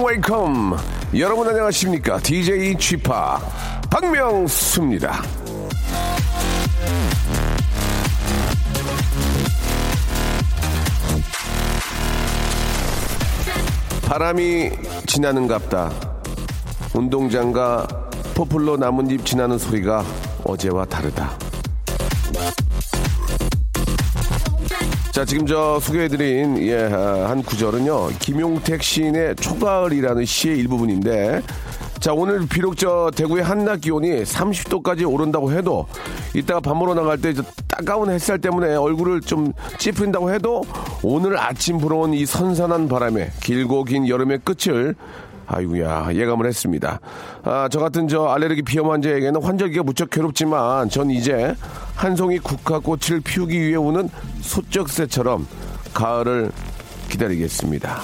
welcome, 0.00 0.04
welcome. 0.04 0.76
여러분 1.18 1.48
안녕하십니까? 1.48 2.18
DJ 2.18 2.76
p 2.76 2.96
박명수입니다. 3.90 5.22
바람이 14.06 14.70
지나는갑다. 15.06 15.92
운동장과 16.94 17.86
포플러 18.34 18.76
나뭇잎 18.76 19.24
지나는 19.24 19.58
소리가 19.58 20.04
어제와 20.44 20.86
다르다. 20.86 21.49
자, 25.20 25.26
지금 25.26 25.46
저 25.46 25.78
소개해드린, 25.80 26.56
예, 26.66 26.88
아, 26.90 27.28
한 27.28 27.42
구절은요, 27.42 28.08
김용택 28.20 28.82
시인의 28.82 29.36
초가을이라는 29.36 30.24
시의 30.24 30.56
일부분인데, 30.60 31.42
자, 31.98 32.14
오늘 32.14 32.46
비록 32.48 32.78
저 32.78 33.10
대구의 33.14 33.44
한낮 33.44 33.82
기온이 33.82 34.22
30도까지 34.22 35.06
오른다고 35.06 35.52
해도, 35.52 35.86
이따가 36.32 36.60
밥 36.60 36.72
먹으러 36.72 36.94
나갈 36.94 37.20
때저 37.20 37.42
따가운 37.68 38.08
햇살 38.08 38.38
때문에 38.38 38.76
얼굴을 38.76 39.20
좀 39.20 39.52
찌푸린다고 39.76 40.32
해도, 40.32 40.62
오늘 41.02 41.38
아침 41.38 41.76
불어온 41.76 42.14
이 42.14 42.24
선선한 42.24 42.88
바람에 42.88 43.30
길고 43.42 43.84
긴 43.84 44.08
여름의 44.08 44.40
끝을 44.42 44.94
아이고야 45.50 46.10
예감을 46.14 46.46
했습니다. 46.46 47.00
아, 47.42 47.68
저 47.70 47.80
같은 47.80 48.06
저 48.06 48.26
알레르기 48.26 48.62
비염 48.62 48.90
환자에게는 48.90 49.42
환절기가 49.42 49.82
무척 49.82 50.10
괴롭지만 50.10 50.88
전 50.88 51.10
이제 51.10 51.54
한 51.96 52.14
송이 52.14 52.38
국화꽃을 52.38 53.20
피우기 53.24 53.60
위해 53.60 53.74
오는 53.74 54.08
소쩍새처럼 54.40 55.46
가을을 55.92 56.52
기다리겠습니다. 57.08 58.00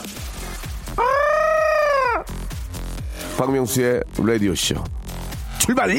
아! 0.97 2.25
박명수의 3.39 4.03
라디오 4.19 4.55
쇼 4.55 4.75
출발! 5.59 5.91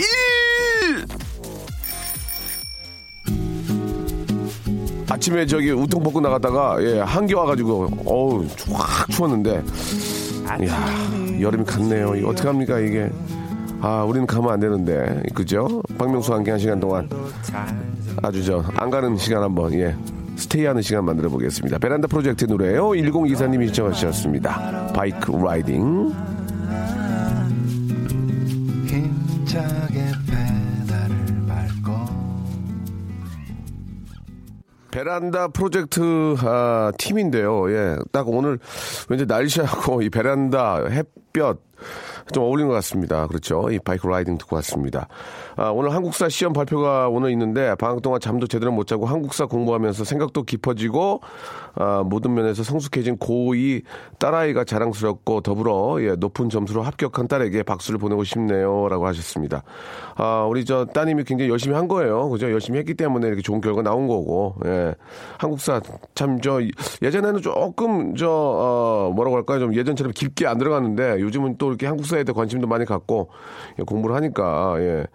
아침에 5.09 5.45
저기 5.45 5.71
우통 5.71 6.03
벗고 6.03 6.19
나갔다가 6.19 6.77
예, 6.81 6.99
한기 6.99 7.33
와가지고 7.33 7.89
어우 8.05 8.45
확 8.73 9.09
추웠는데 9.09 9.63
이 9.63 10.16
야, 10.47 11.41
여름이 11.41 11.65
갔네요. 11.65 12.15
이거 12.15 12.29
어떡합니까, 12.29 12.79
이게. 12.79 13.09
아, 13.81 14.03
우리는 14.03 14.25
가면 14.25 14.51
안 14.51 14.59
되는데. 14.59 15.21
그죠? 15.33 15.81
박명수와 15.97 16.37
함께 16.37 16.51
한 16.51 16.59
시간 16.59 16.79
동안 16.79 17.09
아주 18.21 18.43
저, 18.43 18.63
안 18.75 18.89
가는 18.89 19.15
시간 19.17 19.43
한번, 19.43 19.73
예. 19.73 19.95
stay 20.35 20.65
하는 20.65 20.81
시간 20.81 21.03
만들어 21.05 21.29
보겠습니다. 21.29 21.79
베란다 21.79 22.07
프로젝트 22.07 22.45
노래요. 22.45 22.89
1024님이 22.89 23.67
신청하셨습니다. 23.67 24.93
Bike 24.93 25.31
Riding. 25.31 26.36
베란다 34.97 35.49
프로젝트 35.49 36.35
아, 36.39 36.91
팀인데요. 36.97 37.71
예, 37.71 37.97
딱 38.11 38.27
오늘 38.27 38.57
왠지 39.09 39.27
날씨하고 39.27 40.01
이 40.01 40.09
베란다 40.09 40.87
햇볕 40.87 41.61
좀 42.33 42.43
어울리는 42.43 42.69
것 42.69 42.75
같습니다. 42.75 43.27
그렇죠. 43.27 43.69
이 43.71 43.79
바이크 43.79 44.07
라이딩 44.07 44.37
듣고 44.37 44.55
왔습니다. 44.57 45.07
아, 45.55 45.69
오늘 45.69 45.93
한국사 45.93 46.29
시험 46.29 46.53
발표가 46.53 47.09
오늘 47.09 47.31
있는데 47.31 47.75
방학 47.75 48.01
동안 48.01 48.19
잠도 48.19 48.47
제대로 48.47 48.71
못 48.71 48.87
자고 48.87 49.05
한국사 49.05 49.45
공부하면서 49.45 50.03
생각도 50.03 50.43
깊어지고 50.43 51.21
아, 51.75 52.03
모든 52.05 52.33
면에서 52.33 52.63
성숙해진 52.63 53.17
고2 53.17 53.83
딸아이가 54.19 54.63
자랑스럽고 54.63 55.41
더불어 55.41 55.97
예, 56.01 56.15
높은 56.15 56.49
점수로 56.49 56.81
합격한 56.83 57.27
딸에게 57.27 57.63
박수를 57.63 57.99
보내고 57.99 58.23
싶네요라고 58.23 59.05
하셨습니다. 59.07 59.63
아, 60.15 60.45
우리 60.49 60.65
저 60.65 60.85
따님이 60.85 61.23
굉장히 61.23 61.51
열심히 61.51 61.75
한 61.75 61.87
거예요. 61.87 62.29
그죠? 62.29 62.51
열심히 62.51 62.79
했기 62.79 62.93
때문에 62.93 63.27
이렇게 63.27 63.41
좋은 63.41 63.61
결과 63.61 63.81
나온 63.81 64.07
거고. 64.07 64.55
예. 64.65 64.95
한국사 65.37 65.81
참 66.15 66.37
저 66.41 66.59
예전에는 67.01 67.41
조금 67.41 68.15
저 68.15 68.29
어, 68.29 69.11
뭐라고 69.15 69.37
할까요? 69.37 69.59
좀 69.59 69.73
예전처럼 69.75 70.13
깊게 70.13 70.45
안 70.45 70.57
들어갔는데 70.57 71.19
요즘은 71.19 71.57
또 71.57 71.69
이렇게 71.69 71.87
한국사 71.87 72.16
에 72.17 72.23
대해 72.23 72.33
관심도 72.33 72.67
많이 72.67 72.85
갖고 72.85 73.29
예, 73.79 73.83
공부를 73.83 74.15
하니까 74.15 74.75
예. 74.79 75.05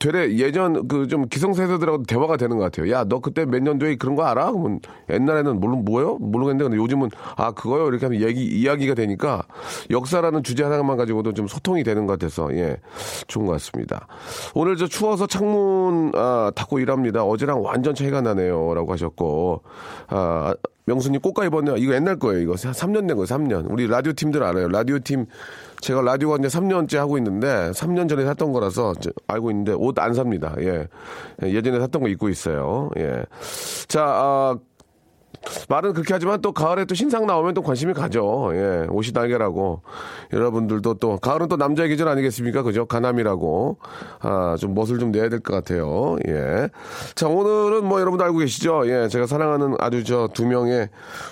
되레 0.00 0.38
예전 0.38 0.88
그 0.88 1.06
좀 1.06 1.28
기성세대들하고 1.28 2.04
대화가 2.04 2.38
되는 2.38 2.56
것 2.56 2.64
같아요. 2.64 2.90
야, 2.90 3.04
너 3.04 3.20
그때 3.20 3.44
몇 3.44 3.62
년도에 3.62 3.96
그런 3.96 4.16
거 4.16 4.24
알아? 4.24 4.50
그러면 4.50 4.80
옛날에는 5.10 5.60
물론 5.60 5.84
뭐요? 5.84 6.16
모르겠는데 6.16 6.64
근데 6.64 6.76
요즘은 6.78 7.10
아 7.36 7.52
그거요 7.52 7.86
이렇게 7.88 8.06
하면 8.06 8.22
얘기 8.22 8.44
이야기가 8.44 8.94
되니까 8.94 9.42
역사라는 9.90 10.42
주제 10.42 10.64
하나만 10.64 10.96
가지고도 10.96 11.34
좀 11.34 11.46
소통이 11.48 11.82
되는 11.82 12.06
것 12.06 12.18
같아서 12.18 12.50
예 12.56 12.78
좋은 13.26 13.44
것 13.44 13.52
같습니다. 13.52 14.06
오늘 14.54 14.76
저 14.76 14.86
추워서 14.86 15.26
창문 15.26 16.12
아, 16.14 16.50
닫고 16.54 16.78
일합니다. 16.78 17.22
어제랑 17.24 17.62
완전 17.62 17.94
차이가 17.94 18.22
나네요라고 18.22 18.90
하셨고 18.92 19.62
아 20.08 20.54
명수님 20.86 21.20
꽃가 21.20 21.44
입었네요. 21.44 21.76
이거 21.76 21.94
옛날 21.94 22.18
거예요. 22.18 22.40
이거 22.40 22.54
3년 22.54 23.06
된 23.06 23.16
거예요. 23.16 23.24
3년. 23.24 23.70
우리 23.70 23.86
라디오 23.86 24.12
팀들 24.12 24.42
알아요. 24.42 24.68
라디오 24.68 24.98
팀 24.98 25.26
제가 25.80 26.02
라디오가 26.02 26.36
이제 26.36 26.48
3년째 26.48 26.96
하고 26.96 27.16
있는데 27.18 27.70
3년 27.72 28.08
전에 28.08 28.24
샀던 28.24 28.52
거라서 28.52 28.92
저- 29.00 29.10
알고 29.28 29.50
있는데 29.50 29.72
옷 29.72 29.98
안 29.98 30.14
삽니다. 30.14 30.54
예. 30.60 30.86
예전에 31.42 31.80
샀던 31.80 32.02
거 32.02 32.08
입고 32.08 32.28
있어요. 32.28 32.90
예. 32.98 33.24
자, 33.88 34.04
아, 34.06 34.56
말은 35.68 35.94
그렇게 35.94 36.12
하지만 36.12 36.40
또 36.42 36.52
가을에 36.52 36.84
또 36.84 36.94
신상 36.94 37.26
나오면 37.26 37.54
또 37.54 37.62
관심이 37.62 37.92
가죠. 37.94 38.50
예. 38.54 38.86
옷이 38.90 39.12
날개라고. 39.14 39.82
여러분들도 40.32 40.94
또, 40.94 41.16
가을은 41.16 41.48
또 41.48 41.56
남자의 41.56 41.88
계절 41.88 42.08
아니겠습니까? 42.08 42.62
그죠? 42.62 42.86
가남이라고. 42.86 43.78
아, 44.20 44.56
좀 44.58 44.74
멋을 44.74 44.98
좀 44.98 45.10
내야 45.12 45.28
될 45.28 45.40
것 45.40 45.54
같아요. 45.54 46.16
예. 46.28 46.68
자, 47.14 47.26
오늘은 47.28 47.84
뭐 47.84 48.00
여러분도 48.00 48.24
알고 48.24 48.38
계시죠? 48.38 48.82
예. 48.86 49.08
제가 49.08 49.26
사랑하는 49.26 49.76
아주 49.78 50.04
저 50.04 50.28
두 50.34 50.46
명의 50.46 50.88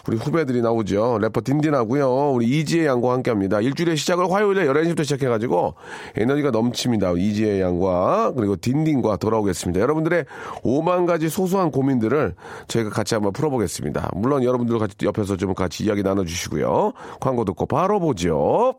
우리 0.06 0.16
후배들이 0.16 0.62
나오죠. 0.62 1.18
래퍼 1.20 1.42
딘딘하고요. 1.42 2.30
우리 2.32 2.46
이지혜 2.46 2.86
양과 2.86 3.12
함께 3.12 3.30
합니다. 3.30 3.60
일주일의 3.60 3.96
시작을 3.96 4.30
화요일에 4.30 4.66
11시부터 4.66 5.04
시작해가지고 5.04 5.74
에너지가 6.16 6.50
넘칩니다. 6.50 7.12
이지혜 7.16 7.60
양과 7.60 8.32
그리고 8.36 8.56
딘딘과 8.56 9.16
돌아오겠습니다. 9.16 9.80
여러분들의 9.80 10.24
5만 10.64 11.06
가지 11.06 11.28
소소한 11.28 11.70
고민들을 11.70 12.34
저희가 12.68 12.90
같이 12.90 13.14
한번 13.14 13.32
풀어보겠습니다. 13.32 13.97
물론 14.14 14.42
여러분들 14.44 14.78
같이 14.78 14.94
옆에서 15.02 15.36
좀 15.36 15.54
같이 15.54 15.84
이야기 15.84 16.02
나눠주시고요. 16.02 16.92
광고 17.20 17.44
듣고 17.44 17.66
바로 17.66 18.00
보죠. 18.00 18.74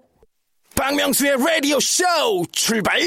박명수의 0.75 1.37
라디오 1.37 1.79
쇼 1.79 2.03
출발! 2.51 2.99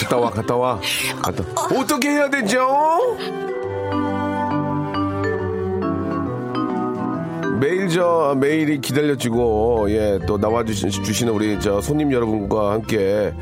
갔다 0.00 0.16
와, 0.16 0.30
갔다 0.30 0.56
와. 0.56 0.80
갔다. 1.22 1.44
어떻게 1.78 2.10
해야 2.10 2.28
되죠? 2.30 3.16
매일 7.60 7.88
저 7.88 8.34
매일이 8.38 8.80
기다려지고 8.80 9.90
예 9.90 10.18
또 10.26 10.38
나와 10.38 10.64
주시는 10.64 11.32
우리 11.34 11.58
저 11.60 11.80
손님 11.80 12.12
여러분과 12.12 12.72
함께 12.72 13.32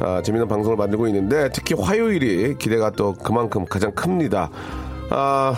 아, 0.00 0.22
재밌는 0.22 0.48
방송을 0.48 0.76
만들고 0.76 1.06
있는데 1.08 1.48
특히 1.52 1.74
화요일이 1.74 2.56
기대가 2.58 2.90
또 2.90 3.12
그만큼 3.14 3.64
가장 3.66 3.90
큽니다. 3.92 4.50
아 5.10 5.54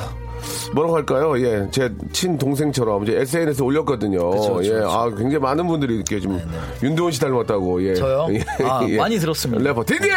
뭐라고 0.75 0.97
할까요? 0.97 1.39
예, 1.41 1.67
제 1.71 1.93
친동생처럼 2.13 3.05
이제 3.05 3.17
SNS에 3.21 3.65
올렸거든요. 3.65 4.31
그쵸, 4.31 4.55
그쵸, 4.55 4.65
예, 4.69 4.81
그쵸. 4.81 4.91
아, 4.91 5.09
굉장히 5.11 5.39
많은 5.39 5.67
분들이 5.67 5.97
이렇게 5.97 6.21
좀 6.21 6.41
윤도원 6.83 7.13
씨 7.13 7.21
닮았다고. 7.21 7.85
예. 7.89 7.95
저요? 7.95 8.27
예, 8.33 8.45
아, 8.65 8.85
예. 8.89 8.97
많이 8.97 9.19
들었습니다. 9.19 9.63
래퍼 9.63 9.85
디디! 9.85 10.09
네, 10.09 10.15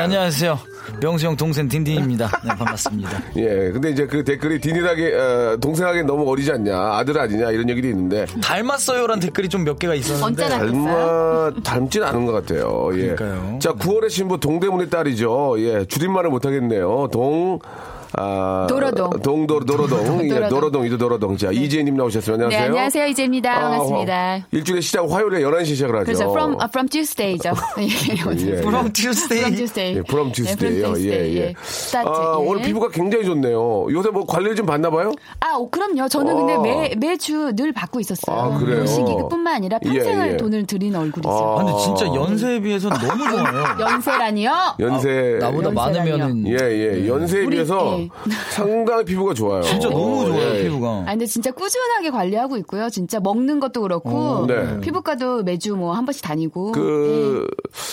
안녕하세요. 0.00 0.58
명수 1.00 1.26
형 1.26 1.36
동생 1.36 1.68
딘딘입니다. 1.68 2.30
네, 2.44 2.48
반갑습니다. 2.48 3.22
예, 3.36 3.70
근데 3.72 3.90
이제 3.90 4.06
그 4.06 4.22
댓글이 4.22 4.60
디디하게 4.60 5.14
어, 5.14 5.56
동생하게 5.60 6.02
너무 6.02 6.30
어리지 6.30 6.52
않냐, 6.52 6.76
아들 6.76 7.18
아니냐 7.18 7.50
이런 7.50 7.68
얘기도 7.70 7.88
있는데 7.88 8.26
닮았어요란 8.42 9.20
댓글이 9.20 9.48
좀 9.48 9.64
몇 9.64 9.78
개가 9.78 9.94
있었는데 9.94 10.46
닮아 10.46 11.52
닮진 11.64 12.02
않은 12.02 12.26
것 12.26 12.32
같아요. 12.32 12.90
예. 12.94 13.14
그러니까요. 13.14 13.58
자, 13.60 13.72
9월의 13.72 14.10
신부 14.10 14.38
동대문의 14.38 14.90
딸이죠. 14.90 15.54
예, 15.60 15.84
줄임말을 15.86 16.28
못 16.28 16.44
하겠네요. 16.44 17.08
동 17.10 17.58
아, 18.16 18.66
도로동. 18.68 19.10
동도로 19.22 19.64
도로동. 19.66 20.24
예, 20.24 20.28
도로동. 20.28 20.48
도로동 20.48 20.86
이도 20.86 20.98
도로동. 20.98 21.36
자, 21.36 21.50
이재님 21.50 21.96
나오셨어요. 21.96 22.34
안녕하세요. 22.34 22.60
네, 22.60 22.66
안녕하세요. 22.66 23.06
이재입니다. 23.06 23.56
아, 23.56 23.60
반갑습니다. 23.70 24.36
어, 24.36 24.46
일주일에 24.52 24.80
시작 24.80 25.10
화요일에 25.10 25.40
11시 25.40 25.64
시작을 25.66 25.96
하죠. 25.96 26.04
그래서 26.04 26.30
from 26.30 26.52
uh, 26.52 26.68
from 26.68 26.88
Tuesday죠. 26.88 27.52
예, 27.78 27.84
예. 27.84 28.58
From 28.58 28.92
Tuesday. 28.92 29.40
From 29.40 29.54
Tuesday. 29.56 29.94
예, 29.96 30.02
from 30.06 30.32
네, 30.32 30.32
Tuesday요. 30.32 30.78
from 30.78 30.94
Tuesday. 30.94 31.10
예, 31.10 31.34
예. 31.34 31.36
예. 31.48 31.54
스타트. 31.62 32.08
아, 32.08 32.38
예. 32.40 32.46
오늘 32.46 32.62
피부가 32.62 32.88
굉장히 32.90 33.24
좋네요. 33.24 33.86
요새 33.90 34.10
뭐 34.10 34.24
관리를 34.26 34.54
좀 34.54 34.66
받나 34.66 34.90
봐요? 34.90 35.12
아, 35.40 35.54
오, 35.56 35.68
그럼요. 35.68 36.08
저는 36.08 36.36
근데 36.36 36.54
어. 36.54 36.60
매 36.60 36.94
매주 36.96 37.52
늘 37.56 37.72
받고 37.72 38.00
있었어요. 38.00 38.36
아, 38.36 38.58
그래요? 38.58 38.80
요시기급뿐만 38.82 39.54
아니라 39.56 39.78
평생을 39.80 40.28
예, 40.28 40.32
예. 40.32 40.36
돈을 40.36 40.66
들인 40.66 40.94
얼굴이죠. 40.94 41.28
아. 41.30 41.54
아, 41.60 41.64
근데 41.64 41.78
진짜 41.82 42.06
연세에 42.06 42.60
비해서 42.60 42.88
너무 42.90 43.28
좋아요. 43.28 43.64
연세라니요? 43.80 44.76
연세. 44.78 45.38
나보다 45.40 45.68
연세라니요. 45.70 46.18
많으면은 46.18 46.46
예, 46.48 46.56
예. 47.02 47.08
연세에 47.08 47.40
우리, 47.44 47.56
비해서 47.56 48.03
예. 48.28 48.32
상당히 48.50 49.04
피부가 49.04 49.34
좋아요. 49.34 49.62
진짜 49.62 49.88
너무 49.88 50.26
좋아요 50.26 50.54
예. 50.56 50.62
피부가. 50.64 50.88
아, 51.06 51.10
근데 51.10 51.26
진짜 51.26 51.50
꾸준하게 51.50 52.10
관리하고 52.10 52.56
있고요. 52.58 52.88
진짜 52.90 53.20
먹는 53.20 53.60
것도 53.60 53.82
그렇고 53.82 54.10
어, 54.10 54.46
네. 54.46 54.80
피부과도 54.80 55.42
매주 55.42 55.74
뭐 55.76 55.94
한 55.94 56.04
번씩 56.06 56.22
다니고. 56.22 56.72
그 56.72 57.46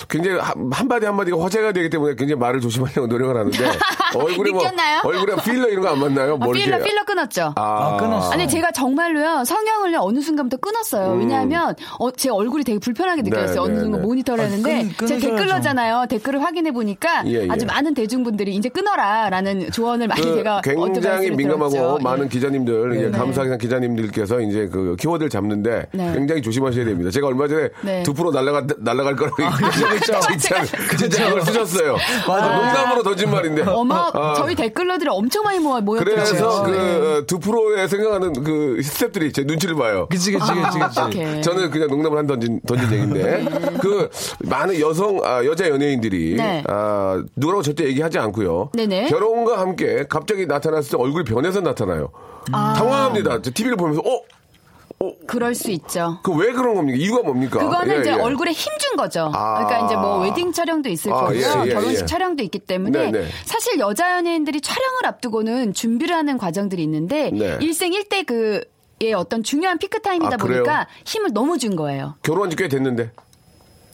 굉장히 0.09 0.39
한- 0.39 0.69
한마디 0.71 1.05
한 1.05 1.15
마디가 1.15 1.39
화제가 1.41 1.71
되기 1.73 1.89
때문에 1.89 2.15
굉장히 2.15 2.39
말을 2.39 2.61
조심하려고 2.61 3.07
노력을 3.07 3.35
하는데 3.35 3.57
얼굴에 4.15 4.51
뭐 4.51 4.61
느꼈나요? 4.63 5.01
얼굴에 5.03 5.35
필러 5.43 5.67
이런 5.69 5.81
거 5.83 5.89
안 5.91 5.99
맞나요? 5.99 6.33
아, 6.35 6.37
뭐 6.37 6.51
필러 6.53 6.77
이렇게. 6.77 6.83
필러 6.89 7.03
끊었죠. 7.05 7.53
아, 7.55 7.61
아, 7.61 7.97
끊었어. 7.97 8.31
아니 8.31 8.47
제가 8.47 8.71
정말로요 8.71 9.43
성형을 9.45 9.95
어느 9.99 10.19
순간부터 10.21 10.57
끊었어요. 10.57 11.13
왜냐하면 11.17 11.75
어, 11.99 12.11
제 12.11 12.29
얼굴이 12.29 12.63
되게 12.63 12.79
불편하게 12.79 13.21
느껴졌어요. 13.23 13.55
네, 13.55 13.59
어느 13.61 13.73
네, 13.73 13.79
순간 13.81 14.01
네. 14.01 14.07
모니터를 14.07 14.43
아, 14.43 14.47
했는데 14.47 14.89
끊- 14.97 15.07
제 15.07 15.15
끊으셔야죠. 15.19 15.19
댓글러잖아요. 15.37 16.05
댓글을 16.09 16.43
확인해 16.43 16.71
보니까 16.71 17.23
예, 17.27 17.43
예. 17.43 17.47
아주 17.49 17.65
많은 17.65 17.93
대중분들이 17.93 18.55
이제 18.55 18.69
끊어라라는 18.69 19.71
조언을 19.71 20.00
많이 20.07 20.21
그 20.21 20.35
제가 20.35 20.61
굉장히 20.61 21.31
민감하고 21.31 21.71
들었죠. 21.71 21.99
많은 22.03 22.25
예. 22.25 22.29
기자님들, 22.29 23.01
예, 23.01 23.09
네. 23.09 23.17
감사기상 23.17 23.57
기자님들께서 23.57 24.41
이제 24.41 24.69
그 24.71 24.95
키워드를 24.99 25.29
잡는데 25.29 25.87
네. 25.91 26.13
굉장히 26.13 26.41
조심하셔야 26.41 26.85
됩니다. 26.85 27.11
제가 27.11 27.27
얼마 27.27 27.47
전에 27.47 27.69
네. 27.81 28.03
두 28.03 28.13
프로 28.13 28.31
날라가 28.31 28.65
날라갈 28.79 29.15
거라고 29.15 29.35
그렇죠. 29.35 30.19
진짜 30.31 30.63
진짜 30.97 31.25
그걸 31.27 31.41
쓰셨어요. 31.41 31.97
맞아. 32.27 32.57
농담으로 32.57 33.03
던진 33.03 33.29
말인데. 33.29 33.63
어마 33.63 34.11
아. 34.13 34.33
저희 34.37 34.55
댓글러들이 34.55 35.09
엄청 35.09 35.43
많이 35.43 35.59
모여 35.59 35.81
모였더라고요. 35.81 36.25
그래서 36.25 36.65
네. 36.67 36.99
그두 37.21 37.39
프로에 37.39 37.87
생각하는 37.87 38.33
그 38.43 38.77
스탭들이 38.81 39.33
제 39.33 39.43
눈치를 39.43 39.75
봐요. 39.75 40.07
그치 40.09 40.31
그치 40.31 40.45
그치 40.51 40.79
그치. 40.79 40.99
어떡해. 40.99 41.41
저는 41.41 41.69
그냥 41.71 41.87
농담을 41.89 42.17
한 42.17 42.27
던진, 42.27 42.59
던진 42.67 42.91
얘기인데, 42.91 43.45
그, 43.81 44.09
많은 44.39 44.79
여성, 44.79 45.19
아, 45.23 45.43
여자 45.45 45.67
연예인들이, 45.69 46.35
네. 46.35 46.63
아, 46.67 47.23
누구라고 47.35 47.61
절대 47.63 47.85
얘기하지 47.85 48.19
않고요. 48.19 48.71
네네. 48.73 49.09
결혼과 49.09 49.59
함께 49.59 49.80
갑자기 50.09 50.45
나타났을 50.45 50.91
때 50.91 50.97
얼굴이 50.97 51.23
변해서 51.25 51.61
나타나요. 51.61 52.09
아. 52.51 52.73
당황합니다. 52.77 53.41
TV를 53.41 53.75
보면서, 53.77 54.01
어? 54.01 54.21
그럴 55.25 55.55
수 55.55 55.71
있죠. 55.71 56.19
그 56.21 56.31
왜 56.33 56.51
그런 56.51 56.75
겁니까? 56.75 56.95
이유가 56.97 57.23
뭡니까? 57.23 57.59
그거는 57.59 57.95
예, 57.97 58.01
이제 58.01 58.09
예. 58.11 58.13
얼굴에 58.13 58.51
힘 58.51 58.71
준 58.77 58.95
거죠. 58.95 59.31
아. 59.33 59.65
그러니까 59.65 59.85
이제 59.87 59.95
뭐 59.95 60.19
웨딩 60.21 60.51
촬영도 60.53 60.89
있을 60.89 61.11
아, 61.11 61.21
거고요. 61.21 61.37
예, 61.39 61.69
예, 61.69 61.73
결혼식 61.73 62.01
예. 62.01 62.05
촬영도 62.05 62.43
있기 62.43 62.59
때문에 62.59 63.09
네, 63.09 63.21
네. 63.21 63.27
사실 63.45 63.79
여자 63.79 64.15
연예인들이 64.17 64.59
촬영을 64.61 65.05
앞두고는 65.07 65.73
준비를 65.73 66.15
하는 66.15 66.37
과정들이 66.37 66.83
있는데 66.83 67.31
네. 67.31 67.57
일생 67.61 67.93
일대 67.93 68.21
그의 68.23 69.13
어떤 69.15 69.41
중요한 69.43 69.77
피크 69.79 70.01
타임이다 70.01 70.33
아? 70.35 70.37
보니까 70.37 70.87
힘을 71.05 71.31
너무 71.33 71.57
준 71.57 71.75
거예요. 71.75 72.15
결혼한 72.21 72.49
지 72.51 72.55
꽤 72.57 72.67
됐는데. 72.67 73.11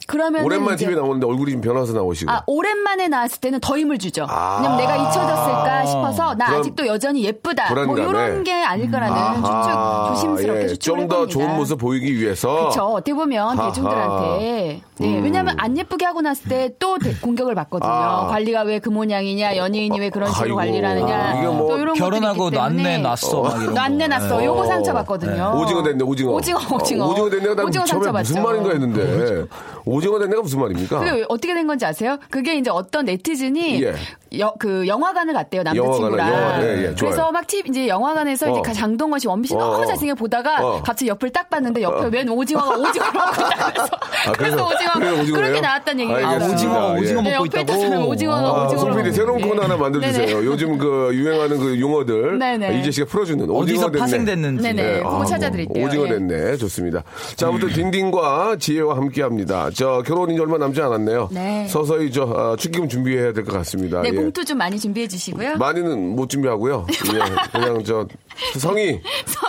그러면 0.08 0.42
오랜만에 0.42 0.76
TV에 0.76 0.94
나오는데 0.94 1.26
얼굴이 1.26 1.52
좀 1.52 1.60
변화서 1.60 1.92
나오시고. 1.92 2.30
아, 2.30 2.42
오랜만에 2.46 3.08
나왔을 3.08 3.40
때는 3.40 3.60
더 3.60 3.76
힘을 3.76 3.98
주죠. 3.98 4.26
아. 4.28 4.56
왜냐면 4.56 4.78
내가 4.78 4.96
잊혀졌을까 4.96 5.84
싶어서 5.84 6.34
나 6.34 6.46
그럼 6.46 6.60
아직도 6.60 6.86
여전히 6.86 7.24
예쁘다. 7.24 7.74
뭐 7.74 7.84
불안감에. 7.84 8.08
이런 8.08 8.42
게 8.44 8.52
아닐까라는 8.64 9.14
아하, 9.14 10.08
추측 10.14 10.24
조심스럽게 10.24 10.62
예, 10.62 10.68
추측을 10.68 10.98
좀더. 11.00 11.26
좋은 11.26 11.54
모습 11.56 11.76
보이기 11.78 12.16
위해서. 12.16 12.48
그렇죠. 12.56 12.84
어떻게 12.86 13.12
보면 13.12 13.58
하하. 13.58 13.68
대중들한테 13.68 14.80
네, 14.98 15.18
음. 15.18 15.22
왜냐하면 15.22 15.54
안 15.58 15.76
예쁘게 15.76 16.06
하고 16.06 16.22
났을 16.22 16.48
때 16.48 16.70
또 16.78 16.96
공격을 17.20 17.54
받거든요. 17.54 17.90
아. 17.90 18.26
관리가 18.28 18.62
왜 18.62 18.78
그 18.78 18.88
모양이냐, 18.90 19.56
연예인이 19.56 19.98
왜 20.00 20.08
그런 20.08 20.30
식으로 20.30 20.44
아이고. 20.44 20.56
관리를 20.56 20.88
하느냐. 20.88 21.38
이게 21.38 21.46
뭐또 21.48 21.78
이런 21.78 21.94
결혼하고 21.96 22.48
낫네 22.50 22.98
났어 22.98 23.42
거. 23.42 23.48
낫네 23.72 24.06
났어. 24.08 24.38
네. 24.38 24.46
요거 24.46 24.60
어. 24.62 24.64
상처 24.66 24.92
받거든요. 24.94 25.52
오징어 25.60 25.82
됐네, 25.82 26.02
오징어. 26.04 26.32
오징어, 26.32 26.58
오징어. 26.72 27.04
어, 27.04 27.08
오징어 27.10 27.28
됐네가 27.30 27.54
난 27.56 27.66
오징어 27.66 27.84
처음에 27.84 28.04
상처 28.04 28.18
무슨 28.18 28.34
받죠. 28.36 28.48
말인가 28.48 28.70
했는데. 28.70 29.46
오징어 29.84 29.97
됐네가 30.00 30.42
무슨 30.42 30.60
말입니까? 30.60 31.00
그게 31.00 31.24
어떻게 31.28 31.54
된 31.54 31.66
건지 31.66 31.84
아세요? 31.84 32.18
그게 32.30 32.56
이제 32.56 32.70
어떤 32.70 33.04
네티즌이 33.06 33.82
예. 33.82 33.94
여- 34.38 34.54
그 34.58 34.86
영화관을 34.86 35.32
갔대요 35.34 35.62
남자친구랑. 35.62 36.28
영화, 36.28 36.62
예, 36.62 36.68
예, 36.68 36.94
좋아요. 36.94 36.94
그래서 37.12 37.32
막 37.32 37.46
TV 37.46 37.70
이제 37.70 37.88
영화관에서 37.88 38.52
어. 38.52 38.60
이제 38.60 38.72
장동건 38.72 39.18
씨 39.20 39.26
원빈 39.28 39.46
씨 39.48 39.54
어, 39.54 39.58
너무 39.58 39.82
어. 39.82 39.86
잘생겨 39.86 40.14
보다가 40.14 40.56
어. 40.66 40.82
갑자기 40.82 41.08
옆을 41.08 41.30
딱 41.30 41.48
봤는데 41.48 41.82
옆에 41.82 42.08
웬 42.12 42.28
오징어가 42.28 42.76
오징어로 42.76 43.10
있다면서 43.20 43.96
아, 44.26 44.32
그래서 44.32 44.56
오징어 44.66 44.92
그래서 44.94 45.22
오징어예요? 45.22 45.32
그렇게 45.32 45.60
나왔다는 45.60 46.00
얘기가 46.04 46.18
알겠습니다. 46.18 46.44
있어요. 46.46 46.54
오징어가 46.54 46.94
예. 46.96 47.00
오징어 47.00 47.22
네, 47.22 47.30
먹고 47.32 47.46
옆에 47.46 47.60
있다고. 47.62 48.08
오징어가 48.08 48.38
아, 48.48 48.64
오징어로. 48.66 48.92
송PD 48.92 49.12
새로운 49.12 49.40
예. 49.40 49.44
코너 49.48 49.62
하나 49.62 49.76
만들어주세요. 49.76 50.44
요즘 50.44 50.78
그 50.78 51.10
유행하는 51.14 51.58
그 51.58 51.80
용어들 51.80 52.38
네네. 52.38 52.80
이재 52.80 52.90
씨가 52.90 53.06
풀어주는 53.06 53.44
어디서 53.44 53.56
오징어 53.56 53.86
됐네. 53.86 53.98
파생됐는지. 53.98 54.62
네네. 54.62 54.82
예, 54.82 54.98
그거 54.98 55.22
아, 55.22 55.24
찾아드릴게요. 55.24 55.86
오징어 55.86 56.04
예. 56.04 56.08
됐네. 56.10 56.56
좋습니다. 56.58 57.02
자, 57.36 57.48
아무튼 57.48 57.68
딩딩과 57.70 58.56
지혜와 58.58 58.96
함께합니다. 58.96 59.70
저 59.74 60.02
결혼이 60.04 60.38
얼마 60.38 60.58
남지 60.58 60.80
않았네요. 60.82 61.28
네. 61.32 61.66
서서히 61.68 62.10
저 62.12 62.24
어, 62.24 62.56
축의금 62.56 62.88
준비해야 62.88 63.32
될 63.32 63.44
것 63.44 63.52
같습니다. 63.58 64.02
네, 64.02 64.10
예. 64.12 64.17
봉투 64.22 64.44
좀 64.44 64.58
많이 64.58 64.78
준비해 64.78 65.06
주시고요. 65.08 65.56
많이는 65.56 66.14
못 66.16 66.28
준비하고요. 66.28 66.86
예, 67.14 67.18
그냥 67.52 67.82
저 67.84 68.06
성의 68.58 69.00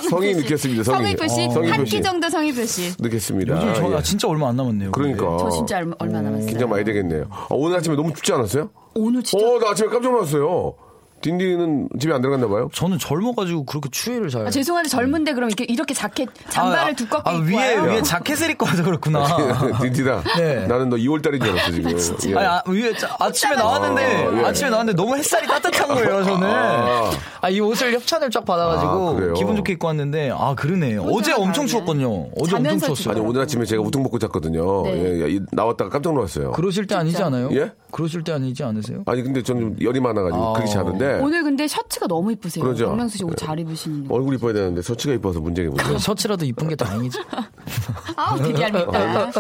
성의. 0.10 0.36
넣겠습니다. 0.36 0.84
성의, 0.84 1.00
성의 1.02 1.16
표시 1.16 1.46
어, 1.48 1.50
성의 1.52 1.72
한 1.72 1.80
표시 1.82 1.98
끼 1.98 2.02
정도 2.02 2.30
성의 2.30 2.54
표시. 2.54 2.94
넣겠습니다. 3.00 3.56
요즘 3.56 3.74
저 3.76 3.92
예. 3.92 3.96
아, 3.96 4.02
진짜 4.02 4.28
얼마 4.28 4.50
안 4.50 4.56
남았네요. 4.56 4.92
그러니까 4.92 5.38
저 5.40 5.50
진짜 5.50 5.78
얼마, 5.78 5.96
얼마 6.00 6.22
남았어요. 6.22 6.48
긴장 6.48 6.70
많이 6.70 6.84
되겠네요. 6.84 7.26
아, 7.30 7.48
오늘 7.52 7.78
아침에 7.78 7.96
너무 7.96 8.14
춥지 8.14 8.34
않았어요? 8.34 8.70
오늘 8.96 9.24
진짜 9.24 9.46
어, 9.46 9.60
나 9.60 9.70
아침에 9.72 9.90
깜짝 9.90 10.12
놀랐어요. 10.12 10.76
딘딘은 11.22 11.90
집에 12.00 12.14
안 12.14 12.22
들어갔나 12.22 12.48
봐요. 12.48 12.70
저는 12.74 12.98
젊어가지고 12.98 13.66
그렇게 13.66 13.90
추위를 13.92 14.30
잘. 14.30 14.48
아, 14.48 14.50
죄송한데 14.50 14.90
젊은데 14.90 15.34
그럼 15.34 15.50
이렇게 15.50 15.66
이렇게 15.66 15.94
자켓 15.94 16.30
잠바를 16.50 16.94
아, 16.94 16.96
두껍게 16.96 17.30
아, 17.30 17.34
입고 17.34 17.46
위에 17.46 17.76
와요? 17.76 17.92
위에 17.92 18.02
자켓을 18.02 18.52
입고 18.52 18.66
와서 18.66 18.84
그렇구나. 18.84 19.26
딘딘아, 19.82 20.24
네. 20.38 20.66
나는 20.68 20.90
너 20.90 20.96
2월달인 20.96 21.42
줄 21.44 21.52
알았어 21.52 21.72
지금. 22.18 22.32
예. 22.32 22.36
아니, 22.38 22.48
아, 22.48 22.64
위에 22.68 22.94
자- 22.96 23.16
아침에 23.20 23.56
나왔는데 23.56 24.04
아, 24.28 24.38
예. 24.42 24.46
아침에 24.46 24.70
나왔는데 24.70 25.02
너무 25.02 25.16
햇살이 25.18 25.46
따뜻한 25.48 25.88
거예요 25.90 26.24
저는. 26.24 26.48
아. 26.48 27.12
아이 27.42 27.60
옷을 27.60 27.94
협찬을 27.94 28.30
쫙 28.32 28.42
아, 28.42 28.46
받아가지고? 28.46 29.34
기분 29.34 29.56
좋게 29.58 29.74
입고 29.74 29.88
왔는데 29.88 30.32
아 30.34 30.56
그러네. 30.56 30.98
어제 30.98 31.34
엄청. 31.34 31.68
추웠거든요. 31.68 32.30
어제 32.40 32.56
엄청 32.56 32.80
추웠어요. 32.80 33.12
아니 33.12 33.20
오늘 33.20 33.42
아침에 33.42 33.66
제가 33.66 33.82
우통 33.82 34.02
벗고 34.04 34.18
잤거든요. 34.20 34.84
네. 34.84 34.92
예, 34.94 35.22
예, 35.26 35.30
이- 35.36 35.40
나왔다가 35.52 35.90
깜짝 35.90 36.14
놀랐어요. 36.14 36.52
그러실 36.54 36.88
때 36.88 36.96
아니지 36.96 37.22
않아요? 37.22 37.50
예? 37.54 37.72
그러실 37.92 38.24
때 38.24 38.32
아니지 38.34 38.64
않으세요? 38.64 39.04
아니 39.08 39.24
근데 39.24 39.42
저는 39.42 39.62
좀 39.62 39.76
열이 39.82 40.00
많아가지고 40.00 40.44
아. 40.50 40.54
그렇게 40.54 40.72
자는데 40.72 41.20
오늘 41.22 41.44
근데 41.44 41.68
셔츠가 41.68 42.08
너무 42.08 42.32
이쁘세요. 42.32 42.64
그러죠. 42.64 42.88
박명수 42.88 43.18
씨 43.18 43.24
옷 43.24 43.36
잘 43.38 43.60
입으시는 43.60 44.08
거. 44.08 44.16
얼굴 44.16 44.36
이뻐야 44.36 44.54
되는데 44.54 44.82
셔츠가 44.82 45.14
이뻐서 45.14 45.40
문제겠군요. 45.40 45.98
셔츠라도 46.00 46.46
이쁜 46.46 46.68
게 46.70 46.76
다행이죠. 46.76 47.20
아, 48.16 48.36
되게 48.38 48.62
얄밉다. 48.62 49.32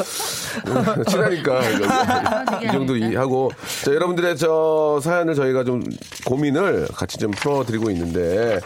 친하니까 1.07 1.59
아, 1.59 2.59
이 2.63 2.67
정도 2.71 2.95
이- 2.95 3.15
하고 3.15 3.51
자 3.83 3.93
여러분들의 3.93 4.37
저 4.37 4.99
사연을 5.03 5.35
저희가 5.35 5.63
좀 5.63 5.83
고민을 6.25 6.87
같이 6.93 7.17
좀 7.17 7.31
풀어드리고 7.31 7.89
있는데 7.91 8.59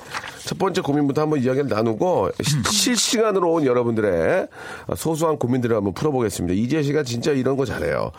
첫 0.46 0.58
번째 0.58 0.82
고민부터 0.82 1.22
한번 1.22 1.42
이야기를 1.42 1.68
나누고 1.70 2.32
시- 2.42 2.64
실시간으로 2.66 3.52
온 3.54 3.66
여러분들의 3.66 4.48
소소한 4.98 5.38
고민들을 5.38 5.76
한번 5.76 5.94
풀어보겠습니다. 5.94 6.54
이재 6.54 6.84
씨가 6.84 7.04
진짜 7.04 7.32
이런 7.32 7.56
거 7.56 7.66
잘해요. 7.66 8.12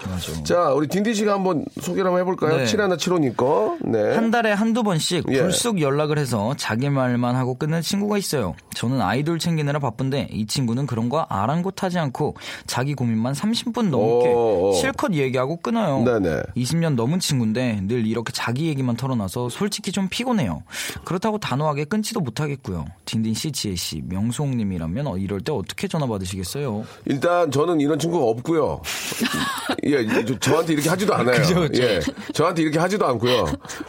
자 0.44 0.70
우리 0.72 0.86
딘디 0.88 1.12
씨가 1.14 1.34
한번 1.34 1.64
소개를 1.80 2.06
한번 2.06 2.20
해볼까요? 2.22 2.56
네. 2.58 2.64
7175님 2.64 3.36
거. 3.36 3.76
네. 3.82 4.14
한 4.14 4.30
달에 4.30 4.52
한두 4.52 4.82
번씩 4.82 5.24
예. 5.30 5.42
불쑥 5.42 5.80
연락을 5.82 6.18
해서 6.18 6.54
자기 6.56 6.88
말만 6.88 7.36
하고 7.36 7.54
끊는 7.56 7.82
친구가 7.82 8.16
있어요. 8.16 8.54
저는 8.74 9.02
아이돌 9.02 9.38
챙기느라 9.38 9.78
바쁜데 9.78 10.28
이 10.32 10.46
친구는 10.46 10.86
그런 10.86 11.10
거 11.10 11.26
아랑곳하지 11.28 11.98
않고 11.98 12.36
자기 12.66 12.94
고민만 12.94 13.34
30분 13.34 13.90
넘게 13.90 14.28
오, 14.32 14.70
오. 14.70 14.72
실컷 14.72 15.12
얘기하고 15.12 15.58
끊어요. 15.58 16.02
네네. 16.04 16.42
20년 16.56 16.94
넘은 16.94 17.20
친구인데 17.20 17.80
늘 17.86 18.06
이렇게 18.06 18.32
자기 18.32 18.68
얘기만 18.68 18.96
털어놔서 18.96 19.50
솔직히 19.50 19.92
좀 19.92 20.08
피곤해요. 20.08 20.62
그렇다고 21.04 21.36
단호하게 21.38 21.84
끊지 21.84 22.13
도 22.14 22.21
못하겠고요. 22.21 22.85
딘딘 23.06 23.35
씨, 23.35 23.50
지혜 23.50 23.75
씨, 23.75 24.00
명수홍님이라면 24.06 25.06
어, 25.09 25.16
이럴 25.18 25.40
때 25.40 25.50
어떻게 25.50 25.88
전화 25.88 26.06
받으시겠어요? 26.06 26.85
일단 27.06 27.50
저는 27.50 27.80
이런 27.80 27.99
친구가 27.99 28.25
없고요. 28.25 28.80
예, 29.85 30.06
저- 30.25 30.38
저한테 30.38 30.75
이렇게 30.75 30.88
하지도 30.88 31.12
않아요. 31.14 31.37
그죠, 31.42 31.61
그죠. 31.62 31.83
예, 31.83 32.00
저한테 32.33 32.62
이렇게 32.62 32.78
하지도 32.78 33.04
않고요. 33.06 33.44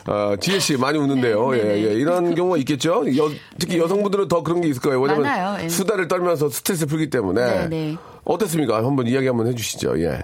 어, 0.07 0.35
지혜 0.41 0.57
씨 0.59 0.75
많이 0.75 0.97
웃는데요. 0.97 1.51
네, 1.51 1.57
예, 1.59 1.83
예, 1.89 1.93
이런 1.93 2.33
경우가 2.33 2.57
있겠죠. 2.57 3.05
여- 3.17 3.31
특히 3.59 3.77
여성분들은 3.77 4.27
더 4.27 4.41
그런 4.43 4.61
게 4.61 4.69
있을 4.69 4.81
거예요. 4.81 4.99
왜냐면 5.01 5.23
많아요, 5.23 5.63
예. 5.63 5.69
수다를 5.69 6.07
떨면서 6.07 6.49
스트레스 6.49 6.85
풀기 6.87 7.09
때문에 7.11 7.45
네, 7.45 7.67
네. 7.67 7.97
어떻습니까? 8.23 8.77
한번 8.83 9.05
이야기 9.07 9.27
한번 9.27 9.47
해주시죠. 9.47 10.01
예. 10.01 10.23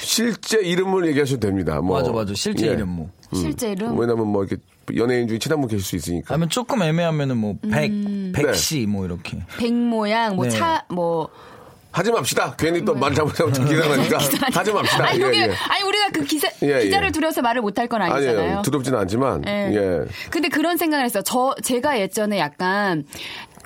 실제 0.00 0.60
이름을 0.60 1.08
얘기하셔도 1.08 1.40
됩니다. 1.40 1.80
뭐. 1.80 1.98
맞아, 1.98 2.12
맞아. 2.12 2.32
실제 2.34 2.68
예. 2.68 2.72
이름 2.72 2.90
뭐. 2.90 3.10
실제 3.34 3.72
이름? 3.72 3.98
왜냐면 3.98 4.26
뭐 4.28 4.44
이렇게 4.44 4.62
연예인 4.96 5.26
중에 5.28 5.38
친한 5.38 5.60
분 5.60 5.68
계실 5.68 5.84
수 5.84 5.96
있으니까. 5.96 6.34
아니면 6.34 6.48
조금 6.50 6.82
애매하면은 6.82 7.36
뭐 7.36 7.56
백, 7.70 7.90
음. 7.90 8.32
백씨 8.34 8.86
뭐 8.86 9.04
이렇게. 9.04 9.38
백 9.58 9.72
모양, 9.72 10.36
뭐 10.36 10.44
네. 10.44 10.50
차, 10.50 10.84
뭐. 10.88 11.28
하지 11.92 12.10
맙시다. 12.10 12.56
괜히 12.56 12.84
또 12.84 12.92
말 12.92 13.14
잘못하면 13.14 13.52
기사가니까 13.52 14.18
하지 14.52 14.72
맙시다. 14.72 15.04
아니, 15.10 15.20
예, 15.20 15.22
여기, 15.22 15.38
예. 15.38 15.42
아니, 15.68 15.84
우리가 15.84 16.08
그 16.12 16.24
기사, 16.24 16.48
예, 16.62 16.80
기자를 16.80 17.08
예. 17.08 17.12
두려워서 17.12 17.40
말을 17.40 17.62
못할 17.62 17.86
건 17.86 18.02
아니잖아요. 18.02 18.38
아니에요. 18.40 18.62
두렵지는 18.62 18.98
않지만 18.98 19.44
예. 19.46 19.70
예. 19.72 20.00
근데 20.28 20.48
그런 20.48 20.76
생각을 20.76 21.04
했어요. 21.04 21.22
저 21.24 21.54
제가 21.62 22.00
예전에 22.00 22.40
약간 22.40 23.04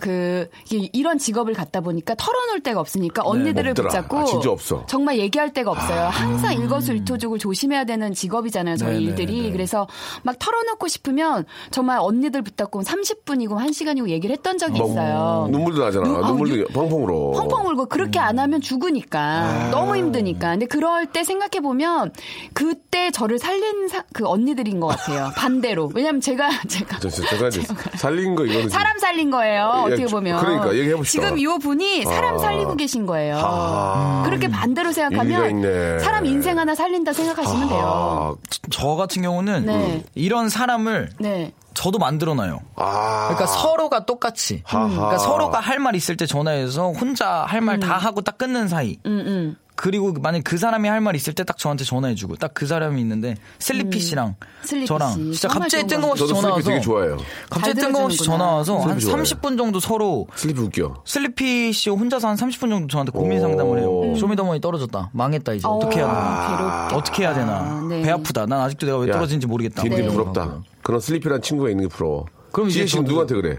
그 0.00 0.48
이런 0.70 1.18
직업을 1.18 1.54
갖다 1.54 1.80
보니까 1.80 2.14
털어놓을 2.16 2.60
데가 2.62 2.80
없으니까 2.80 3.22
언니들을 3.24 3.70
없더라. 3.70 3.88
붙잡고 3.88 4.18
아, 4.18 4.24
진짜 4.24 4.50
없어. 4.50 4.84
정말 4.86 5.18
얘기할 5.18 5.52
데가 5.52 5.70
없어요. 5.70 6.08
항상 6.08 6.52
일거수일투족을 6.54 7.38
조심해야 7.38 7.84
되는 7.84 8.12
직업이잖아요. 8.14 8.76
저희 8.76 8.92
네, 8.92 8.98
네, 8.98 9.04
일들이 9.04 9.42
네. 9.42 9.52
그래서 9.52 9.86
막 10.22 10.38
털어놓고 10.38 10.88
싶으면 10.88 11.44
정말 11.70 11.98
언니들 12.00 12.42
붙잡고 12.42 12.82
30분이고 12.82 13.60
1 13.60 13.72
시간이고 13.72 14.08
얘기를 14.08 14.34
했던 14.36 14.58
적이 14.58 14.78
있어요. 14.78 15.48
눈물도 15.50 15.84
나잖아. 15.84 16.06
눈- 16.08 16.24
아, 16.24 16.28
눈물도 16.28 16.58
유- 16.58 16.66
펑펑으로. 16.68 17.32
펑펑 17.32 17.66
울고 17.68 17.86
그렇게 17.86 18.18
안 18.18 18.38
하면 18.38 18.60
죽으니까 18.60 19.20
아. 19.20 19.68
너무 19.70 19.96
힘드니까. 19.96 20.50
근데 20.50 20.66
그럴 20.66 21.06
때 21.06 21.24
생각해 21.24 21.60
보면 21.60 22.12
그때 22.54 23.10
저를 23.10 23.38
살린 23.38 23.88
사- 23.88 24.04
그 24.12 24.26
언니들인 24.26 24.80
것 24.80 24.86
같아요. 24.88 25.30
반대로. 25.36 25.90
왜냐면 25.94 26.20
제가 26.20 26.48
제가 26.68 26.98
저, 27.00 27.08
저, 27.08 27.22
제가 27.28 27.48
이제 27.48 27.62
살린 27.96 28.34
거 28.34 28.44
이거는 28.44 28.68
사람 28.68 28.98
살린 28.98 29.30
거예요. 29.30 29.84
예, 29.88 29.94
어떻게 29.94 30.06
보면. 30.06 30.40
그러니까 30.40 30.74
얘기해 30.76 30.96
봅시다. 30.96 31.22
지금 31.26 31.38
이 31.38 31.46
분이 31.58 32.04
사람 32.04 32.34
아. 32.34 32.38
살리고 32.38 32.76
계신 32.76 33.06
거예요. 33.06 33.38
아. 33.42 34.22
그렇게 34.26 34.48
반대로 34.48 34.92
생각하면. 34.92 35.98
사람 36.00 36.26
인생 36.26 36.58
하나 36.58 36.74
살린다 36.74 37.12
생각하시면 37.12 37.68
돼요. 37.68 37.80
아, 37.82 38.34
저 38.70 38.88
같은 38.96 39.22
경우는 39.22 39.66
네. 39.66 40.04
이런 40.14 40.48
사람을 40.48 41.10
네. 41.18 41.52
저도 41.74 41.98
만들어놔요. 41.98 42.60
아. 42.76 43.28
그러니까 43.28 43.46
서로가 43.46 44.04
똑같이. 44.06 44.62
하하. 44.64 44.88
그러니까 44.88 45.18
서로가 45.18 45.60
할 45.60 45.78
말 45.78 45.94
있을 45.94 46.16
때 46.16 46.26
전화해서 46.26 46.90
혼자 46.90 47.44
할 47.46 47.60
말다 47.60 47.96
하고 47.96 48.20
딱 48.20 48.36
끊는 48.36 48.66
사이. 48.68 48.98
음, 49.06 49.22
음. 49.26 49.56
그리고 49.80 50.12
만약 50.20 50.42
그 50.42 50.58
사람이 50.58 50.88
할 50.88 51.00
말 51.00 51.14
있을 51.14 51.32
때 51.34 51.44
딱 51.44 51.56
저한테 51.56 51.84
전화해주고 51.84 52.34
딱 52.34 52.50
그 52.52 52.66
사람이 52.66 53.00
있는데 53.00 53.36
슬리피 53.60 54.00
씨랑 54.00 54.34
슬리피 54.64 54.86
저랑 54.86 55.10
씨. 55.12 55.16
진짜 55.38 55.46
갑자기 55.48 55.86
뜬금없이 55.86 56.26
전화 56.26 56.50
와서 56.50 56.68
되게 56.68 56.80
좋아해요. 56.80 57.16
갑자기 57.48 57.74
잘 57.80 57.84
뜬금없이. 57.92 58.24
전화 58.24 58.44
와서 58.56 58.78
한 58.78 58.88
슬리피 58.98 59.04
좋아해요. 59.06 59.22
30분 59.22 59.56
정도 59.56 59.78
서로 59.78 60.26
슬리피 60.34 60.60
웃겨. 60.62 61.02
슬리피 61.04 61.72
씨 61.72 61.90
혼자서 61.90 62.26
한 62.26 62.34
30분 62.36 62.68
정도 62.68 62.86
저한테 62.88 63.12
고민 63.12 63.38
오. 63.38 63.42
상담을 63.42 63.78
해요. 63.78 64.16
쇼미더머니 64.16 64.60
떨어졌다. 64.60 65.10
망했다 65.12 65.52
이제 65.52 65.68
어떻게 65.68 65.98
해야 66.00 66.06
되나? 66.08 66.88
어떻게 66.92 67.22
해야 67.22 67.34
되나? 67.34 67.52
아, 67.58 67.86
네. 67.88 68.02
배 68.02 68.10
아프다. 68.10 68.46
난 68.46 68.60
아직도 68.62 68.86
내가 68.86 68.98
왜 68.98 69.08
야, 69.08 69.12
떨어진지 69.12 69.46
모르겠다. 69.46 69.82
딘딘 69.82 69.90
뭐 70.04 70.12
이런 70.12 70.12
부럽다. 70.32 70.44
거. 70.54 70.62
그런 70.82 71.00
슬리피란 71.00 71.40
친구가 71.40 71.70
있는 71.70 71.88
게 71.88 71.94
부러워. 71.94 72.26
그럼 72.50 72.68
이제 72.68 72.78
지혜 72.80 72.86
씨는 72.86 73.04
저도- 73.04 73.08
누구한테 73.08 73.34
그래? 73.36 73.56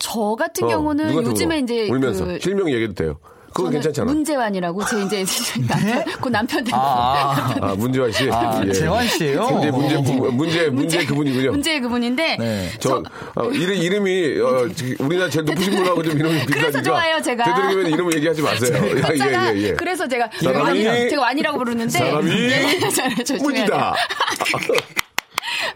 저 0.00 0.34
같은 0.36 0.64
어, 0.64 0.68
경우는 0.68 1.14
요즘에? 1.14 1.60
이제 1.60 1.88
울면서 1.88 2.24
그 2.24 2.38
실명 2.40 2.68
얘기해도 2.68 2.94
돼요. 2.94 3.18
그건 3.52 3.72
괜찮잖아. 3.72 4.10
문재환이라고 4.12 4.84
제 4.86 5.02
이제 5.02 5.24
남편, 5.68 6.04
그 6.20 6.28
남편 6.28 6.64
되고 6.64 6.76
아, 6.76 7.54
아 7.60 7.74
문재환 7.76 8.10
씨. 8.12 8.28
아, 8.30 8.62
예. 8.66 8.72
재환 8.72 9.06
씨예요? 9.06 9.42
문제 9.48 9.70
문제 9.70 9.96
어. 9.96 10.02
부- 10.02 10.32
문제 10.32 10.68
문제 10.68 11.04
그분이군요. 11.04 11.50
문제 11.52 11.80
그분인데 11.80 12.36
네. 12.38 12.70
저 12.78 13.02
어, 13.34 13.44
이름 13.50 13.74
이름이 13.76 14.40
어, 14.40 14.68
지- 14.74 14.96
우리나라 14.98 15.28
제일 15.30 15.44
높으신 15.44 15.74
분하고 15.76 16.02
좀 16.02 16.18
이름이 16.18 16.32
비슷하니까. 16.46 16.60
그래서 16.60 16.82
좋아요, 16.82 17.20
제가. 17.22 17.44
되도록이면 17.44 17.86
이름을 17.92 18.14
얘기하지 18.16 18.42
마세요. 18.42 18.78
숫자가 18.88 19.54
예, 19.54 19.58
예, 19.58 19.62
예. 19.68 19.72
그래서 19.74 20.06
제가 20.08 20.30
제가, 20.40 20.60
사람이- 20.64 20.86
완, 20.86 21.08
제가 21.08 21.22
완이라고 21.22 21.58
부르는데 21.58 21.90
사람이 21.98 22.30
예, 22.30 22.78
조심해야 23.24 23.38
문이다. 23.42 23.94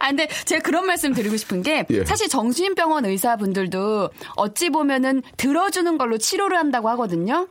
아 0.06 0.10
근데 0.10 0.28
제가 0.44 0.62
그런 0.62 0.86
말씀 0.86 1.12
드리고 1.12 1.36
싶은 1.36 1.62
게 1.62 1.84
예. 1.90 2.04
사실 2.04 2.28
정신병원 2.28 3.04
의사분들도 3.06 4.10
어찌 4.36 4.70
보면은 4.70 5.22
들어주는 5.36 5.98
걸로 5.98 6.16
치료를 6.16 6.56
한다고 6.56 6.88
하거든요. 6.90 7.48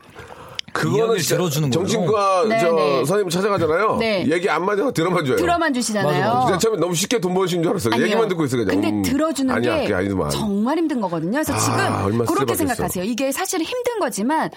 그거는 0.75 1.17
들어주는 1.17 1.69
걸로? 1.69 1.85
정신과 1.87 2.45
네, 2.49 2.59
저 2.59 2.71
네. 2.73 2.95
선생님 3.05 3.29
찾아가잖아요. 3.29 3.97
네. 3.97 4.25
얘기 4.29 4.49
안 4.49 4.65
맞아서 4.65 4.91
들어만 4.91 5.23
줘요. 5.25 5.37
들어만 5.37 5.73
주시잖아요. 5.73 6.11
맞아, 6.19 6.33
맞아. 6.33 6.45
진짜 6.47 6.57
처음에 6.59 6.77
너무 6.79 6.93
쉽게 6.93 7.19
돈 7.19 7.33
버시는 7.33 7.63
줄 7.63 7.69
알았어. 7.71 7.89
아니에요. 7.91 8.05
얘기만 8.07 8.27
듣고 8.27 8.43
있어 8.45 8.57
그냥. 8.57 8.69
근데 8.75 8.89
음, 8.89 9.01
들어주는 9.03 9.53
아니야, 9.55 9.85
게 9.87 9.93
아니더만. 9.93 10.29
정말 10.31 10.77
힘든 10.77 10.99
거거든요. 10.99 11.31
그래서 11.31 11.53
아, 11.53 11.57
지금 11.57 11.77
얼마나 11.79 12.25
그렇게 12.25 12.35
받겠어. 12.53 12.55
생각하세요. 12.57 13.03
이게 13.05 13.31
사실 13.31 13.61
힘든 13.61 13.99
거지만 13.99 14.49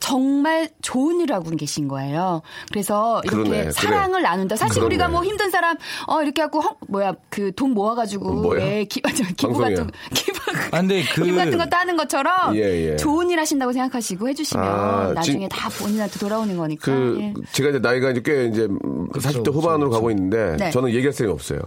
정말 0.00 0.68
좋은 0.82 1.20
일 1.20 1.32
하고 1.32 1.50
계신 1.50 1.88
거예요. 1.88 2.42
그래서 2.70 3.20
이렇게 3.24 3.36
그러네, 3.36 3.60
그래. 3.62 3.70
사랑을 3.72 4.22
나눈다. 4.22 4.56
사실 4.56 4.74
그러네. 4.74 4.86
우리가 4.86 5.08
뭐 5.08 5.24
힘든 5.24 5.50
사람 5.50 5.76
어 6.06 6.22
이렇게 6.22 6.42
하고 6.42 6.60
헝- 6.60 6.76
뭐야 6.88 7.14
그 7.30 7.52
돈 7.56 7.70
모아가지고 7.70 8.32
뭐야? 8.32 8.64
왜 8.64 8.84
기, 8.84 9.00
기부 9.36 9.52
방송이야. 9.58 9.76
같은 9.76 9.86
거 9.86 9.92
기부 10.14 10.38
아, 10.72 10.80
근데 10.80 11.02
그- 11.14 11.22
기부 11.24 11.36
같은 11.36 11.58
거 11.58 11.66
따는 11.66 11.96
것처럼 11.96 12.56
예, 12.56 12.90
예. 12.92 12.96
좋은 12.96 13.30
일 13.30 13.38
하신다고 13.38 13.72
생각하시고 13.72 14.28
해주시면 14.28 14.64
아, 14.66 15.12
나중에 15.14 15.40
진- 15.40 15.48
다 15.48 15.63
본인한테 15.68 16.18
돌아오는 16.18 16.56
거니까. 16.56 16.84
그 16.86 17.18
예. 17.20 17.34
제가 17.52 17.70
이제 17.70 17.78
나이가 17.78 18.10
이제 18.10 18.20
꽤 18.24 18.46
이제 18.46 18.66
40대 18.68 19.52
후반으로 19.52 19.90
가고 19.90 20.10
있는데 20.10 20.56
네. 20.58 20.70
저는 20.70 20.90
얘기할 20.90 21.12
생각이 21.12 21.32
없어요. 21.34 21.60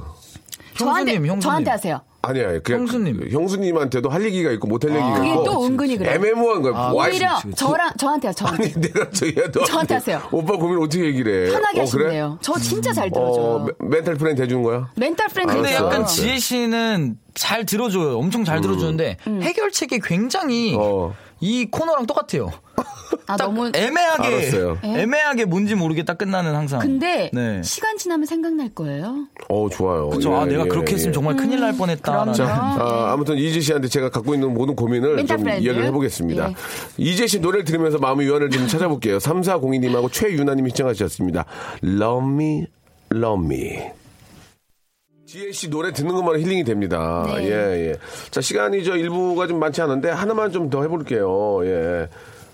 저한테 0.77 1.13
형수님, 1.13 1.25
형수님. 1.25 1.39
저한테 1.41 1.71
하세요. 1.71 2.01
아니야, 2.21 2.59
그냥 2.59 2.81
형수님. 2.81 3.17
그 3.19 3.29
형수님한테도 3.29 4.09
할 4.09 4.23
얘기가 4.25 4.51
있고 4.51 4.67
못 4.67 4.83
할 4.83 4.91
얘기가 4.91 5.13
그게 5.15 5.29
있고 5.29 5.43
또 5.43 5.65
은근히 5.65 5.97
그래요. 5.97 6.13
애매모호한 6.13 6.61
거야. 6.61 6.73
아, 6.75 6.93
와, 6.93 7.05
오히려 7.07 7.35
씨, 7.39 7.51
저랑 7.55 7.91
저한테요. 7.97 8.33
저한테. 8.33 8.63
아니 8.63 8.73
내가 8.73 9.09
저야 9.09 9.31
너 9.51 9.63
저한테 9.63 9.93
하세요. 9.95 10.21
오빠 10.31 10.55
고민 10.57 10.77
어떻게 10.79 11.05
얘기를 11.05 11.47
해? 11.47 11.51
편하게 11.51 11.79
어, 11.79 11.83
하시면 11.83 12.07
그래? 12.07 12.29
저 12.41 12.59
진짜 12.59 12.91
잘 12.93 13.09
들어줘요. 13.09 13.43
어, 13.45 13.59
men- 13.79 13.89
mental 13.89 14.15
friend 14.15 14.41
해주는 14.41 14.61
거야? 14.61 14.89
mental 14.97 15.27
friend 15.29 15.53
근데 15.53 15.69
알았어, 15.69 15.85
약간 15.85 15.99
알았어. 16.01 16.13
지혜 16.13 16.37
씨는 16.37 17.17
잘 17.33 17.65
들어줘요. 17.65 18.17
엄청 18.17 18.43
잘 18.43 18.61
들어주는데 18.61 19.17
음. 19.27 19.41
해결책이 19.41 19.99
굉장히 20.03 20.75
어. 20.77 21.15
이 21.39 21.65
코너랑 21.71 22.05
똑같아요. 22.07 22.51
아딱 23.27 23.47
너무 23.53 23.71
애매하게 23.75 24.27
알았어요. 24.27 24.77
애매하게 24.83 25.45
뭔지 25.45 25.75
모르겠다 25.75 26.13
끝나는 26.13 26.55
항상. 26.55 26.79
근데 26.79 27.29
네. 27.33 27.61
시간 27.61 27.97
지나면 27.97 28.25
생각날 28.25 28.69
거예요. 28.73 29.27
어 29.49 29.69
좋아요. 29.69 30.09
그쵸. 30.09 30.33
아 30.35 30.43
예, 30.47 30.51
내가 30.51 30.63
예, 30.65 30.67
그렇게 30.69 30.91
예. 30.91 30.95
했으면 30.95 31.13
정말 31.13 31.35
큰일 31.35 31.59
날 31.59 31.75
뻔했다. 31.77 32.33
그럼요. 32.33 32.43
아, 32.51 33.11
아무튼 33.13 33.37
이지혜 33.37 33.59
씨한테 33.59 33.87
제가 33.89 34.09
갖고 34.09 34.33
있는 34.33 34.53
모든 34.53 34.75
고민을 34.75 35.25
좀 35.25 35.37
friend. 35.43 35.63
이야기를 35.63 35.85
해보겠습니다. 35.87 36.49
예. 36.49 36.55
이지혜 36.97 37.27
씨 37.27 37.39
노래를 37.39 37.65
들으면서 37.65 37.97
마음의 37.99 38.25
위안을 38.27 38.49
좀 38.49 38.67
찾아볼게요. 38.67 39.17
3402님하고 39.17 40.11
최유나님이 40.11 40.69
신청하셨습니다. 40.71 41.45
Love 41.83 42.29
me, 42.33 42.65
love 43.13 43.45
me. 43.45 43.79
지혜 45.25 45.51
씨 45.51 45.69
노래 45.69 45.91
듣는 45.91 46.15
것만 46.15 46.39
힐링이 46.39 46.63
됩니다. 46.63 47.25
네. 47.27 47.43
예, 47.49 47.89
예. 47.89 47.95
자, 48.31 48.39
시간이 48.39 48.85
저 48.85 48.95
일부가 48.95 49.45
좀 49.47 49.59
많지 49.59 49.81
않은데 49.81 50.09
하나만 50.09 50.53
좀 50.53 50.69
더 50.69 50.81
해볼게요. 50.83 51.59
예. 51.65 52.07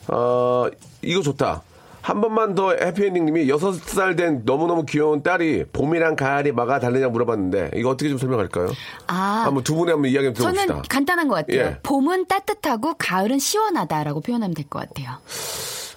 어, 0.07 0.67
이거 1.01 1.21
좋다. 1.21 1.61
한 2.01 2.19
번만 2.19 2.53
더 2.53 2.71
해피엔딩님이 2.73 3.47
여섯 3.47 3.73
살 3.75 4.17
된 4.17 4.41
너무너무 4.43 4.83
귀여운 4.85 5.23
딸이 5.23 5.65
봄이랑 5.71 6.17
가을이 6.17 6.51
뭐가 6.51 6.77
다르냐 6.79 7.07
물어봤는데 7.07 7.71
이거 7.75 7.91
어떻게 7.91 8.09
좀 8.09 8.17
설명할까요? 8.17 8.67
아, 9.07 9.43
한번 9.45 9.63
두 9.63 9.73
분의 9.75 9.93
한번 9.93 10.11
이야기 10.11 10.25
좀 10.27 10.33
들어봅시다. 10.33 10.67
저는 10.67 10.81
간단한 10.89 11.27
것 11.29 11.35
같아요. 11.35 11.57
예. 11.61 11.79
봄은 11.81 12.25
따뜻하고 12.27 12.95
가을은 12.97 13.39
시원하다라고 13.39 14.19
표현하면 14.19 14.53
될 14.53 14.65
것 14.69 14.79
같아요. 14.79 15.17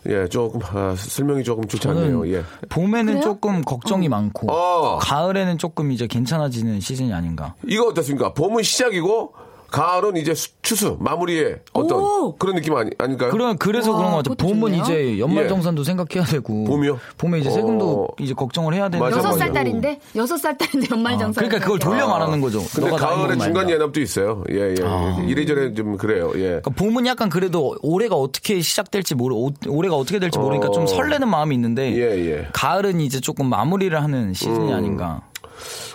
예, 0.09 0.29
조금 0.29 0.61
아, 0.63 0.95
설명이 0.97 1.43
조금 1.43 1.67
좋지 1.67 1.89
않네요. 1.89 2.29
예. 2.33 2.45
봄에는 2.69 3.07
그래요? 3.07 3.21
조금 3.23 3.63
걱정이 3.63 4.09
많고 4.09 4.53
어. 4.53 4.99
가을에는 4.99 5.59
조금 5.59 5.91
이제 5.91 6.07
괜찮아지는 6.07 6.79
시즌이 6.79 7.13
아닌가. 7.13 7.55
이거 7.67 7.89
어떻습니까? 7.89 8.33
봄은 8.33 8.63
시작이고 8.63 9.35
가을은 9.77 10.17
이제 10.17 10.33
수- 10.35 10.49
추수 10.63 10.97
마무리에 11.01 11.57
어떤 11.75 11.99
오. 12.01 12.35
그런 12.37 12.55
느낌 12.57 12.75
아니, 12.77 12.91
아닐까요? 12.97 13.31
그런 13.31 13.59
그래서 13.59 13.91
와, 13.93 13.99
그런 13.99 14.11
것 14.13 14.17
같아요. 14.25 14.35
봄은 14.37 14.73
좋네요. 14.73 14.83
이제 14.83 15.19
연말정산도 15.19 15.85
생각해야 15.85 16.25
되고 16.25 16.65
봄이요? 16.65 16.99
봄에 17.19 17.41
이제 17.41 17.51
세금도 17.51 18.05
어. 18.05 18.09
이제 18.19 18.33
걱정을 18.33 18.73
해야 18.73 18.89
되는데 18.89 19.15
맞아, 19.15 19.19
여섯. 19.29 19.37
살 19.39 19.53
딸인데 19.53 20.01
여섯 20.17 20.37
살 20.39 20.57
딸인데 20.57 20.89
연말정산. 20.91 21.45
그러니까 21.45 21.59
그걸 21.61 21.79
돌려 21.79 22.09
말하는 22.09 22.41
거죠. 22.41 22.63
근데 22.75 22.91
가을에 22.91 23.37
중간. 23.37 23.69
예납도 23.69 24.01
있어요. 24.01 24.45
예, 24.51 24.71
예. 24.71 25.27
이래저래 25.29 25.75
좀 25.75 25.97
그래요. 25.99 26.31
예. 26.37 26.41
그러니까 26.63 26.71
봄은 26.71 27.07
약간 27.07 27.29
그래도 27.29 27.77
올해가 27.83 28.15
어떻게 28.17 28.61
시작될지 28.63 29.15
모르 29.15 29.35
오- 29.35 29.53
올해가 29.69 29.97
어떻게 29.97 30.19
될지 30.19 30.39
모르니까 30.39 30.69
어. 30.69 30.71
좀 30.71 30.87
설레는 30.87 31.29
마음이 31.29 31.55
있는데 31.55 31.93
예, 31.95 32.17
예. 32.31 32.49
가을은 32.53 33.01
이제 33.01 33.21
조금 33.21 33.47
마무리를 33.47 34.01
하는 34.03 34.33
시즌이 34.33 34.73
아닌가. 34.73 35.21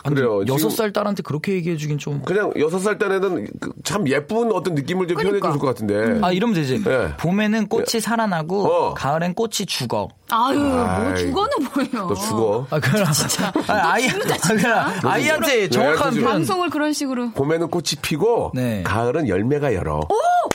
그래요. 0.04 0.44
여섯 0.48 0.70
살 0.70 0.92
딸한테 0.94 1.24
그렇게 1.24 1.54
얘기해 1.54 1.78
주긴 1.78 1.98
좀. 1.98 2.22
그냥 2.24 2.52
여섯 2.60 2.80
살 2.80 2.98
때는 2.98 3.48
그참 3.60 4.08
예쁜 4.08 4.52
어떤 4.52 4.76
느낌을 4.76 5.08
좀 5.08 5.16
표현해 5.16 5.40
그러니까. 5.40 5.52
줄것 5.52 5.68
같은데. 5.68 6.20
아 6.26 6.32
이러면 6.32 6.56
되지. 6.56 6.84
예. 6.88 7.14
봄에는 7.18 7.68
꽃이 7.68 8.00
살아나고 8.02 8.66
어. 8.66 8.94
가을엔 8.94 9.34
꽃이 9.34 9.66
죽어. 9.68 10.10
아유, 10.30 10.58
뭐 10.60 10.86
아이, 10.86 11.18
죽어는 11.18 11.50
뭐예요. 11.74 12.08
너 12.08 12.14
죽어. 12.16 12.68
아 12.70 12.80
그럼 12.80 13.06
아, 13.68 13.74
아이 13.92 14.08
아, 14.08 14.14
그럼 14.14 14.88
아이한테 15.04 15.70
정확한 15.70 16.14
네, 16.14 16.22
표현. 16.22 16.34
방송을 16.34 16.70
그런 16.70 16.94
식으로. 16.94 17.32
봄에는 17.32 17.70
꽃이 17.70 17.98
피고 18.02 18.52
네. 18.54 18.82
가을은 18.84 19.28
열매가 19.28 19.74
열어. 19.74 20.02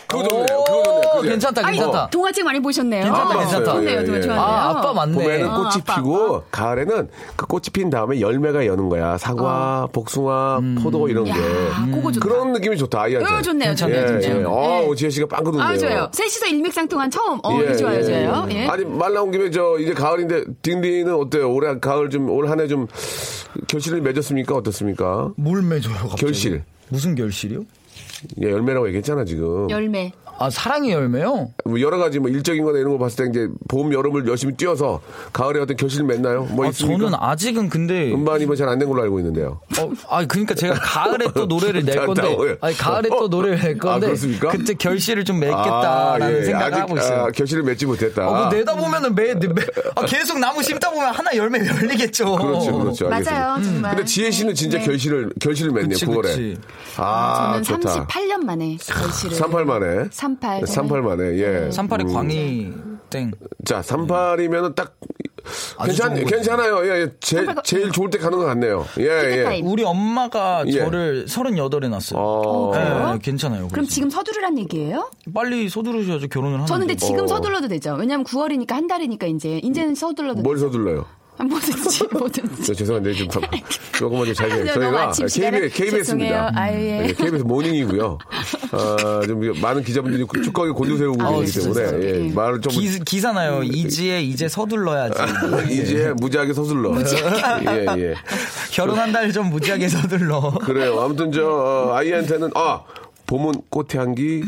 그거 0.09 0.23
좋네요. 0.23 0.47
그거 0.47 0.83
좋네요. 0.85 1.11
오, 1.15 1.17
그게. 1.19 1.29
괜찮다, 1.31 1.67
아니, 1.67 1.77
괜찮다. 1.79 2.11
동화책 2.11 2.45
많이 2.45 2.61
보셨네요. 2.61 3.05
괜찮다, 3.05 3.35
아, 3.35 3.39
괜찮다. 3.39 3.73
좋네요, 3.73 3.99
예, 4.01 4.15
예. 4.15 4.21
좋아요. 4.21 4.41
아, 4.41 4.71
아빠 4.71 4.93
맞네. 4.93 5.13
봄에는 5.15 5.49
어, 5.51 5.57
꽃이 5.57 5.71
아빠, 5.83 5.95
피고 5.97 6.43
가을에는 6.51 7.09
그 7.37 7.47
꽃이 7.47 7.63
핀 7.73 7.91
다음에 7.91 8.21
열매가 8.21 8.67
여는 8.67 8.89
거야. 8.89 9.19
사과, 9.19 9.89
복숭아, 9.93 10.61
포도 10.83 11.09
이런 11.09 11.25
게. 11.25 11.31
야, 11.31 11.37
그거 11.93 12.13
좋다. 12.13 12.27
그런 12.29 12.53
느낌이 12.53 12.77
좋다 12.77 13.03
아이한테. 13.03 13.33
어, 13.35 13.43
좋네요, 13.43 13.75
좋네요, 13.75 14.01
예, 14.03 14.07
좋네요. 14.07 14.39
예. 14.41 14.45
어, 14.47 14.87
예. 14.91 14.95
지혜 14.95 15.11
씨가 15.11 15.27
빵긋 15.29 15.55
웃네요. 15.55 15.67
아, 15.69 15.77
좋아요. 15.77 16.09
셋이서 16.13 16.47
일맥상통한 16.47 17.11
처음. 17.11 17.41
어, 17.43 17.61
이거 17.63 17.75
좋아요, 17.77 18.05
좋아요. 18.05 18.47
예. 18.51 18.67
아니 18.69 18.85
말 18.85 19.13
나온 19.15 19.31
김에 19.31 19.51
저 19.51 19.77
이제 19.79 19.93
가을인데 19.95 20.45
딩디는 20.63 21.13
어때요? 21.15 21.53
올해 21.53 21.79
가을 21.81 22.11
좀 22.11 22.27
올 22.29 22.49
한 22.49 22.61
해 22.61 22.67
좀 22.69 22.87
결실을 23.69 24.01
맺었습니까? 24.03 24.55
어떻습니까? 24.55 25.31
뭘 25.37 25.63
맺어요, 25.63 25.95
갑자기? 25.95 26.23
결실. 26.23 26.65
무슨 26.89 27.15
결실이요? 27.15 27.61
예, 28.43 28.51
열매라고 28.51 28.87
얘기했잖아 28.89 29.25
지금. 29.25 29.69
열매. 29.71 30.13
아, 30.39 30.51
사랑의 30.51 30.91
열매요? 30.93 31.51
뭐 31.65 31.81
여러 31.81 31.97
가지 31.99 32.19
뭐 32.19 32.29
일적인 32.31 32.63
거나 32.65 32.79
이런 32.79 32.93
거 32.93 32.99
봤을 32.99 33.25
때 33.25 33.31
이제 33.31 33.49
봄 33.69 33.93
여름을 33.93 34.27
열심히 34.29 34.55
뛰어서 34.55 35.01
가을에 35.33 35.61
어떤 35.61 35.77
결실을 35.77 36.05
맺나요? 36.07 36.45
뭐 36.51 36.67
아, 36.67 36.69
있습니까? 36.69 37.05
저는 37.05 37.19
아직은 37.21 37.69
근데 37.71 38.13
음반이 38.13 38.45
뭐 38.47 38.55
잘 38.57 38.69
안 38.69 38.79
된 38.79 38.89
걸로 38.89 39.03
알고 39.03 39.19
있는데요. 39.21 39.61
어, 39.81 39.91
아, 40.11 40.27
그러니까 40.27 40.55
제가 40.55 40.75
가을에 40.75 41.27
또 41.35 41.47
노래를 41.47 41.85
낼 41.85 41.95
자, 41.95 42.05
건데? 42.07 42.37
아니 42.61 42.77
가을에 42.77 43.09
또 43.09 43.29
노래를 43.29 43.59
낼 43.59 43.77
아, 43.77 43.79
건데, 43.79 44.07
그렇습니까? 44.09 44.49
그때 44.51 44.75
결실을 44.75 45.25
좀 45.25 45.41
맺겠다라는 45.41 46.39
예. 46.39 46.45
생각을 46.45 46.73
아직, 46.75 46.81
하고 46.83 46.97
있어요. 46.99 47.21
아, 47.23 47.31
결실을 47.31 47.63
맺지 47.63 47.87
못했다. 47.87 48.29
어, 48.29 48.49
그 48.51 48.57
내다 48.57 48.75
보면은 48.77 49.15
매, 49.15 49.35
매 49.35 49.63
아, 49.95 50.05
계속 50.05 50.39
나무 50.39 50.63
심다 50.63 50.91
보면 50.91 51.15
하나 51.15 51.35
열매 51.35 51.59
열리겠죠. 51.67 52.37
그렇죠, 52.37 52.79
그렇죠. 52.79 53.07
알겠습니다. 53.09 53.31
맞아요, 53.31 53.63
정말. 53.63 53.95
근데 53.97 54.05
지혜 54.05 54.31
씨는 54.31 54.55
진짜 54.55 54.79
네. 54.79 54.85
결실을 54.85 55.31
결실을 55.41 55.73
맺네요. 55.73 55.89
그치, 55.91 56.07
9월에. 56.07 56.23
그치. 56.23 56.57
아, 56.99 57.61
저는 57.63 57.63
좋다. 57.63 58.07
38년 58.07 58.45
만에 58.45 58.77
결실을. 58.85 59.37
38 59.37 59.65
만에. 59.65 60.09
38. 60.27 60.67
38 60.67 61.03
만에. 61.03 61.25
예. 61.39 61.69
38의 61.71 62.13
광희 62.13 62.73
땡. 63.11 63.31
자, 63.65 63.81
38이면은 63.81 64.75
딱 64.75 64.95
괜찮. 65.85 66.15
괜찮아요. 66.25 66.85
예, 66.87 67.03
예. 67.03 67.13
제일 67.21 67.47
38 67.47 67.65
제일 67.65 67.93
좋을 67.93 68.11
때 68.11 68.19
가는 68.19 68.37
것 68.37 68.45
같네요. 68.47 68.85
예, 68.99 69.05
예. 69.05 69.61
우리 69.63 69.85
엄마가 69.85 70.65
예. 70.67 70.73
저를 70.73 71.25
38에 71.27 71.89
낳았어요. 71.89 72.21
어. 72.21 72.73
네, 72.75 73.19
괜찮아요. 73.23 73.69
그럼 73.69 73.85
그래서. 73.85 73.91
지금 73.91 74.11
서두르란 74.11 74.59
얘기예요? 74.59 75.09
빨리 75.33 75.69
서두르셔야죠 75.69 76.27
결혼을 76.29 76.55
하는데. 76.55 76.69
저는 76.69 76.87
근데 76.89 76.97
지금 76.99 77.25
어. 77.25 77.27
서둘러도 77.29 77.69
되죠. 77.69 77.95
왜냐면 77.95 78.25
9월이니까 78.25 78.73
한 78.73 78.87
달이니까 78.89 79.27
이제 79.29 79.59
이제는 79.59 79.95
서둘러도 79.95 80.43
뭘 80.43 80.57
되죠. 80.57 80.67
서둘러요? 80.67 81.07
아, 81.39 81.45
뭐든지 81.45 82.05
뭐든지. 82.13 82.63
저 82.65 82.75
죄송한데 82.75 83.13
좀 83.13 83.29
조금만 83.99 84.25
좀 84.27 84.35
잘. 84.35 84.49
너무 84.49 84.67
저희가 84.67 85.11
KBS, 85.13 85.69
KBS입니다. 85.71 86.53
아유, 86.55 86.79
예. 86.79 87.15
KBS 87.17 87.43
모닝이고요. 87.45 88.19
아, 88.73 89.21
좀 89.27 89.61
많은 89.61 89.83
기자분들이 89.83 90.25
축구하게 90.45 90.73
곤두세우고 90.73 91.23
아우, 91.23 91.41
계시기 91.41 91.73
때문에 91.75 92.05
예, 92.05 92.25
예. 92.27 92.33
말을 92.33 92.61
좀 92.61 92.73
기, 92.73 92.99
기사나요. 93.01 93.63
이지에 93.63 94.23
이제 94.23 94.49
서둘러야지. 94.49 95.23
이제 95.73 96.15
무지하게 96.17 96.53
서둘러. 96.55 96.95
예, 96.99 97.87
예. 97.99 98.15
결혼 98.71 98.99
한달전 98.99 99.51
무지하게 99.51 99.89
서둘러. 99.89 100.53
그래요. 100.65 101.01
아무튼 101.01 101.33
저 101.33 101.47
어, 101.47 101.95
아이한테는 101.95 102.51
아 102.55 102.83
봄은 103.27 103.63
꽃의 103.71 103.89
향기, 103.97 104.43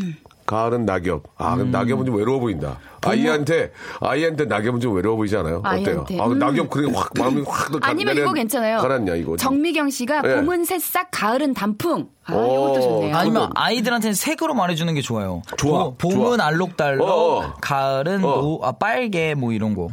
가을은 0.49 0.87
낙엽. 0.87 1.25
아, 1.37 1.55
음. 1.57 1.71
낙엽은 1.71 2.07
좀 2.07 2.17
외로워 2.17 2.41
보인다. 2.41 2.79
아이한테 3.03 3.71
아이한테 4.01 4.47
낙엽은 4.47 4.81
좀 4.81 4.97
외로워 4.97 5.17
보이지 5.17 5.37
않아요? 5.37 5.59
어때요? 5.59 5.71
아이한테. 5.71 6.19
아, 6.21 6.27
음. 6.27 6.39
낙엽 6.39 6.71
그게 6.71 6.91
확 6.93 7.11
마음이 7.19 7.43
확 7.47 7.71
가- 7.71 7.79
아니면 7.83 8.15
내려- 8.15 8.25
이거 8.27 8.33
괜찮아요. 8.33 8.79
가랐냐 8.79 9.15
이거. 9.17 9.37
정미경 9.37 9.91
씨가 9.91 10.23
예. 10.25 10.35
봄은 10.37 10.65
새싹, 10.65 11.09
가을은 11.11 11.53
단풍. 11.53 12.09
아, 12.25 12.33
오. 12.35 12.73
이것도 12.73 12.81
좋네요. 12.81 13.15
아니면 13.17 13.51
아이들한테는 13.55 14.15
색으로 14.15 14.55
말해주는 14.55 14.93
게 14.95 15.03
좋아요. 15.03 15.43
좋아, 15.59 15.85
봄- 15.85 15.97
봄은 15.99 16.39
좋아. 16.39 16.47
알록달록, 16.47 17.07
어, 17.07 17.39
어. 17.41 17.55
가을은 17.61 18.25
어. 18.25 18.41
노- 18.41 18.61
아, 18.65 18.73
빨개 18.73 19.35
뭐 19.35 19.53
이런 19.53 19.75
거. 19.75 19.89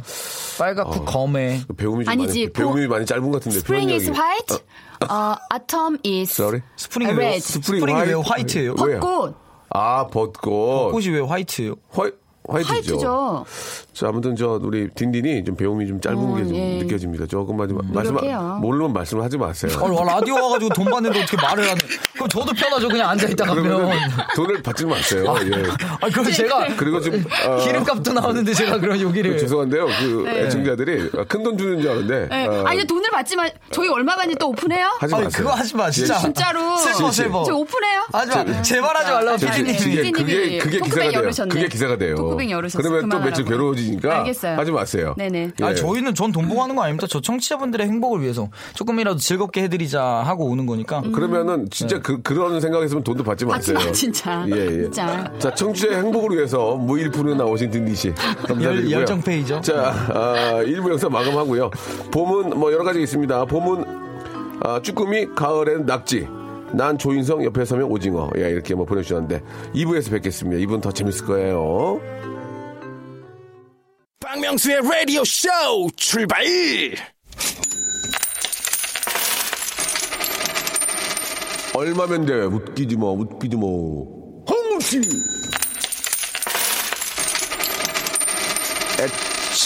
빨갛고 0.58 1.04
검해. 1.04 1.60
배움이 1.76 2.04
좀 2.06 2.12
아니지, 2.12 2.40
많이, 2.46 2.52
배움이 2.54 2.80
봄- 2.86 2.90
많이 2.90 3.04
짧은 3.06 3.22
것 3.30 3.32
같은데. 3.38 3.58
Spring 3.58 3.92
is 3.92 4.10
표현력이. 4.10 4.18
white, 4.18 4.66
어, 5.10 5.34
autumn 5.52 5.98
is 6.06 6.32
Sorry? 6.32 6.62
spring이 6.76 7.12
red. 7.12 7.20
왜, 7.34 7.38
spring이 7.40 7.92
왜 7.92 8.14
white예요? 8.14 8.74
왜요? 8.82 9.00
벚꽃. 9.00 9.45
아 9.78 10.06
벚꽃. 10.06 10.92
꽃이 10.92 11.08
왜 11.10 11.20
white예요? 11.20 11.74
whi-, 11.90 12.10
white죠. 12.48 12.72
white죠. 12.74 13.44
자, 13.92 14.08
아무튼 14.08 14.36
저 14.36 14.58
우리 14.62 14.88
딘딘이 14.90 15.44
좀 15.44 15.56
배움이 15.56 15.86
좀 15.86 16.00
짧은 16.00 16.18
어, 16.18 16.34
게좀 16.36 16.54
예. 16.54 16.78
느껴집니다. 16.82 17.26
조금만 17.26 17.68
좀 17.68 17.80
말씀. 17.92 18.14
모르면 18.60 18.92
말씀을 18.92 19.24
하지 19.24 19.38
마세요. 19.38 19.72
어, 19.80 20.04
라디오 20.04 20.34
와가지고 20.34 20.68
돈 20.74 20.84
받는데 20.86 21.22
어떻게 21.22 21.36
말을 21.40 21.64
하는? 21.64 21.78
그럼 22.14 22.28
저도 22.28 22.52
편하죠. 22.52 22.88
그냥 22.88 23.10
앉아 23.10 23.28
있다 23.28 23.46
그러면 23.46 23.86
가면. 23.88 24.10
돈을 24.36 24.62
받지 24.62 24.84
마세요. 24.84 25.34
예. 25.42 25.62
아, 26.00 26.08
그럼 26.10 26.30
제가 26.30 26.68
그리고 26.76 27.00
좀 27.00 27.24
어, 27.46 27.56
기름값도 27.64 28.12
나오는데 28.12 28.52
제가 28.52 28.78
그런 28.78 29.00
여기를. 29.00 29.38
죄송한데요. 29.38 29.86
그 29.86 30.24
애청자들이 30.28 31.10
큰 31.28 31.46
돈 31.46 31.56
주는 31.56 31.80
줄 31.80 31.90
알았는데 31.90 32.28
네. 32.28 32.46
어, 32.48 32.64
아니, 32.66 32.84
돈을 32.84 33.08
받지만 33.10 33.48
저희 33.70 33.88
얼마 33.88 34.16
받는지 34.16 34.36
또 34.38 34.48
오픈해요? 34.48 34.96
하지 34.98 35.14
아니, 35.14 35.24
마세요. 35.24 35.42
그거 35.44 35.54
하지 35.54 35.76
마, 35.76 35.88
진짜. 35.90 36.16
예, 36.16 36.20
진짜로. 36.20 36.76
슬퍼, 36.78 37.10
씨. 37.10 37.22
슬퍼. 37.22 37.44
저 37.44 37.54
오픈해요? 37.54 38.06
하지 38.12 38.36
마. 38.52 38.62
제발 38.62 38.96
하지 38.96 39.10
말라고, 39.12 39.36
피디님. 39.38 40.12
그게 40.12 40.58
그게 40.58 40.80
기사가 40.80 41.10
돼요. 41.10 41.30
그게 41.48 41.68
기사가 41.68 41.96
돼요. 41.98 42.35
talkback 42.36 42.50
열으셨어. 42.50 42.82
그러면 42.82 43.08
또. 43.08 43.18
며칠 43.20 43.44
괴로워지니까 43.44 44.18
알겠어요. 44.20 44.56
하지 44.58 44.70
마세요. 44.72 45.14
네네. 45.16 45.50
예. 45.60 45.64
아, 45.64 45.74
저희는 45.74 46.14
전돈 46.14 46.48
보고 46.48 46.62
하는 46.62 46.76
거 46.76 46.82
아닙니다. 46.82 47.06
저 47.08 47.20
청취자분들의 47.20 47.86
행복을 47.86 48.20
위해서 48.22 48.48
조금이라도 48.74 49.18
즐겁게 49.18 49.62
해드리자 49.64 50.02
하고 50.02 50.46
오는 50.46 50.66
거니까. 50.66 51.00
그러면은 51.00 51.68
진짜 51.70 52.00
그 52.00 52.22
그런 52.22 52.60
생각했으면 52.60 53.02
돈도 53.02 53.24
받지 53.24 53.44
음. 53.44 53.48
받지 53.48 53.72
마세요. 53.72 53.88
마, 53.88 53.92
진짜. 53.92 54.44
예, 54.48 54.52
예. 54.66 54.82
진짜. 54.82 55.32
자, 55.38 55.54
청취자의 55.54 55.96
행복을 55.96 56.36
위해서 56.36 56.76
무일푼으로 56.76 57.34
나오신 57.34 57.70
딘딘 57.70 57.94
씨. 57.94 58.12
감사드리고요. 58.14 58.64
열- 58.66 58.90
열정 58.92 59.20
페이죠. 59.22 59.60
자, 59.60 59.94
아, 60.14 60.62
1부 60.64 60.90
영상 60.90 61.10
마감하고요. 61.10 61.70
봄은 62.12 62.58
뭐 62.58 62.72
여러 62.72 62.84
가지 62.84 63.00
있습니다. 63.02 63.44
봄은 63.46 63.84
아, 64.62 64.80
쭈꾸미, 64.82 65.26
가을엔 65.34 65.86
낙지. 65.86 66.26
난 66.76 66.98
조인성 66.98 67.42
옆에 67.42 67.64
서면 67.64 67.90
오징어. 67.90 68.30
예, 68.36 68.50
이렇게 68.50 68.74
뭐 68.74 68.84
보내주셨는데 68.84 69.40
2부에서 69.74 70.10
뵙겠습니다. 70.10 70.62
2부는 70.66 70.82
더 70.82 70.92
재밌을 70.92 71.24
거예요. 71.24 71.98
박명수의 74.20 74.82
라디오 74.82 75.24
쇼 75.24 75.48
출발! 75.96 76.44
얼마면 81.74 82.26
돼? 82.26 82.42
웃기지 82.42 82.96
마, 82.96 83.06
웃기지 83.06 83.56
마. 83.56 83.62
홍씨! 83.62 85.00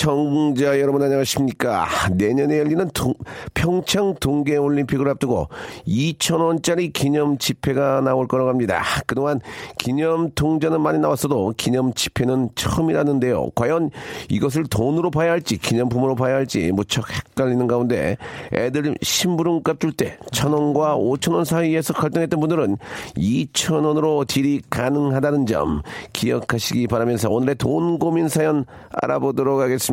애청자 0.05 0.81
여러분 0.81 1.03
안녕하십니까. 1.03 1.87
내년에 2.13 2.59
열리는 2.59 2.89
동- 2.95 3.13
평창 3.53 4.15
동계올림픽을 4.19 5.07
앞두고 5.11 5.49
2,000원짜리 5.87 6.91
기념 6.91 7.37
지폐가 7.37 8.01
나올 8.01 8.27
거라고 8.27 8.49
합니다. 8.49 8.83
그동안 9.07 9.41
기념 9.77 10.31
통장은 10.35 10.81
많이 10.81 10.99
나왔어도 10.99 11.53
기념 11.59 11.93
지폐는 11.93 12.49
처음이라는데요. 12.55 13.51
과연 13.55 13.91
이것을 14.31 14.65
돈으로 14.71 15.11
봐야 15.11 15.33
할지 15.33 15.59
기념품으로 15.59 16.15
봐야 16.15 16.37
할지 16.37 16.73
무척 16.73 17.05
헷갈리는 17.37 17.67
가운데 17.67 18.17
애들 18.55 18.95
심부름값 19.03 19.81
줄 19.81 19.93
때 19.93 20.17
천원과 20.33 20.95
오천원 20.97 21.45
사이에서 21.45 21.93
갈등했던 21.93 22.41
분들은 22.41 22.79
이천원으로 23.17 24.25
딜이 24.25 24.63
가능하다는 24.71 25.45
점 25.45 25.83
기억하시기 26.15 26.87
바라면서 26.87 27.29
오늘의 27.29 27.57
돈 27.57 27.99
고민 27.99 28.29
사연 28.29 28.65
알아보도록 29.03 29.61
하겠습니다. 29.61 29.90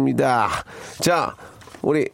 자, 0.99 1.35
우리 1.81 2.07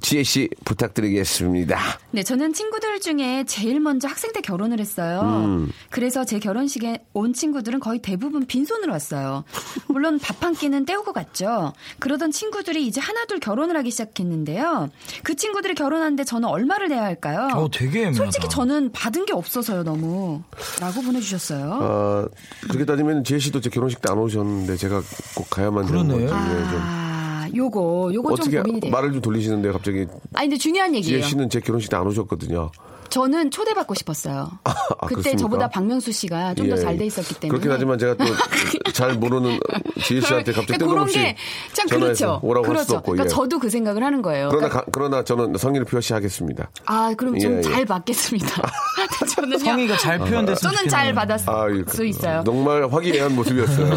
지혜 0.00 0.24
씨 0.24 0.48
부탁드리겠습니다. 0.64 1.78
네, 2.10 2.24
저는 2.24 2.52
친구들 2.52 2.98
중에 2.98 3.44
제일 3.46 3.78
먼저 3.78 4.08
학생 4.08 4.32
때 4.32 4.40
결혼을 4.40 4.80
했어요. 4.80 5.20
음. 5.22 5.70
그래서 5.90 6.24
제 6.24 6.40
결혼식에 6.40 7.04
온 7.12 7.32
친구들은 7.32 7.78
거의 7.78 8.00
대부분 8.00 8.44
빈손으로 8.44 8.90
왔어요. 8.90 9.44
물론 9.86 10.18
밥 10.18 10.42
한 10.42 10.52
끼는 10.54 10.84
때우고 10.84 11.12
갔죠. 11.12 11.72
그러던 12.00 12.32
친구들이 12.32 12.84
이제 12.88 13.00
하나둘 13.00 13.38
결혼을 13.38 13.76
하기 13.76 13.92
시작했는데요. 13.92 14.90
그 15.22 15.36
친구들이 15.36 15.74
결혼하는데 15.76 16.24
저는 16.24 16.48
얼마를 16.48 16.88
내야 16.88 17.04
할까요? 17.04 17.48
어, 17.54 17.70
되게 17.70 18.00
애매하다. 18.00 18.16
솔직히 18.16 18.48
저는 18.48 18.90
받은 18.90 19.26
게 19.26 19.32
없어서요, 19.32 19.84
너무. 19.84 20.42
라고 20.80 21.02
보내주셨어요. 21.02 21.70
어, 21.80 22.26
그렇게 22.62 22.84
따지면 22.84 23.22
지혜 23.22 23.38
씨도 23.38 23.60
제 23.60 23.70
결혼식 23.70 24.00
때 24.02 24.10
안 24.10 24.18
오셨는데 24.18 24.76
제가 24.76 25.00
꼭 25.36 25.48
가야만 25.50 25.86
되는 25.86 26.08
그러네. 26.08 26.26
거죠. 26.26 26.34
예, 26.36 26.70
좀. 26.70 27.13
아, 27.54 27.56
요거, 27.56 28.10
요거 28.14 28.34
좀 28.36 28.50
고민이 28.50 28.80
돼요. 28.80 28.90
말을 28.90 29.12
좀 29.12 29.20
돌리시는데 29.20 29.72
갑자기 29.72 30.06
아니, 30.34 30.48
근데 30.48 30.56
중요한 30.58 30.92
지혜 30.92 30.98
얘기예요. 30.98 31.22
씨는 31.22 31.48
제 31.50 31.60
결혼식 31.60 31.90
때안 31.90 32.06
오셨거든요. 32.06 32.70
저는 33.14 33.52
초대받고 33.52 33.94
싶었어요. 33.94 34.50
그때 34.64 35.06
그렇습니까? 35.14 35.36
저보다 35.38 35.68
박명수 35.68 36.10
씨가 36.10 36.54
좀더 36.54 36.76
예. 36.76 36.80
잘돼 36.80 37.06
있었기 37.06 37.34
때문에. 37.36 37.48
그렇긴 37.60 37.70
하지만 37.70 37.96
제가 37.96 38.14
또 38.14 38.24
잘 38.92 39.14
모르는 39.14 39.60
지혜 40.02 40.20
씨한테 40.20 40.50
갑자기 40.52 40.78
그러니까 40.78 40.86
그런 40.88 41.06
뜬금없이 41.06 41.36
게참 41.74 41.86
그렇죠. 42.00 42.40
오라고 42.42 42.64
할 42.66 42.72
그렇죠. 42.72 42.82
수도 42.84 42.96
없고. 42.98 43.12
그러니까 43.12 43.24
예. 43.24 43.28
저도 43.28 43.58
그 43.60 43.70
생각을 43.70 44.02
하는 44.02 44.20
거예요. 44.20 44.48
그러나 44.48 44.68
그러니까 44.68 44.80
가- 44.80 44.86
그러나 44.92 45.22
저는 45.22 45.56
성의를 45.56 45.84
표시하겠습니다. 45.84 46.70
아, 46.86 47.14
그럼 47.16 47.36
예, 47.36 47.38
좀 47.40 47.58
예. 47.58 47.60
잘 47.62 47.84
받겠습니다. 47.84 48.48
저는요. 49.36 49.58
성의가 49.58 49.96
잘 49.96 50.18
표현됐으면 50.18 50.74
저는 50.74 50.88
잘. 50.88 51.14
받았을 51.14 51.48
아, 51.50 51.68
이- 51.68 51.84
수 51.88 52.04
있어요. 52.04 52.42
정말 52.44 52.88
화기애애한 52.92 53.32
모습이었어요. 53.36 53.94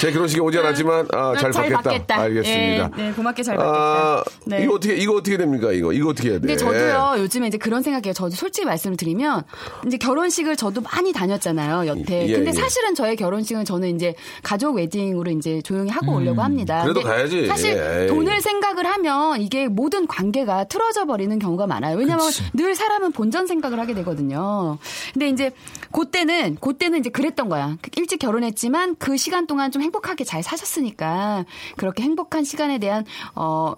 제 0.00 0.10
결혼식에 0.12 0.40
오지 0.40 0.56
않았지만 0.58 1.08
아, 1.12 1.34
잘, 1.38 1.52
잘 1.52 1.68
받겠다. 1.70 1.82
받겠다. 1.82 2.20
알겠습니다. 2.22 2.90
예, 2.96 3.02
네, 3.02 3.12
고맙게 3.12 3.42
잘 3.42 3.56
받겠다. 3.56 3.78
아, 3.78 4.24
네. 4.46 4.62
이거 4.64 4.74
어떻게 4.76 4.94
이거 4.96 5.12
어떻게 5.16 5.36
됩니까? 5.36 5.72
이거 5.72 5.92
이거 5.92 6.08
어떻게 6.10 6.30
해야 6.30 6.38
돼? 6.38 6.46
근데 6.46 6.56
저도요 6.56 7.16
요즘에 7.18 7.48
이제 7.48 7.58
그런 7.58 7.82
생각이에요. 7.82 8.14
저도 8.14 8.34
솔직히 8.46 8.64
말씀을 8.64 8.96
드리면 8.96 9.42
이제 9.86 9.96
결혼식을 9.96 10.56
저도 10.56 10.80
많이 10.80 11.12
다녔잖아요 11.12 11.86
여태. 11.88 12.28
예, 12.28 12.32
근데 12.32 12.50
예. 12.50 12.52
사실은 12.52 12.94
저의 12.94 13.16
결혼식은 13.16 13.64
저는 13.64 13.94
이제 13.96 14.14
가족 14.42 14.76
웨딩으로 14.76 15.30
이제 15.32 15.60
조용히 15.62 15.90
하고 15.90 16.14
오려고 16.14 16.42
합니다. 16.42 16.82
그래도 16.82 17.02
가야지. 17.02 17.46
사실 17.46 17.76
예. 17.76 18.06
돈을 18.06 18.40
생각을 18.40 18.86
하면 18.86 19.40
이게 19.40 19.66
모든 19.68 20.06
관계가 20.06 20.64
틀어져 20.64 21.06
버리는 21.06 21.36
경우가 21.38 21.66
많아요. 21.66 21.96
왜냐하면 21.96 22.26
늘 22.54 22.74
사람은 22.74 23.12
본전 23.12 23.46
생각을 23.46 23.80
하게 23.80 23.94
되거든요. 23.94 24.78
근데 25.12 25.28
이제 25.28 25.50
그때는 25.92 26.56
그때는 26.60 27.00
이제 27.00 27.10
그랬던 27.10 27.48
거야. 27.48 27.76
일찍 27.96 28.18
결혼했지만 28.18 28.96
그 28.98 29.16
시간 29.16 29.46
동안 29.46 29.70
좀 29.70 29.82
행복하게 29.82 30.24
잘 30.24 30.42
사셨으니까 30.42 31.44
그렇게 31.76 32.02
행복한 32.02 32.44
시간에 32.44 32.78
대한 32.78 33.04
어 33.34 33.74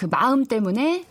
그 0.00 0.06
마음 0.10 0.46
때문에 0.46 1.04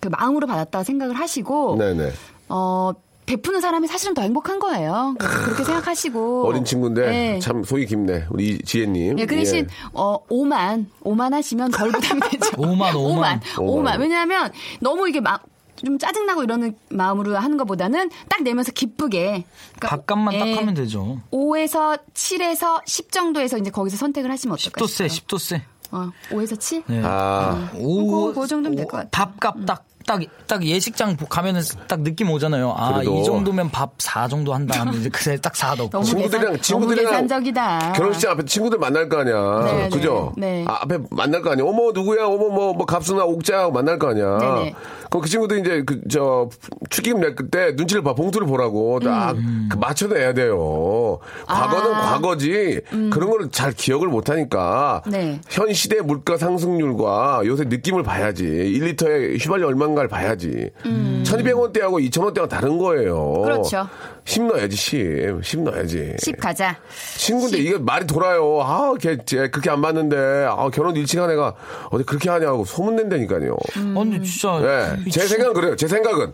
그 0.00 0.08
마음으로 0.08 0.46
받았다 0.46 0.82
생각을 0.82 1.14
하시고 1.14 1.76
네네. 1.78 2.10
어 2.50 2.92
베푸는 3.26 3.60
사람이 3.60 3.86
사실은 3.86 4.14
더 4.14 4.22
행복한 4.22 4.58
거예요. 4.58 5.14
그렇게 5.18 5.62
생각하시고 5.62 6.46
어린 6.48 6.64
친구인데 6.64 7.06
네. 7.10 7.38
참 7.38 7.62
속이 7.62 7.86
깊네. 7.86 8.26
우리 8.30 8.58
지혜님. 8.58 9.18
예, 9.20 9.26
그 9.26 9.36
대신 9.36 9.68
어 9.92 10.18
5만 10.26 10.86
5만 11.04 11.30
하시면 11.32 11.70
덜 11.70 11.92
부담이 11.92 12.20
되죠. 12.22 12.50
5만, 12.56 12.92
5만. 12.92 13.40
5만 13.40 13.56
5만. 13.56 14.00
왜냐하면 14.00 14.50
너무 14.80 15.08
이게 15.08 15.20
막 15.20 15.44
좀 15.82 15.98
짜증나고 15.98 16.42
이러는 16.42 16.76
마음으로 16.90 17.38
하는 17.38 17.56
것보다는 17.56 18.10
딱 18.28 18.42
내면서 18.42 18.70
기쁘게 18.70 19.44
그러니까 19.78 19.88
밥값만 19.88 20.38
딱 20.38 20.46
예, 20.48 20.54
하면 20.56 20.74
되죠. 20.74 21.22
5에서 21.32 21.98
7에서 22.12 22.82
10 22.84 23.10
정도에서 23.10 23.56
이제 23.56 23.70
거기서 23.70 23.96
선택을 23.96 24.30
하시면 24.30 24.56
어떨까요? 24.58 24.84
10도 24.84 24.88
세, 24.90 25.06
10도 25.06 25.38
세. 25.38 25.62
어, 25.90 26.10
5에서 26.28 26.60
7? 26.60 26.82
네. 26.86 27.00
아, 27.02 27.70
오, 27.78 28.26
그- 28.34 28.40
그 28.42 28.46
정도면 28.46 28.76
될 28.76 28.84
것 28.86 28.98
같아요. 28.98 29.08
밥값 29.10 29.64
딱, 29.64 29.84
딱, 30.06 30.20
딱 30.46 30.64
예식장 30.64 31.16
가면은 31.28 31.62
딱 31.86 32.00
느낌 32.00 32.30
오잖아요. 32.30 32.74
아. 32.76 33.02
이 33.02 33.24
정도면 33.24 33.70
밥 33.70 33.90
4 33.98 34.28
정도 34.28 34.54
한다 34.54 34.80
하면 34.80 34.94
이제 34.94 35.08
그래 35.08 35.36
딱4 35.36 35.76
넣고. 35.76 36.02
친구들이랑 36.02 36.60
친구들이랑. 36.60 37.92
결혼식 37.92 38.28
앞에 38.28 38.44
친구들 38.44 38.78
만날 38.78 39.08
거 39.08 39.18
아니야. 39.20 39.72
네, 39.72 39.88
그죠? 39.90 40.32
네. 40.36 40.64
아, 40.66 40.80
앞에 40.82 40.98
만날 41.10 41.42
거 41.42 41.50
아니야. 41.52 41.64
어머 41.64 41.92
누구야? 41.92 42.24
어머 42.26 42.48
뭐, 42.48 42.72
뭐 42.72 42.86
갑수나 42.86 43.24
옥자 43.24 43.58
하고 43.58 43.72
만날 43.72 43.98
거 43.98 44.08
아니야. 44.10 44.38
네네. 44.38 44.74
그 45.18 45.28
친구들 45.28 45.58
이제 45.60 45.82
그 45.82 46.00
저 46.08 46.48
축의금 46.90 47.20
낼 47.20 47.34
때 47.50 47.72
눈치를 47.76 48.02
봐 48.02 48.14
봉투를 48.14 48.46
보라고 48.46 49.00
딱그 49.00 49.76
맞춰내야 49.78 50.34
돼요. 50.34 51.18
과거는 51.46 51.90
음. 51.90 51.94
아. 51.94 52.00
과거지 52.12 52.80
그런 53.10 53.30
거를 53.30 53.48
잘 53.50 53.72
기억을 53.72 54.08
못 54.08 54.28
하니까 54.30 55.02
네. 55.06 55.40
현 55.48 55.72
시대 55.72 56.00
물가 56.00 56.36
상승률과 56.36 57.42
요새 57.46 57.64
느낌을 57.64 58.02
봐야지. 58.02 58.44
1리터에 58.44 59.40
휘발유 59.42 59.66
얼마인가를 59.66 60.08
봐야지. 60.08 60.70
1200원대하고 60.84 62.08
2000원대가 62.10 62.48
다른 62.48 62.78
거예요. 62.78 63.34
음. 63.38 63.42
그렇죠. 63.42 63.88
10 64.24 64.42
넣어야지 64.46 64.76
10. 64.76 65.40
10 65.42 65.60
넣어야지. 65.62 66.14
10 66.20 66.36
가자. 66.38 66.76
친구인데 67.16 67.58
이게 67.58 67.78
말이 67.78 68.06
돌아요. 68.06 68.60
아, 68.62 68.92
걔, 69.00 69.16
걔 69.26 69.48
그렇게 69.50 69.70
안 69.70 69.80
맞는데, 69.80 70.46
아, 70.48 70.68
결혼 70.70 70.94
일찍 70.96 71.18
한 71.18 71.30
애가 71.30 71.54
어디 71.90 72.04
그렇게 72.04 72.30
하냐고 72.30 72.64
소문낸다니까요. 72.64 73.56
음. 73.76 73.96
아니, 73.98 74.22
진짜. 74.22 74.96
예, 75.04 75.10
제 75.10 75.26
생각은 75.26 75.54
그래요. 75.54 75.76
제 75.76 75.88
생각은. 75.88 76.32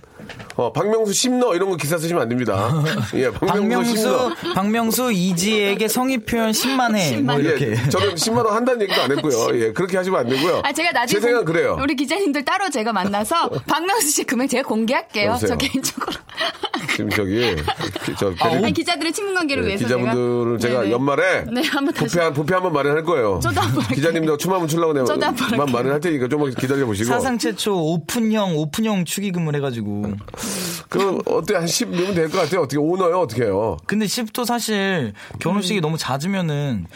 어, 0.56 0.72
박명수 0.72 1.12
심너 1.12 1.54
이런 1.54 1.70
거 1.70 1.76
기사 1.76 1.96
쓰시면 1.98 2.22
안 2.22 2.28
됩니다. 2.28 2.70
예, 3.14 3.30
박명수. 3.30 3.94
박명수, 4.04 4.54
박명수 4.54 5.12
이지에게 5.12 5.86
성의 5.88 6.18
표현 6.18 6.50
10만 6.50 6.96
해. 6.96 7.16
뭐 7.18 7.38
이렇게. 7.38 7.70
예, 7.72 7.88
저는 7.88 8.14
10만 8.16 8.44
원 8.44 8.54
한다는 8.56 8.82
얘기도 8.82 9.00
안 9.02 9.12
했고요. 9.12 9.48
예, 9.60 9.72
그렇게 9.72 9.96
하시면 9.96 10.20
안 10.20 10.28
되고요. 10.28 10.62
아, 10.64 10.72
제가 10.72 10.92
나중에 10.92 11.20
제 11.20 11.20
생각은 11.20 11.44
공- 11.44 11.54
그래요. 11.54 11.78
우리 11.80 11.94
기자님들 11.94 12.44
따로 12.44 12.68
제가 12.70 12.92
만나서 12.92 13.48
박명수 13.68 14.08
씨 14.10 14.24
금액 14.24 14.48
제가 14.50 14.68
공개할게요. 14.68 15.28
여보세요? 15.30 15.50
저 15.50 15.56
개인적으로. 15.56 16.16
지금 16.96 17.10
저기, 17.10 17.56
기- 18.04 18.14
저, 18.18 18.32
아니, 18.40 18.60
대리- 18.60 18.72
기자들의 18.72 19.12
친분 19.12 19.34
관계를 19.34 19.64
예, 19.64 19.68
위해서 19.68 19.84
기자분들을 19.84 20.58
제가, 20.58 20.80
네네. 20.80 20.92
연말에 20.92 21.44
네, 21.52 21.62
한번 21.62 21.94
부패, 21.94 22.20
한, 22.20 22.32
부패 22.32 22.54
한번 22.54 22.72
마련할 22.72 23.02
거예요. 23.04 23.40
저도 23.42 23.60
한번. 23.60 23.84
기자님도 23.88 24.36
춤 24.36 24.52
한번 24.52 24.68
추려고 24.68 24.92
내가 24.92 25.06
저도 25.06 25.26
한번. 25.26 25.70
마련할 25.72 26.00
테니까 26.00 26.28
좀만 26.28 26.54
기다려 26.54 26.86
보시고. 26.86 27.08
사상 27.08 27.38
최초 27.38 27.74
오픈형, 27.76 28.56
오픈형 28.56 29.04
축의금을 29.04 29.54
해가지고. 29.56 30.04
그럼 30.88 31.20
어때 31.26 31.54
한 31.56 31.66
10 31.66 31.90
넣으면 31.90 32.14
될 32.14 32.30
것 32.30 32.38
같아요. 32.38 32.60
어떻게 32.62 32.78
오너요? 32.78 33.18
어떻게 33.20 33.42
해요? 33.44 33.76
근데 33.86 34.06
10도 34.06 34.44
사실 34.44 35.12
결혼식이 35.40 35.80
너무 35.80 35.98
잦으면은 35.98 36.86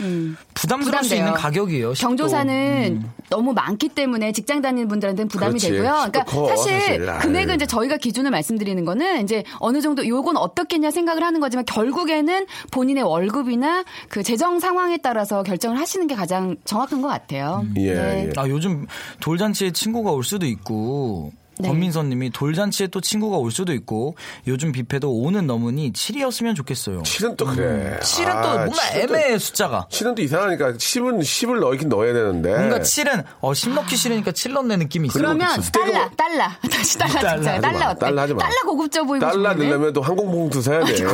부담스러울 0.55 1.05
수 1.05 1.15
음. 1.15 1.19
부담돼요. 1.19 1.19
있는 1.19 1.33
가격이에요. 1.35 1.93
10도. 1.93 2.01
경조사는 2.01 3.03
너무 3.31 3.53
많기 3.53 3.89
때문에 3.89 4.33
직장 4.33 4.63
다니는 4.63 4.89
분들한테는 4.89 5.29
부담이 5.29 5.51
그렇지. 5.59 5.71
되고요. 5.73 5.91
그러니까 5.91 6.25
커, 6.25 6.49
사실, 6.49 6.81
사실. 6.81 7.07
금액은 7.21 7.51
아유. 7.51 7.57
이제 7.57 7.67
저희가 7.67 7.97
기준을 7.97 8.31
말씀드리는 8.31 8.85
거는 8.85 9.23
이제 9.25 9.43
어느 9.59 9.81
정도 9.81 10.07
요건 10.07 10.37
어떻 10.37 10.69
겠냐 10.71 10.91
생각을 10.91 11.23
하는 11.23 11.41
거지만 11.41 11.67
결국에는 11.67 12.47
본인의 12.71 13.03
월급이나 13.03 13.85
그 14.09 14.23
재정 14.23 14.59
상황에 14.59 14.97
따라서 14.97 15.43
결정을 15.43 15.79
하시는 15.79 16.07
게 16.07 16.15
가장 16.15 16.57
정확한 16.65 17.03
것 17.03 17.09
같아요. 17.09 17.67
예, 17.77 17.95
네. 17.95 18.29
예. 18.29 18.33
아, 18.37 18.49
요즘 18.49 18.87
돌잔치에 19.21 19.73
친구가 19.73 20.13
올 20.13 20.25
수도 20.25 20.47
있고. 20.47 21.33
네. 21.61 21.69
권민선 21.69 22.09
님이 22.09 22.31
돌잔치에 22.31 22.89
또 22.89 23.01
친구가 23.01 23.37
올 23.37 23.51
수도 23.51 23.73
있고 23.73 24.15
요즘 24.47 24.73
뷔페도 24.73 25.09
5는 25.13 25.45
넘으니 25.47 25.93
7이었으면 25.93 26.55
좋겠어요. 26.57 27.03
7은 27.03 27.37
또 27.37 27.47
그래. 27.47 27.99
7은 28.03 28.27
아, 28.29 28.43
또 28.43 28.49
뭔가 28.59 28.75
칠은 28.93 29.07
또- 29.07 29.17
애매해 29.17 29.39
숫자가. 29.39 29.87
7은 29.91 30.15
또 30.17 30.23
이상하니까 30.23 30.73
10은 30.75 31.21
10을 31.21 31.61
넣긴 31.61 31.89
넣어야 31.89 32.13
되는데. 32.13 32.51
뭔가 32.55 32.79
7은 32.81 33.25
어, 33.41 33.55
10 33.55 33.71
넣기 33.75 33.97
싫으니까 33.97 34.33
7 34.33 34.53
넣는 34.53 34.79
느낌이 34.81 35.09
있어요. 35.09 35.23
그러면 35.23 35.49
먹- 35.57 36.17
달러. 36.17 36.49
다시 36.71 36.99
달러 36.99 37.13
달러 37.15 37.37
찍자요. 37.39 37.55
하지 37.55 37.61
달러 37.63 37.79
마, 37.79 37.91
어때? 37.91 38.01
달러 38.07 38.23
하지 38.23 38.35
마. 38.35 38.41
고급져 38.65 39.05
보이고 39.05 39.25
달러 39.27 39.51
싶은데. 39.51 39.71
넣으면 39.71 39.93
또 39.93 40.01
항공봉투 40.03 40.63
사야 40.63 40.85
돼. 40.85 40.95
예. 41.01 41.05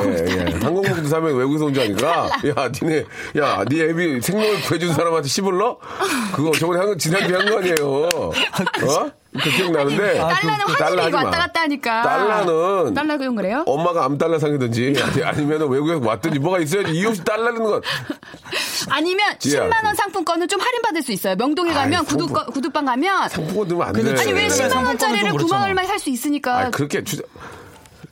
항공봉투 0.63 1.09
사면 1.09 1.35
외국에서 1.37 1.65
온 1.67 1.75
줄 1.75 1.83
아니까. 1.85 2.27
야, 2.27 2.71
니네, 2.83 3.05
야, 3.39 3.65
니 3.69 3.81
애비 3.81 4.21
생명을 4.21 4.61
구해준 4.63 4.93
사람한테 4.95 5.29
10을 5.29 5.59
넣어? 5.59 5.79
그거 6.35 6.51
저번에 6.53 6.79
한 6.81 6.89
거, 6.89 6.97
지난주에 6.97 7.37
한 7.37 7.47
거 7.51 7.59
아니에요. 7.59 7.77
어? 8.89 9.11
그 9.43 9.51
기억나는데. 9.51 10.19
달러는 10.19 10.65
그 10.67 10.73
환율이 10.73 10.79
달러 10.79 11.03
하지 11.03 11.11
마. 11.13 11.23
왔다 11.25 11.39
갔다 11.39 11.61
하니까. 11.63 12.03
달러는 12.03 12.95
달러 12.95 13.19
그용 13.19 13.35
그래요? 13.37 13.63
엄마가 13.67 14.05
암달러 14.05 14.39
상이든지 14.39 14.95
아니, 15.25 15.45
면 15.45 15.69
외국에서 15.71 16.01
왔든지 16.01 16.39
뭐가 16.39 16.59
있어야지 16.61 16.93
이유 16.93 17.09
없이 17.09 17.23
달러는 17.25 17.63
건 17.63 17.81
아니면 18.91 19.39
지혜야. 19.39 19.69
10만 19.69 19.85
원 19.85 19.95
상품권은 19.95 20.49
좀 20.49 20.61
할인 20.61 20.83
받을 20.83 21.03
수 21.03 21.13
있어요. 21.13 21.35
명동에 21.37 21.71
아이, 21.71 21.77
가면 21.77 22.05
상품- 22.05 22.29
구두 22.29 22.53
구두방 22.53 22.85
가면 22.85 23.29
상품권 23.29 23.69
넣으면 23.69 23.87
안 23.89 23.93
돼. 23.95 24.01
아니 24.21 24.33
왜 24.33 24.49
네. 24.49 24.49
10만 24.49 24.85
원짜리를 24.87 24.99
상품권은 24.99 24.99
좀 25.31 25.37
9만 25.37 25.39
그렇잖아. 25.39 25.65
얼마에 25.65 25.87
살수 25.87 26.11
있으니까 26.11 26.59
아 26.59 26.71
그렇게 26.71 27.03
주자. 27.05 27.23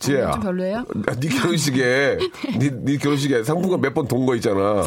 지혜야. 0.05 0.31
좀 0.33 0.41
별로예요? 0.41 0.85
네 1.21 1.29
결혼식에 1.29 2.19
네, 2.59 2.71
네 2.85 2.97
결혼식에 2.99 3.43
상품권 3.45 3.81
몇 3.81 3.95
번 3.95 4.07
돈 4.09 4.27
거 4.27 4.35
있잖아. 4.37 4.83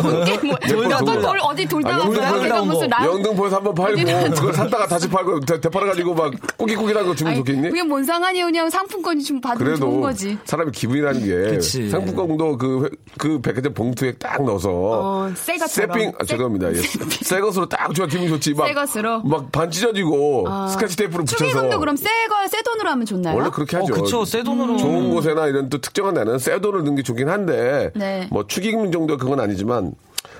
돈게 0.00 0.38
뭐 0.46 0.56
돌다 0.58 1.02
몇번 1.02 1.40
어디 1.40 1.66
돌다 1.66 1.94
아, 1.94 1.98
왔어요? 1.98 2.12
영등포에서 2.14 2.42
제가 2.42 2.62
무슨 2.64 2.88
라 2.88 3.06
영등포에서 3.06 3.56
한 3.56 3.64
번 3.64 3.74
팔고 3.74 3.98
그걸 4.34 4.54
샀다가 4.54 4.86
다시 4.86 5.08
팔고 5.08 5.40
대, 5.40 5.60
대팔아 5.60 5.86
가지고 5.86 6.14
막 6.14 6.32
꾸깃꾸깃한 6.56 7.06
거 7.06 7.14
주면 7.14 7.32
아니, 7.32 7.40
좋겠니? 7.40 7.68
그게 7.70 7.82
뭔? 7.82 7.98
그냥 8.08 8.70
상품권이 8.70 9.22
좀 9.24 9.40
받으면 9.40 9.76
좋은 9.76 9.90
그래도 9.90 10.00
거지. 10.00 10.38
사람이 10.44 10.70
기분이라는 10.72 11.20
게 11.24 11.50
그치. 11.56 11.88
상품권도 11.90 12.56
그, 12.56 12.84
회- 12.84 12.88
그 13.18 13.40
백화점 13.40 13.74
봉투에 13.74 14.12
딱 14.12 14.42
넣어서 14.44 14.70
어, 14.72 15.30
새 15.34 15.56
것처럼. 15.56 15.92
세핑 15.94 16.08
아, 16.10 16.12
새- 16.20 16.26
죄송합니다 16.26 16.72
예. 16.72 16.74
새 17.22 17.40
것으로 17.40 17.68
딱 17.68 17.92
좋아 17.94 18.06
기분 18.06 18.28
좋지 18.28 18.54
막, 18.54 18.66
새 18.66 18.74
것으로? 18.74 19.20
막 19.22 19.50
반 19.52 19.70
찢어지고 19.70 20.46
스카치 20.70 20.96
테이프로 20.96 21.24
붙여서 21.24 21.44
축의금도 21.44 21.78
그럼 21.80 21.96
새거새 21.96 22.62
돈으로 22.62 22.90
하면 22.90 23.06
좋나요? 23.06 23.36
원래 23.36 23.50
그렇게 23.50 23.76
어, 23.76 23.80
하죠. 23.80 23.94
그쵸. 23.94 24.24
새 24.24 24.42
돈 24.42 24.57
으로. 24.60 24.76
좋은 24.76 25.10
곳에나 25.10 25.46
이런 25.46 25.68
또 25.68 25.80
특정한 25.80 26.14
데는 26.14 26.38
새 26.38 26.60
돈을 26.60 26.80
넣는 26.80 26.96
게 26.96 27.02
좋긴 27.02 27.28
한데 27.28 27.90
네. 27.94 28.26
뭐 28.30 28.46
축의금 28.46 28.90
정도 28.92 29.16
그건 29.16 29.40
아니지만 29.40 29.92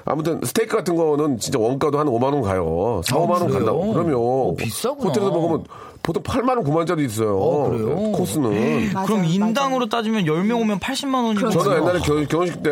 아무튼 0.04 0.40
스테이크 0.42 0.76
같은 0.76 0.96
거는 0.96 1.38
진짜 1.38 1.58
원가도 1.58 1.98
한 1.98 2.06
5만 2.06 2.24
원 2.32 2.42
가요. 2.42 3.00
4, 3.04 3.16
5만 3.16 3.30
원 3.30 3.38
그래요? 3.46 3.52
간다고. 3.52 3.92
그러면 3.92 4.14
어, 4.16 4.54
비싸구나. 4.56 5.08
호텔에서 5.08 5.30
먹으면 5.30 5.64
보통 6.08 6.22
8만 6.22 6.48
원, 6.56 6.64
9만 6.64 6.76
원짜리 6.76 7.04
있어요. 7.04 7.36
어, 7.38 7.68
그래요? 7.68 7.94
코스는. 8.12 8.92
맞아요, 8.94 9.06
그럼 9.06 9.24
인당으로 9.26 9.80
맞아요. 9.80 9.88
따지면 9.90 10.24
10명 10.24 10.58
오면 10.62 10.78
80만 10.80 11.14
원이면 11.26 11.50
저도 11.50 11.74
옛날에 11.76 11.98
결, 11.98 12.24
결혼식 12.26 12.62
때 12.62 12.70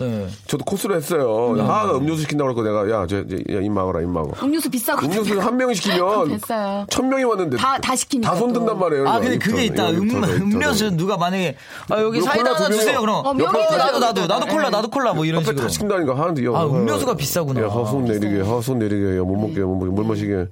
네. 0.00 0.26
저도 0.48 0.64
코스를 0.64 0.96
했어요. 0.96 1.54
아 1.60 1.92
음료수 1.94 2.22
시킨다고 2.22 2.52
그러고 2.52 2.68
내가 2.68 2.90
야, 2.92 3.06
저, 3.06 3.24
저, 3.28 3.36
야, 3.36 3.60
입 3.62 3.70
막아라, 3.70 4.00
입 4.00 4.08
막아. 4.08 4.30
음료수 4.44 4.68
비싸고 4.68 5.06
음료수 5.06 5.38
한 5.40 5.56
명이 5.58 5.76
시키면 5.76 6.26
됐어요. 6.40 6.86
천 6.90 7.08
명이 7.08 7.22
왔는데 7.22 7.56
다- 7.56 7.78
다 7.80 7.94
시키니까 7.94 8.30
다 8.32 8.36
손든단 8.36 8.74
또. 8.74 8.80
말이에요. 8.80 9.08
아, 9.08 9.20
근데 9.20 9.38
그게 9.38 9.66
입 9.66 9.72
있다. 9.74 9.90
음. 9.90 10.10
음료수 10.40 10.90
누가 10.96 11.16
만약에, 11.16 11.54
아, 11.88 12.00
여기 12.02 12.20
사이다 12.20 12.52
하나 12.54 12.66
두 12.66 12.72
주세요. 12.74 12.98
그럼. 13.00 13.24
어, 13.24 13.28
어, 13.30 13.32
명함 13.32 13.54
나도, 13.78 13.98
나도, 14.00 14.26
나도 14.26 14.46
콜라, 14.46 14.70
나도 14.70 14.90
콜라, 14.90 15.12
뭐 15.14 15.24
이런 15.24 15.42
옆에 15.42 15.52
다 15.54 15.68
식으로. 15.68 15.68
시킨다니까 15.68 16.18
하는데 16.20 16.44
야, 16.46 16.50
아, 16.52 16.62
야, 16.62 16.64
음료수가 16.64 17.14
비싸구나. 17.14 17.62
야, 17.62 17.66
허손 17.68 18.06
내리게, 18.06 18.40
허손 18.40 18.80
내리게, 18.80 19.18
야, 19.18 19.22
못 19.22 19.36
먹게, 19.36 19.60
못 19.60 19.76
먹게, 19.76 19.92
물 19.92 20.04
마시게. 20.04 20.46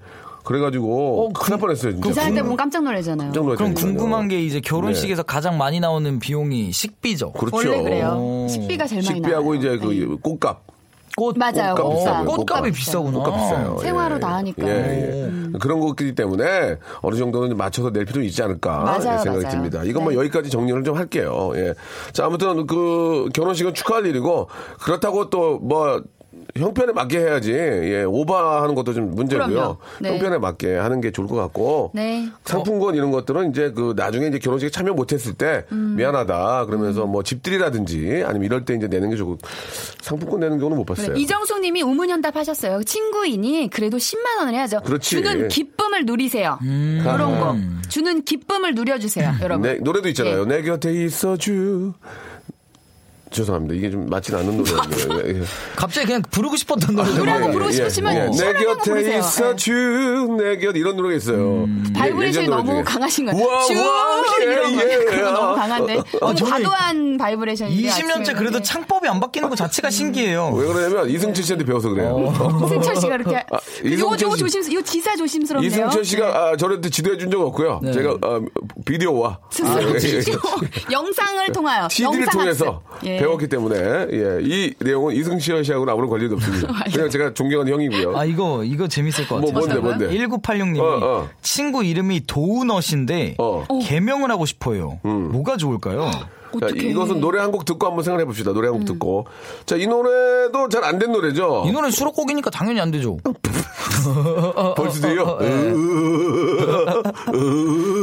그래가지고 0.50 1.32
큰일 1.32 1.50
날 1.50 1.58
뻔했어요. 1.60 1.92
진짜. 1.92 2.10
이사할 2.10 2.34
때 2.34 2.42
보면 2.42 2.56
깜짝 2.56 2.82
놀라잖아요. 2.82 3.28
깜짝 3.28 3.40
그럼 3.40 3.46
놀랐다니까요. 3.56 3.86
궁금한 3.86 4.26
게 4.26 4.42
이제 4.42 4.60
결혼식에서 4.60 5.22
가장 5.22 5.56
많이 5.56 5.78
나오는 5.78 6.18
비용이 6.18 6.72
식비죠. 6.72 7.32
그렇죠. 7.34 7.56
원래 7.56 7.82
그래요. 7.84 8.16
오. 8.18 8.48
식비가 8.48 8.84
제일 8.88 8.98
많이 9.00 9.14
식비하고 9.14 9.54
나와요. 9.54 9.58
이제 9.60 9.78
그 9.78 9.92
네. 9.92 10.16
꽃값. 10.20 10.60
꽃, 11.16 11.36
맞아요. 11.38 11.74
꽃값 11.76 11.76
꽃값. 11.76 12.24
비싸고요. 12.24 12.24
꽃값이 12.26 12.46
꽃값. 12.46 12.72
비싸구나. 12.72 13.18
꽃값 13.18 13.34
비싸요. 13.36 13.78
생화로 13.78 14.16
예. 14.16 14.20
다 14.20 14.34
하니까. 14.36 14.66
예, 14.68 14.72
예. 15.52 15.58
그런 15.60 15.78
것이기 15.78 16.16
때문에 16.16 16.76
어느 17.02 17.14
정도는 17.14 17.56
맞춰서 17.56 17.90
낼 17.90 18.04
필요 18.04 18.20
있지 18.22 18.42
않을까 18.42 18.78
맞아요, 18.78 18.96
예, 18.96 19.18
생각이 19.18 19.44
맞아요. 19.44 19.50
듭니다. 19.50 19.84
이건 19.84 20.02
뭐 20.02 20.12
네. 20.12 20.18
여기까지 20.18 20.50
정리를 20.50 20.82
좀 20.82 20.96
할게요. 20.96 21.52
예. 21.54 21.74
자, 22.12 22.26
아무튼 22.26 22.66
그 22.66 23.28
결혼식은 23.34 23.74
축하할 23.74 24.06
일이고 24.06 24.48
그렇다고 24.80 25.30
또 25.30 25.60
뭐 25.62 26.02
형편에 26.56 26.92
맞게 26.92 27.18
해야지. 27.18 27.52
예, 27.52 28.02
오버하는 28.04 28.74
것도 28.74 28.94
좀 28.94 29.14
문제고요. 29.14 29.78
네. 30.00 30.12
형편에 30.12 30.38
맞게 30.38 30.76
하는 30.76 31.00
게 31.00 31.10
좋을 31.10 31.26
것 31.26 31.36
같고. 31.36 31.90
네. 31.94 32.28
상품권 32.44 32.94
이런 32.94 33.10
것들은 33.10 33.50
이제 33.50 33.70
그 33.70 33.94
나중에 33.96 34.26
이제 34.26 34.38
결혼식에 34.38 34.70
참여 34.70 34.92
못했을 34.92 35.34
때 35.34 35.64
음. 35.72 35.96
미안하다 35.96 36.66
그러면서 36.66 37.06
뭐 37.06 37.22
집들이라든지 37.22 38.22
아니면 38.26 38.44
이럴 38.44 38.64
때 38.64 38.74
이제 38.74 38.86
내는 38.88 39.10
게 39.10 39.16
좋고 39.16 39.38
상품권 40.00 40.40
내는 40.40 40.58
경우는 40.58 40.76
못 40.76 40.84
봤어요. 40.84 41.14
네, 41.14 41.20
이정숙 41.20 41.60
님이 41.60 41.82
우문현답 41.82 42.36
하셨어요. 42.36 42.82
친구이니 42.82 43.68
그래도 43.70 43.96
10만 43.96 44.38
원을 44.38 44.54
해야죠. 44.54 44.80
그렇지. 44.80 45.10
주는 45.10 45.48
기쁨을 45.48 46.04
누리세요. 46.06 46.58
음. 46.62 47.00
그런 47.02 47.40
거. 47.40 47.56
주는 47.88 48.22
기쁨을 48.22 48.74
누려주세요, 48.74 49.34
여러분. 49.42 49.62
네, 49.62 49.78
노래도 49.80 50.08
있잖아요. 50.08 50.44
내 50.46 50.62
곁에 50.62 50.92
있어주. 50.92 51.92
죄송합니다. 53.30 53.74
이게 53.74 53.90
좀 53.90 54.06
맞진 54.08 54.34
않는 54.34 54.56
노래예요. 54.56 55.22
예, 55.26 55.40
예. 55.40 55.44
갑자기 55.76 56.06
그냥 56.08 56.22
부르고 56.30 56.56
싶었던 56.56 56.94
노래. 56.96 57.08
노래하고 57.14 57.48
예, 57.48 57.52
부르고 57.52 57.70
예, 57.70 57.74
싶으시면 57.74 58.14
예. 58.16 58.20
내 58.38 58.52
곁에 58.54 58.90
부르세요. 58.90 59.18
있어 59.20 59.56
주. 59.56 60.36
내 60.38 60.56
곁, 60.58 60.76
이런 60.76 60.96
노래가 60.96 61.14
있어요. 61.16 61.66
예, 61.88 61.92
바이브레이션이 61.92 62.48
너무 62.48 62.72
중에. 62.72 62.82
강하신 62.82 63.26
쭉 63.28 63.34
우와, 63.36 63.66
예, 64.40 64.44
이런 64.44 64.76
거. 64.76 64.82
예. 64.82 64.96
그거 65.04 65.30
너무 65.30 65.54
강한데. 65.56 66.02
너무 66.20 66.34
저는 66.34 66.52
과도한 66.52 67.18
바이브레이션인데. 67.18 67.88
20년째 67.88 68.36
그래도 68.36 68.60
창법이 68.60 69.06
안 69.08 69.20
바뀌는 69.20 69.48
것 69.48 69.56
자체가 69.56 69.90
신기해요. 69.90 70.50
왜 70.54 70.66
그러냐면 70.66 71.08
이승철 71.08 71.44
씨한테 71.44 71.64
배워서 71.64 71.88
그래요. 71.90 72.32
이승철 72.66 72.96
씨가 72.96 73.14
이렇게. 73.14 73.36
아, 73.36 73.58
이거 73.84 74.14
이승철 74.16 74.28
이거 74.28 74.36
씨. 74.36 74.40
조심, 74.52 74.72
이거 74.72 74.82
기사 74.82 75.16
조심스럽네요. 75.16 75.68
이승철 75.68 76.04
씨가 76.04 76.26
아, 76.50 76.56
저한테 76.56 76.90
지도해 76.90 77.16
준 77.18 77.30
적 77.30 77.40
없고요. 77.42 77.80
제가 77.94 78.16
아, 78.22 78.40
비디오와 78.84 79.38
스스로 79.50 79.70
아, 79.70 79.80
예, 79.80 80.18
예. 80.18 80.22
영상을 80.90 81.46
통하여 81.52 81.88
CD를 81.88 82.22
영상 82.22 82.32
통해서. 82.40 82.82
예. 83.04 83.19
배웠기 83.20 83.48
때문에 83.48 83.76
예, 84.12 84.38
이 84.42 84.74
내용은 84.78 85.14
이승철 85.14 85.64
씨하고는 85.64 85.92
아무런 85.92 86.10
관련이 86.10 86.34
없습니다. 86.34 86.84
그냥 86.92 87.10
제가 87.10 87.34
존경하는 87.34 87.72
형이고요. 87.72 88.16
아, 88.16 88.24
이거, 88.24 88.64
이거 88.64 88.88
재밌을 88.88 89.26
것뭐 89.28 89.52
같아요. 89.52 89.80
뭔데 89.82 90.06
뭔데? 90.08 90.26
1986님이 90.26 90.80
어, 90.80 90.98
어. 91.02 91.28
친구 91.42 91.84
이름이 91.84 92.22
도우넛인데 92.26 93.36
어. 93.38 93.66
개명을 93.82 94.30
하고 94.30 94.46
싶어요. 94.46 94.98
뭐가 95.02 95.56
좋을까요? 95.56 96.10
자, 96.58 96.68
이것은 96.68 97.20
노래 97.20 97.38
한 97.38 97.50
곡 97.52 97.64
듣고 97.64 97.86
한번 97.86 98.02
생각해 98.04 98.24
봅시다. 98.24 98.52
노래 98.52 98.68
한곡 98.68 98.86
듣고. 98.86 99.26
자, 99.66 99.76
이 99.76 99.86
노래도 99.86 100.68
잘 100.68 100.82
안 100.84 100.98
된 100.98 101.12
노래죠. 101.12 101.64
이 101.66 101.72
노래 101.72 101.90
수록곡이니까 101.90 102.50
당연히 102.50 102.80
안 102.80 102.90
되죠. 102.90 103.18
Birthday요. 104.76 105.38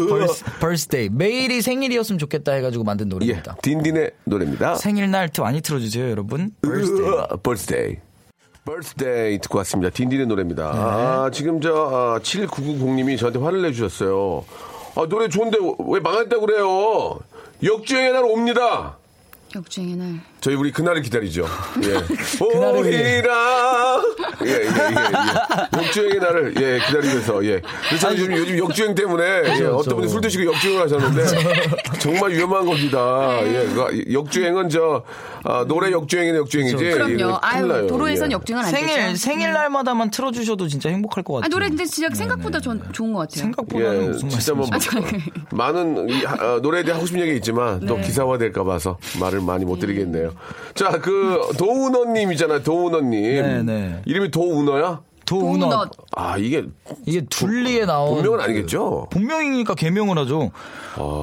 Birth, 0.09 0.43
birthday. 0.59 1.09
매일이 1.11 1.61
생일이었으면 1.61 2.19
좋겠다 2.19 2.53
해가지고 2.53 2.83
만든 2.83 3.07
예, 3.07 3.09
노래입니다. 3.09 3.55
딘딘의 3.61 4.11
노래입니다. 4.25 4.75
생일날 4.75 5.29
많이 5.39 5.61
틀어주세요, 5.61 6.09
여러분. 6.09 6.51
Birthday. 6.61 7.05
Birthday. 7.43 7.95
Birthday 8.65 9.39
듣고 9.39 9.57
왔습니다. 9.59 9.89
딘딘의 9.91 10.25
노래입니다. 10.27 10.65
아, 10.73 11.29
지금 11.31 11.61
저 11.61 11.73
아, 11.73 12.19
7990님이 12.19 13.17
저한테 13.17 13.39
화를 13.39 13.61
내주셨어요. 13.61 14.43
아, 14.95 15.05
노래 15.07 15.29
좋은데 15.29 15.57
왜 15.87 15.99
망했다고 15.99 16.45
그래요? 16.45 17.19
역주행의 17.63 18.13
날 18.13 18.23
옵니다. 18.23 18.97
역주행의 19.55 19.95
날. 19.95 20.21
저희 20.39 20.55
우리 20.55 20.71
그날을 20.71 21.01
기다리죠. 21.01 21.45
예. 21.83 21.95
오히라. 22.43 24.01
예, 24.45 24.49
예, 24.49 24.53
예, 24.53 24.61
예. 24.61 25.77
역주행의 25.83 26.19
날을 26.19 26.53
예 26.61 26.79
기다리면서 26.85 27.43
예. 27.45 27.61
그래서 27.89 28.11
요즘 28.13 28.37
요즘 28.37 28.57
역주행 28.59 28.93
때문에 28.95 29.23
예, 29.59 29.65
어떤 29.65 29.95
분이 29.95 30.07
술 30.07 30.21
드시고 30.21 30.53
역주행을 30.53 30.83
하셨는데 30.83 31.25
정말 31.99 32.31
위험한 32.31 32.65
겁니다. 32.65 33.39
예, 33.43 33.67
그 33.73 34.03
역주행은 34.13 34.69
저 34.69 35.03
아, 35.43 35.65
노래 35.67 35.91
역주행이 35.91 36.37
역주행이지. 36.37 36.85
예, 36.85 36.91
그럼요. 36.91 37.39
아유, 37.41 37.65
나요. 37.65 37.87
도로에선 37.87 38.31
예. 38.31 38.33
역주행은 38.33 38.65
안 38.65 38.71
생일, 38.71 38.95
되죠. 38.95 39.15
생일날마다만 39.15 40.11
틀어주셔도 40.11 40.67
진짜 40.67 40.89
행복할 40.89 41.23
것 41.23 41.33
같아요. 41.35 41.45
아, 41.45 41.49
노래 41.49 41.67
근데 41.67 41.85
진짜 41.85 42.13
생각보다 42.13 42.59
전, 42.59 42.81
좋은 42.91 43.11
것 43.13 43.19
같아요. 43.21 43.41
생각보다는 43.41 44.03
예, 44.03 44.07
무슨 44.09 44.29
진짜 44.29 44.53
뭐 44.53 44.67
말씀이세요? 44.69 45.19
많은 45.51 46.09
이, 46.09 46.23
하- 46.23 46.35
어, 46.55 46.59
노래에 46.59 46.83
대해 46.83 46.93
하고 46.93 47.05
싶은 47.05 47.21
얘기 47.21 47.35
있지만 47.37 47.85
또 47.85 47.97
기사화 47.97 48.37
될까 48.37 48.63
봐서 48.63 48.97
말을 49.19 49.41
많이 49.41 49.65
못 49.65 49.79
드리겠네요. 49.79 50.26
자, 50.73 50.99
그 50.99 51.39
도우너님이잖아요. 51.57 52.63
도우너님. 52.63 53.21
네, 53.21 53.63
네. 53.63 54.01
이름이 54.05 54.31
도우너야? 54.31 55.01
도우넛. 55.25 55.91
아, 56.15 56.37
이게 56.37 56.65
이게 57.05 57.21
둘리에 57.25 57.85
나온. 57.85 58.15
본명은 58.15 58.39
아니겠죠? 58.39 59.07
본명이니까 59.11 59.75
개명을 59.75 60.17
하죠. 60.19 60.51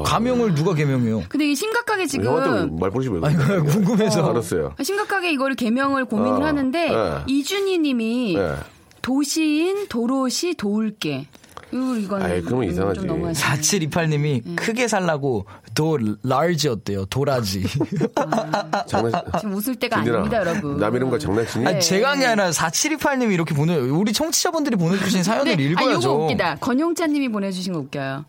가명을 0.05 0.55
누가 0.55 0.75
개명해요? 0.75 1.23
근데 1.29 1.47
이게 1.47 1.55
심각하게 1.55 2.07
지금 2.07 2.79
말버릇이 2.79 3.09
왜 3.09 3.21
아니? 3.27 3.37
궁금해서. 3.65 4.29
알았어요. 4.29 4.75
심각하게 4.83 5.33
이거를 5.33 5.57
개명을 5.57 6.05
고민을 6.05 6.43
아, 6.43 6.47
하는데 6.49 6.89
네. 6.91 7.15
이준희 7.27 7.79
님이 7.79 8.35
네. 8.37 8.53
도시인 9.01 9.89
도로시 9.89 10.55
도울게. 10.55 11.27
이거 11.73 12.23
아이, 12.23 12.41
그러면 12.43 12.69
이상하지. 12.71 13.01
좀 13.01 13.07
너무하시네. 13.09 13.89
4728님이 13.89 14.57
크게 14.57 14.89
살라고 14.89 15.47
도 15.75 15.99
large였대요. 16.25 17.07
도라지. 17.07 17.65
장난, 18.87 19.23
지금 19.39 19.55
웃을 19.55 19.75
때가 19.77 19.97
딘딘아, 19.97 20.17
아닙니다, 20.19 20.39
여러분. 20.39 20.79
남 20.79 20.95
이름과 20.95 21.19
장난치니? 21.19 21.67
아니, 21.67 21.81
제가 21.81 22.13
한게 22.13 22.27
아니라 22.27 22.51
4728님이 22.51 23.33
이렇게 23.33 23.55
보내, 23.55 23.77
우리 23.77 24.13
청취자분들이 24.13 24.77
보내주신 24.77 25.23
사연을 25.23 25.57
네, 25.57 25.65
아, 25.65 25.67
읽어야죠. 25.71 26.09
요거 26.09 26.25
웃기다. 26.25 26.57
권용찬 26.57 27.13
님이 27.13 27.29
보내주신 27.29 27.73
거 27.73 27.79
웃겨요. 27.81 28.25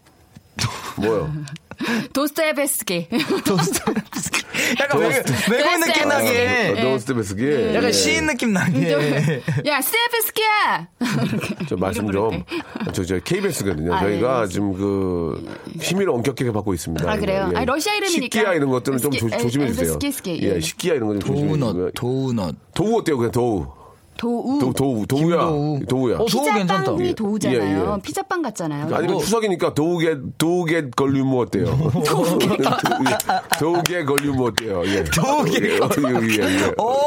뭐요? 0.97 1.31
도스토옙스키. 2.13 3.07
약간 4.79 4.99
외, 4.99 5.07
외국 5.51 5.79
느낌 5.85 6.07
나게. 6.07 6.81
노스트베스기. 6.83 7.73
약간 7.75 7.91
시인 7.91 8.25
느낌 8.27 8.53
나게. 8.53 9.41
야, 9.65 9.81
스테프스키야! 9.81 10.87
저 11.67 11.75
말씀 11.75 12.11
좀, 12.11 12.43
저, 12.93 13.03
저, 13.03 13.19
KBS거든요. 13.19 13.93
아, 13.93 13.99
저희가 13.99 14.43
예, 14.43 14.47
지금 14.47 14.73
그, 14.73 15.57
힘을 15.79 16.09
엄격하게 16.09 16.51
받고 16.51 16.73
있습니다. 16.73 17.09
아, 17.11 17.17
그래요? 17.17 17.49
예. 17.53 17.57
아니, 17.57 17.65
러시아 17.65 17.93
이름이니까. 17.95 18.39
식기야 18.39 18.53
이런 18.53 18.69
것들은 18.69 18.97
좀 18.99 19.11
조, 19.11 19.29
조심해 19.29 19.65
에, 19.65 19.67
주세요. 19.69 19.93
스키, 19.93 20.11
스키, 20.11 20.39
예, 20.43 20.55
예. 20.55 20.59
식기야 20.59 20.93
이런 20.95 21.07
거좀 21.09 21.19
조심해 21.21 21.53
주세요. 21.53 21.59
도우넛, 21.73 21.93
도우넛. 21.95 22.55
도우 22.73 22.99
어때요? 22.99 23.17
그냥 23.17 23.31
도우. 23.31 23.67
도우. 24.25 24.57
도, 24.59 24.73
도우, 24.73 25.05
도우야. 25.05 25.37
김도우. 25.37 25.79
도우야. 25.87 26.15
어, 26.15 26.25
도우 26.25 26.43
괜찮다. 26.45 26.79
피자빵이 26.81 27.07
예. 27.09 27.13
도우잖아요. 27.13 27.61
예, 27.61 27.93
예. 27.95 28.01
피자빵 28.01 28.41
같잖아요. 28.41 28.85
아니면 28.95 29.13
뭐- 29.13 29.21
추석이니까 29.21 29.75
도우게, 29.75 30.17
도우게 30.39 30.89
걸리면 30.95 31.37
어때요? 31.37 31.65
도개걸윷모 33.59 34.41
어때요? 34.41 34.81
예. 34.87 35.03
도개걸윷모 35.03 36.29
예, 36.31 36.43
예. 36.43 36.71
오! 36.81 37.03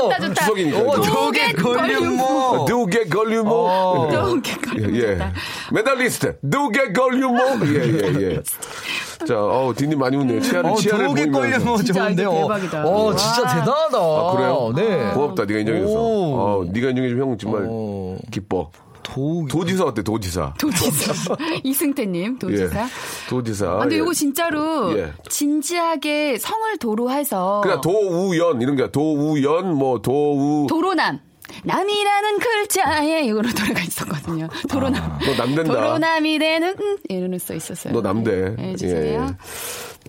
좋다, 0.00 0.18
좋다. 0.20 0.34
추석이니까. 0.34 0.78
오, 0.78 0.90
도- 0.92 1.02
도개걸윷모. 1.02 2.64
도개걸윷모 2.66 3.46
어. 3.48 4.08
도개 4.10 4.52
예, 4.52 4.56
걸윷모 4.70 4.96
예. 5.20 5.32
메달리스트 5.72 6.38
도개걸윷모 6.50 7.66
예, 7.66 7.80
예, 7.82 8.30
예. 8.36 8.42
자, 9.26 9.38
어우, 9.40 9.74
딘딘 9.74 9.98
많이 9.98 10.16
웃네요. 10.16 10.40
치아를, 10.40 10.70
어, 10.70 10.74
치아를 10.74 11.06
보이면서. 11.08 11.38
걸윷모 11.38 11.76
진짜 11.78 11.92
좋은데요. 11.94 12.30
아이디어 12.30 12.42
대박이다. 12.42 12.86
어, 12.86 13.14
진짜 13.16 13.42
와. 13.42 13.48
대단하다. 13.48 13.98
아, 13.98 14.32
그래요? 14.36 14.72
네. 14.74 15.12
고맙다, 15.14 15.44
네가 15.46 15.60
인정해줘서. 15.60 15.94
오. 15.94 16.34
어, 16.34 16.64
네가 16.70 16.90
인정해주면 16.90 17.28
형 17.28 17.38
정말 17.38 17.66
어. 17.68 18.16
기뻐. 18.30 18.70
도, 19.02 19.46
도지사 19.48 19.84
어때, 19.84 20.02
도지사? 20.02 20.54
도지사. 20.58 21.36
이승태님, 21.62 22.38
도지사. 22.40 22.82
예. 22.82 22.86
도지사. 23.30 23.66
아, 23.70 23.78
근데 23.78 23.94
예. 23.94 23.98
이거 24.00 24.12
진짜로 24.12 24.98
예. 24.98 25.12
진지하게 25.28 26.38
성을 26.38 26.76
도로 26.78 27.10
해서 27.10 27.60
그냥 27.62 27.80
도우연, 27.80 28.60
이런 28.60 28.74
게 28.74 28.90
도우연, 28.90 29.74
뭐, 29.76 30.02
도우. 30.02 30.66
도로남. 30.68 31.20
남이라는 31.64 32.38
글자에 32.38 33.22
이거로 33.24 33.48
노래가 33.50 33.80
있었거든요. 33.80 34.48
도로남. 34.68 35.18
너 35.24 35.34
남된다. 35.36 35.72
도로남이 35.72 36.38
되는 36.38 36.74
음, 36.78 36.96
이런 37.08 37.38
써 37.38 37.54
있었어요. 37.54 37.92
너 37.92 38.00
남대. 38.02 38.54
네, 38.56 38.76
죄송해요. 38.76 39.36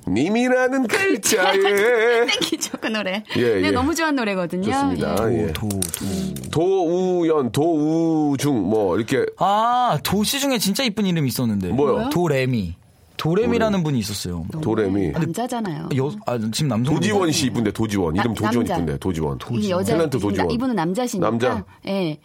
님이라는 0.07 0.87
글자에. 0.87 1.57
땡기죠 2.27 2.77
그 2.79 2.87
노래. 2.87 3.23
예, 3.35 3.55
네, 3.55 3.61
예. 3.63 3.71
너무 3.71 3.93
좋아하는 3.95 4.15
노래거든요. 4.17 4.63
좋습니다. 4.71 5.31
예. 5.33 5.47
예. 5.47 5.53
도, 5.53 5.67
도. 5.67 6.49
도우연, 6.51 7.51
도우중, 7.51 8.69
뭐, 8.69 8.97
이렇게. 8.97 9.25
아, 9.37 9.99
도시 10.03 10.39
중에 10.39 10.57
진짜 10.59 10.83
이쁜 10.83 11.05
이름 11.05 11.25
이 11.25 11.27
있었는데. 11.27 11.69
뭐요? 11.69 12.09
도레미. 12.09 12.75
도레미라는 13.17 13.83
분이 13.83 13.97
있었어요. 13.99 14.45
도레미. 14.61 15.09
남자잖아요. 15.11 15.89
여, 15.97 16.11
아, 16.25 16.37
지금 16.51 16.69
남성. 16.69 16.93
도지원 16.95 17.31
씨 17.31 17.47
이쁜데, 17.47 17.71
도지원. 17.71 18.15
이름 18.15 18.33
나- 18.33 18.41
도지원 18.49 18.65
남자. 18.65 18.73
이쁜데, 18.75 18.97
도지원. 18.99 19.39
이 19.51 19.69
여자 19.71 19.97
탤런트 19.97 20.21
도지원. 20.21 20.51
이분은 20.51 20.75
남자시니까. 20.75 21.27
남자? 21.29 21.65
예. 21.87 22.17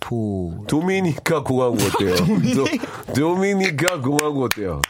도. 0.00 0.64
도미니카 0.66 1.42
공화국 1.44 1.78
어때요? 1.82 2.16
도, 2.16 2.64
도미니카 3.14 4.00
공화국 4.00 4.44
어때요? 4.44 4.80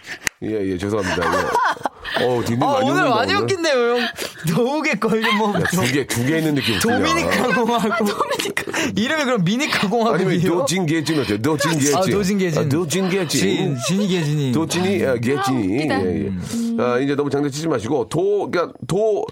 예, 0.43 0.49
예, 0.71 0.79
죄송합니다. 0.79 1.25
예. 1.43 1.47
어, 2.23 2.41
아, 2.41 2.57
많이 2.57 2.91
오늘 2.91 3.03
웃는다, 3.03 3.15
많이. 3.15 3.35
웃긴데요, 3.35 3.75
형. 3.97 4.01
도우게 4.55 4.95
걸려, 4.99 5.33
뭐. 5.37 5.55
야, 5.55 5.63
두 5.71 5.81
개, 5.93 6.07
두 6.07 6.25
개 6.27 6.39
있는 6.39 6.55
느낌. 6.55 6.79
도미니카 6.81 7.55
공화국. 7.55 8.09
이름이 8.97 9.25
그럼 9.25 9.45
미니카 9.45 9.87
아니면 9.87 9.91
공화국이에요? 9.91 10.43
도진계진 10.43 11.21
어때요? 11.21 11.39
도진계진. 11.43 11.97
아, 11.97 12.01
도진계진. 12.03 12.63
아, 12.63 12.69
도진계진. 12.69 13.41
진, 13.41 13.77
진이 13.87 14.09
계진이. 14.09 14.53
도진이, 14.53 15.05
아, 15.05 15.15
계진이. 15.15 15.75
웃기다. 15.77 16.03
예, 16.07 16.25
예. 16.27 16.31
아, 16.83 16.99
이제 16.99 17.15
너무 17.15 17.31
장난치지 17.31 17.69
마시고, 17.69 18.09
도, 18.09 18.51
그니까, 18.51 18.73
도, 18.87 19.25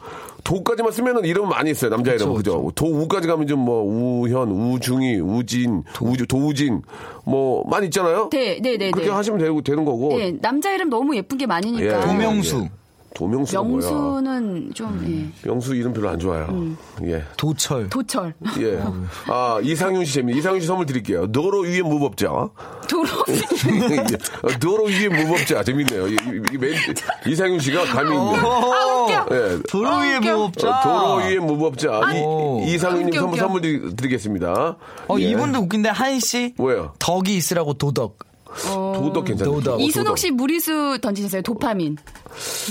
도까지만 0.49 0.93
쓰면은 0.93 1.27
이름 1.27 1.47
많이 1.51 1.71
있어요. 1.71 1.91
남자 1.91 2.15
이름. 2.15 2.33
그죠? 2.33 2.73
도우까지 2.75 3.29
가면 3.29 3.47
좀 3.47 3.61
뭐, 3.61 3.83
우현, 3.83 4.51
우중이, 4.51 5.17
우진, 5.17 5.85
우주, 6.01 6.27
도우진, 6.27 6.81
뭐, 7.27 7.69
많이 7.69 7.87
있잖아요? 7.89 8.31
네, 8.33 8.59
네, 8.63 8.79
네. 8.79 8.91
그렇게 8.91 9.11
네. 9.11 9.15
하시면 9.15 9.39
되고, 9.41 9.61
되는 9.61 9.85
거고. 9.85 10.19
예, 10.19 10.33
남자 10.41 10.73
이름 10.73 10.89
너무 10.89 11.15
예쁜 11.17 11.37
게 11.37 11.45
많으니까. 11.45 11.85
예. 11.85 12.01
도명수. 12.01 12.67
예. 13.19 13.25
도명수가 13.25 13.63
뭐야? 13.63 13.91
명수는 13.91 14.71
좀 14.75 15.33
예. 15.45 15.49
명수 15.49 15.75
이름 15.75 15.93
별로 15.93 16.09
안 16.09 16.19
좋아요. 16.19 16.47
음. 16.51 16.77
예. 17.05 17.25
도철. 17.37 17.89
도철. 17.91 18.35
예. 18.61 18.79
아, 19.27 19.59
이상윤 19.63 20.05
씨 20.05 20.15
재밌네. 20.15 20.39
이상윤 20.39 20.61
씨 20.61 20.67
선물 20.67 20.87
드릴게요. 20.87 21.31
도로 21.33 21.61
위에 21.61 21.83
무법자. 21.83 22.29
도로 22.89 23.09
예. 23.29 24.59
도로 24.61 24.85
위에 24.85 25.09
무법자. 25.09 25.65
재밌네요. 25.65 26.09
이, 26.09 26.13
이, 26.13 27.31
이상윤 27.31 27.59
씨가 27.61 27.85
감이 27.87 28.09
있네. 28.11 28.39
아 28.39 29.05
웃겨. 29.05 29.27
예. 29.33 29.59
도로 29.69 29.97
위에 29.99 30.17
웃겨. 30.19 30.37
무법자. 30.37 30.69
어, 30.71 30.83
도로 30.83 31.17
위에 31.27 31.39
무법자. 31.39 32.01
오. 32.25 32.63
이, 32.65 32.75
이상윤님 32.75 33.09
웃겨, 33.09 33.21
선물. 33.21 33.39
선물 33.39 33.61
드리- 33.61 33.97
드리 33.97 34.09
겠습니다. 34.11 34.77
어, 35.09 35.17
예. 35.19 35.23
이분도 35.25 35.61
웃긴데, 35.61 35.89
한씨. 35.89 36.55
뭐예요? 36.57 36.93
덕이 36.99 37.37
있으라고 37.37 37.75
도덕. 37.75 38.19
도덕 38.65 39.27
괜찮네. 39.27 39.51
도덕. 39.51 39.81
이순옥 39.81 40.17
씨 40.19 40.31
무리수 40.31 40.99
던지셨어요. 41.03 41.43
도파민. 41.43 41.97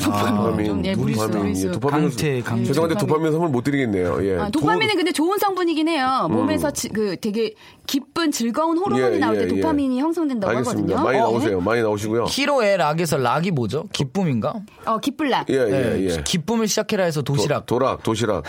도파민. 0.04 0.66
좀, 0.66 0.86
예, 0.86 0.94
도파민. 0.94 1.56
예, 1.58 1.72
도파민. 1.72 2.10
강태, 2.10 2.42
강태. 2.42 2.66
죄송한데 2.66 2.96
도파민. 2.96 3.08
도파민 3.08 3.32
선물 3.32 3.50
못 3.50 3.64
드리겠네요. 3.64 4.20
예. 4.26 4.38
아, 4.40 4.50
도파민은 4.50 4.96
근데 4.96 5.12
좋은 5.12 5.38
성분이긴 5.40 5.88
해요. 5.88 6.28
몸에서 6.30 6.72
지- 6.72 6.90
그 6.90 7.16
되게 7.20 7.54
기쁜 7.86 8.32
즐거운 8.32 8.78
호르몬이 8.78 9.16
예, 9.16 9.18
나올 9.20 9.36
때 9.38 9.44
예, 9.44 9.46
예. 9.46 9.48
도파민이 9.48 10.00
형성된다고 10.00 10.52
알겠습니다. 10.52 10.94
하거든요. 11.00 11.06
많이 11.06 11.20
어, 11.20 11.22
나오세요. 11.32 11.62
많이 11.62 11.82
나오시고요. 11.82 12.26
히로의 12.30 12.78
락에서 12.78 13.18
락이 13.18 13.52
뭐죠? 13.52 13.86
기쁨인가? 13.92 14.54
어, 14.86 14.98
기쁠락. 15.00 15.50
예, 15.50 15.54
예, 15.56 15.66
네, 15.66 16.10
예. 16.18 16.22
기쁨을 16.24 16.68
시작해라 16.68 17.04
해서 17.06 17.22
도시락. 17.22 17.66
도, 17.66 17.80
락 17.80 18.04
도시락. 18.04 18.44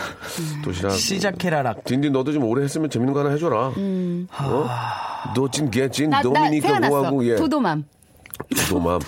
도시락. 0.63 0.91
시작해라 0.91 1.61
락. 1.63 1.83
딘딘 1.85 2.11
너도 2.13 2.31
좀 2.31 2.43
오래 2.43 2.63
했으면 2.63 2.89
재밌는 2.89 3.13
거 3.13 3.21
하나 3.21 3.31
해줘라. 3.31 3.67
어? 3.67 3.73
음. 3.77 4.27
나, 6.09 6.17
나 6.17 6.21
도미니카 6.21 6.67
생각났어. 6.67 6.89
공화국 6.89 7.25
예. 7.25 7.35
도도맘. 7.35 7.85
도도맘. 8.55 8.99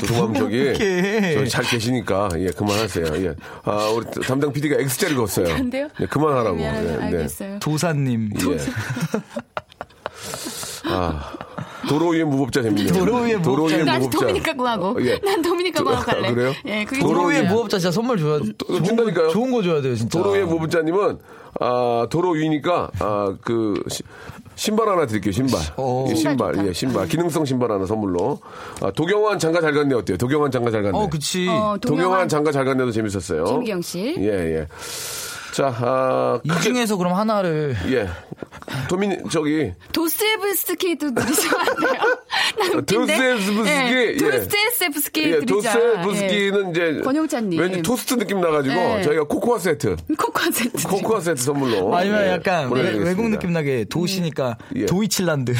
도도맘 0.00 0.34
저기 0.34 1.48
잘 1.48 1.64
계시니까 1.64 2.28
예 2.38 2.46
그만하세요. 2.48 3.06
예. 3.26 3.34
아 3.64 3.88
우리 3.94 4.04
담당 4.26 4.52
PD가 4.52 4.76
X자를 4.80 5.16
걷어요. 5.16 5.54
안 5.54 5.70
돼요? 5.70 5.88
예, 6.00 6.06
그만하라고. 6.06 6.60
예, 6.60 6.70
네. 6.70 6.96
알겠어요. 7.04 7.58
도사님. 7.60 8.30
예. 8.50 8.58
아 10.86 11.32
도로 11.88 12.08
위에 12.08 12.24
무법자 12.24 12.62
재밌네요. 12.62 12.92
도로 12.92 13.16
위에 13.22 13.40
도로 13.42 13.64
위에 13.64 13.78
무법자. 13.78 13.84
난 13.92 14.00
무법자. 14.00 14.18
도미니카 14.26 14.52
공화국. 14.54 14.96
어, 14.96 15.02
예. 15.02 15.18
난 15.20 15.42
도미니카 15.42 15.78
도- 15.78 15.84
공화국 15.84 16.06
갈래. 16.06 16.28
아, 16.28 16.34
그래요? 16.34 16.52
예, 16.66 16.84
그게 16.84 17.00
도로 17.00 17.24
위에. 17.26 17.42
무법자 17.42 17.78
진짜 17.78 17.90
선물 17.90 18.18
줘야 18.18 18.38
돼. 18.40 18.46
좋은, 18.66 18.84
준다니까요. 18.84 19.26
거, 19.26 19.32
좋은 19.32 19.50
거 19.50 19.62
줘야 19.62 19.80
돼요, 19.82 19.94
진짜. 19.94 20.18
도로 20.18 20.32
위에 20.32 20.44
무법자님은 20.44 21.18
아 21.60 22.06
도로 22.10 22.30
위니까 22.30 22.90
아 23.00 23.34
그 23.42 23.82
신발 24.56 24.88
하나 24.88 25.06
드릴게요. 25.06 25.32
신발. 25.32 25.60
오. 25.76 26.06
예, 26.10 26.14
신발. 26.14 26.66
예, 26.66 26.72
신발. 26.72 27.08
기능성 27.08 27.44
신발 27.44 27.72
하나 27.72 27.86
선물로. 27.86 28.38
아, 28.80 28.90
도경환 28.92 29.38
장가 29.38 29.60
잘 29.60 29.72
갔네 29.72 29.94
어때요? 29.94 30.16
도경환 30.16 30.50
장가 30.50 30.70
잘 30.70 30.82
갔네. 30.82 30.96
어, 30.96 31.08
그치. 31.08 31.46
어, 31.48 31.76
도경환 31.80 32.28
장가 32.28 32.52
잘 32.52 32.64
갔네도 32.64 32.90
재밌었어요. 32.92 33.44
김미경 33.44 33.82
씨. 33.82 34.14
예, 34.18 34.24
예. 34.60 34.66
자, 35.52 35.68
아, 35.80 36.40
이 36.42 36.48
크게- 36.48 36.62
중에서 36.62 36.96
그럼 36.96 37.14
하나를. 37.14 37.76
예. 37.90 38.08
도민, 38.88 39.22
저기, 39.30 39.72
도스토옙스키도 39.92 41.14
드리시면 41.14 41.54
안 41.60 41.76
돼요? 41.76 42.18
도스토옙스키, 42.86 43.68
예, 43.68 44.12
예. 44.12 44.16
도스토옙스키 44.16 45.22
예, 45.22 45.38
드리자. 45.40 45.72
도스토옙스키는 45.72 46.70
이제. 46.70 47.00
권용찬님. 47.04 47.60
왠지 47.60 47.82
토스트 47.82 48.14
느낌 48.18 48.40
나가지고 48.40 48.74
예. 48.74 49.02
저희가 49.02 49.24
코코아 49.24 49.58
세트. 49.58 49.96
예. 50.10 50.14
코코아 50.14 50.50
세트. 50.52 50.88
코코아 50.88 51.20
세트 51.20 51.42
선물로. 51.42 51.94
아니면 51.94 52.26
예, 52.26 52.30
약간 52.32 52.70
외-. 52.72 52.82
외국 52.98 53.28
느낌 53.28 53.52
나게 53.52 53.84
도시니까 53.84 54.58
예. 54.76 54.86
도이칠란드. 54.86 55.54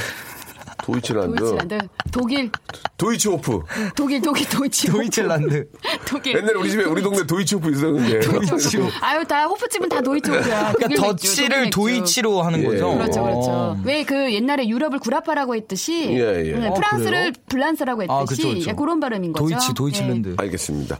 도이치란드. 0.84 1.36
도이치란드. 1.36 1.78
독일, 2.12 2.50
도이치호프. 3.04 3.60
독일, 3.94 4.22
독일, 4.22 4.48
도이치. 4.48 4.86
도이칠란드. 4.86 5.68
독일. 6.08 6.38
옛날에 6.38 6.54
우리 6.54 6.70
집에 6.70 6.84
우리 6.84 7.02
동네 7.02 7.26
도이치호프 7.26 7.70
있었는데. 7.70 8.20
아유, 9.02 9.24
다 9.26 9.44
호프집은 9.44 9.88
다 9.90 10.00
도이치호프야. 10.00 10.72
그러니까 10.72 11.02
덧치를 11.02 11.70
도이치로 11.70 12.40
하는 12.42 12.60
예. 12.60 12.64
거죠. 12.64 12.94
그렇죠, 12.94 13.22
그렇죠. 13.22 13.50
어. 13.50 13.76
왜그 13.84 14.32
옛날에 14.32 14.66
유럽을 14.68 14.98
구라파라고 15.00 15.54
했듯이 15.54 15.92
예, 16.12 16.44
예. 16.46 16.52
네, 16.52 16.68
어, 16.68 16.74
프랑스를 16.74 17.10
그래요? 17.10 17.32
블란스라고 17.48 18.02
했듯이 18.02 18.46
아, 18.46 18.54
그쵸. 18.54 18.70
예, 18.70 18.72
그런 18.72 19.00
발음인 19.00 19.32
거죠. 19.32 19.48
도이치, 19.48 19.74
도이칠랜드. 19.74 20.36
알겠습니다. 20.38 20.98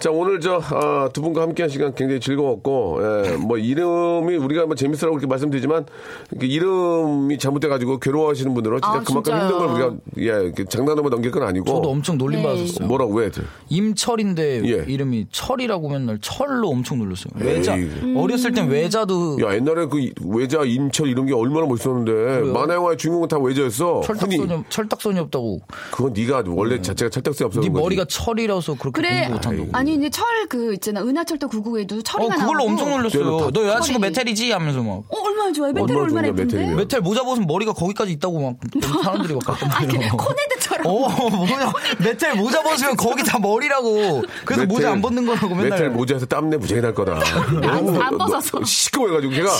자, 0.00 0.10
오늘 0.10 0.40
저, 0.40 0.60
아, 0.60 1.08
두 1.12 1.22
분과 1.22 1.42
함께 1.42 1.62
한 1.62 1.70
시간 1.70 1.94
굉장히 1.94 2.20
즐거웠고, 2.20 2.98
예, 3.00 3.36
뭐, 3.36 3.58
이름이 3.58 4.36
우리가 4.36 4.66
뭐 4.66 4.74
재밌으라고 4.74 5.16
이렇게 5.16 5.26
말씀드리지만, 5.28 5.86
이렇게 6.32 6.46
이름이 6.48 7.38
잘못돼가지고 7.38 8.00
괴로워하시는 8.00 8.52
분들은 8.54 8.78
진짜 8.78 8.88
아, 8.88 9.02
그만큼 9.02 9.22
진짜요. 9.22 9.42
힘든 9.42 9.58
걸 9.58 9.68
우리가, 9.68 10.52
예, 10.58 10.64
장난으로 10.68 11.10
넘 11.10 11.22
길건 11.30 11.42
아니고. 11.48 11.66
저도 11.66 11.90
엄청 11.90 12.18
놀림 12.18 12.40
네. 12.42 12.46
받았었어요. 12.46 12.88
뭐라고 12.88 13.14
왜? 13.14 13.30
들 13.30 13.44
임철인데 13.68 14.62
예. 14.64 14.84
이름이 14.92 15.26
철이라고 15.30 15.88
맨날 15.88 16.18
철로 16.20 16.68
엄청 16.68 16.98
놀렸어요. 16.98 17.32
외자. 17.36 17.74
음. 17.74 18.14
어렸을 18.16 18.52
땐 18.52 18.68
외자도 18.68 19.38
야, 19.42 19.54
옛날에 19.54 19.86
그 19.86 20.10
외자, 20.24 20.62
임철 20.64 21.08
이런 21.08 21.26
게 21.26 21.34
얼마나 21.34 21.66
멋있었는데, 21.66 22.50
만화 22.52 22.74
영화의 22.74 22.96
주인공은 22.96 23.28
다 23.28 23.38
외자였어. 23.38 24.00
철딱선이 24.04 24.46
철딱선이 24.68 25.18
없다고. 25.20 25.60
그건 25.90 26.12
네가 26.12 26.44
원래 26.48 26.80
자체가 26.80 27.10
철딱선이 27.10 27.46
없어서. 27.46 27.66
네. 27.66 27.68
머리가 27.72 28.04
철이라서 28.08 28.74
그렇게 28.74 29.00
그래. 29.02 29.20
공부 29.28 29.34
못한다고. 29.34 29.68
아니 29.72 29.94
이제 29.94 30.10
철 30.10 30.26
그 30.48 30.72
있잖아 30.74 31.02
은하철도 31.02 31.48
999에도 31.48 31.98
어 31.98 32.02
철이가 32.02 32.34
그걸로 32.36 32.58
나오고. 32.60 32.70
엄청 32.70 32.90
놀렸어요. 32.90 33.50
너 33.50 33.64
여자친구 33.66 34.00
철이. 34.00 34.10
메텔이지 34.12 34.50
하면서 34.50 34.82
막. 34.82 35.02
어 35.08 35.20
얼마나 35.26 35.52
좋아요. 35.52 35.72
메텔 35.72 35.96
얼마나 35.96 36.28
예쁜데. 36.28 36.74
메텔 36.74 37.00
모자 37.02 37.22
벗으면 37.22 37.46
머리가 37.46 37.72
거기까지 37.74 38.12
있다고 38.12 38.40
막 38.40 38.56
사람들이 39.04 39.34
막 39.34 39.40
갖다 39.44 39.66
말이야. 39.68 40.10
코네드처럼. 40.12 40.77
어 40.84 41.08
뭐야 41.30 41.72
메텔 42.02 42.34
모자 42.36 42.62
벗으면 42.62 42.96
거기 42.96 43.22
다 43.24 43.38
머리라고. 43.38 44.22
그래서 44.44 44.62
메텔- 44.62 44.66
모자 44.66 44.92
안 44.92 45.00
벗는 45.00 45.26
거라고 45.26 45.54
맨날. 45.54 45.70
메텔 45.70 45.90
모자에서 45.90 46.26
땀내 46.26 46.56
무지하게 46.56 46.82
날 46.82 46.94
거다. 46.94 47.18
너무 47.60 48.00
안 48.00 48.16
너- 48.16 48.26
벗어서. 48.26 48.62
시꺼매가지고 48.64 49.32
걔가 49.32 49.50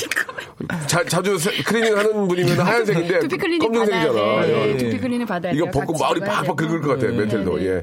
자, 0.87 1.05
자주 1.05 1.39
세- 1.39 1.51
클리닝 1.63 1.97
하는 1.97 2.29
분이면 2.29 2.59
하얀색인데 2.61 3.19
두피 3.21 3.37
클리닉 3.37 3.73
받아야 3.73 4.07
검정색이잖아. 4.09 4.43
돼. 4.47 4.71
예. 4.73 4.77
두피 4.77 4.99
클리닉 4.99 5.29
받아야 5.29 5.53
이거. 5.53 5.71
벗고 5.71 5.93
마을이 5.99 6.21
팍팍. 6.21 6.57
긁을 6.57 6.81
것 6.81 6.99
같아, 6.99 7.13
메텔도. 7.13 7.65
예. 7.65 7.83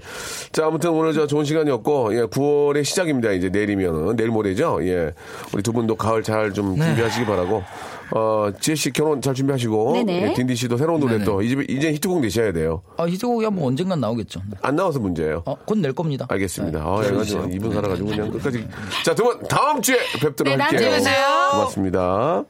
자, 0.52 0.66
아무튼 0.68 0.90
오늘 0.92 1.14
저 1.14 1.28
좋은 1.28 1.46
시간이었고, 1.46 2.16
예, 2.18 2.24
9월의 2.26 2.84
시작입니다. 2.84 3.32
이제 3.32 3.50
내일이면은, 3.50 4.16
내일 4.16 4.30
모레죠. 4.30 4.80
예. 4.84 5.14
우리 5.54 5.64
두 5.64 5.72
분도 5.72 5.96
가을 5.96 6.24
잘좀 6.24 6.76
네. 6.78 6.86
준비하시기 6.86 7.26
바라고. 7.26 7.64
어, 8.12 8.50
지혜 8.60 8.76
씨 8.76 8.92
결혼 8.92 9.22
잘 9.22 9.34
준비하시고. 9.34 9.94
네네. 9.94 10.30
예, 10.30 10.34
딘디 10.34 10.56
씨도 10.56 10.78
새로운 10.78 11.00
노래 11.00 11.24
또, 11.24 11.42
이제, 11.42 11.56
이제 11.68 11.92
히트곡 11.94 12.22
내셔야 12.22 12.52
돼요. 12.54 12.82
아 12.98 13.06
히트곡이 13.08 13.46
한번 13.46 13.66
언젠간 13.66 14.00
나오겠죠. 14.00 14.42
안 14.62 14.76
나와서 14.76 15.00
문제예요. 15.00 15.44
어, 15.46 15.56
곧 15.66 15.78
낼 15.80 15.94
겁니다. 15.94 16.26
알겠습니다. 16.30 16.80
네. 16.80 16.86
아, 16.86 17.02
해가지고 17.02 17.46
이분 17.52 17.74
살아가지고 17.74 18.10
그냥 18.10 18.32
끝까지. 18.32 18.68
자, 19.04 19.14
두 19.16 19.24
분 19.24 19.42
다음 19.48 19.82
주에 19.82 19.98
뵙도록 20.22 20.52
네, 20.54 20.58
다음 20.58 20.62
할게요. 20.74 21.00
주에 21.00 21.00
봬요. 21.12 21.52
고맙습니다. 21.54 22.44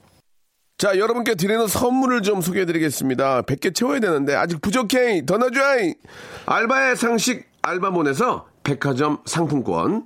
자, 0.78 0.98
여러분께 0.98 1.36
드리는 1.36 1.68
선물을 1.68 2.22
좀 2.22 2.42
소개해 2.42 2.66
드리겠습니다. 2.66 3.44
100개 3.44 3.74
채워야 3.74 4.00
되는데 4.02 4.36
아직 4.36 4.62
부족해. 4.62 5.26
더 5.26 5.38
넣어줘. 5.38 5.60
알바의 6.48 6.98
상식 6.98 7.46
알바몬에서 7.62 8.46
백화점 8.64 9.20
상품권. 9.26 10.06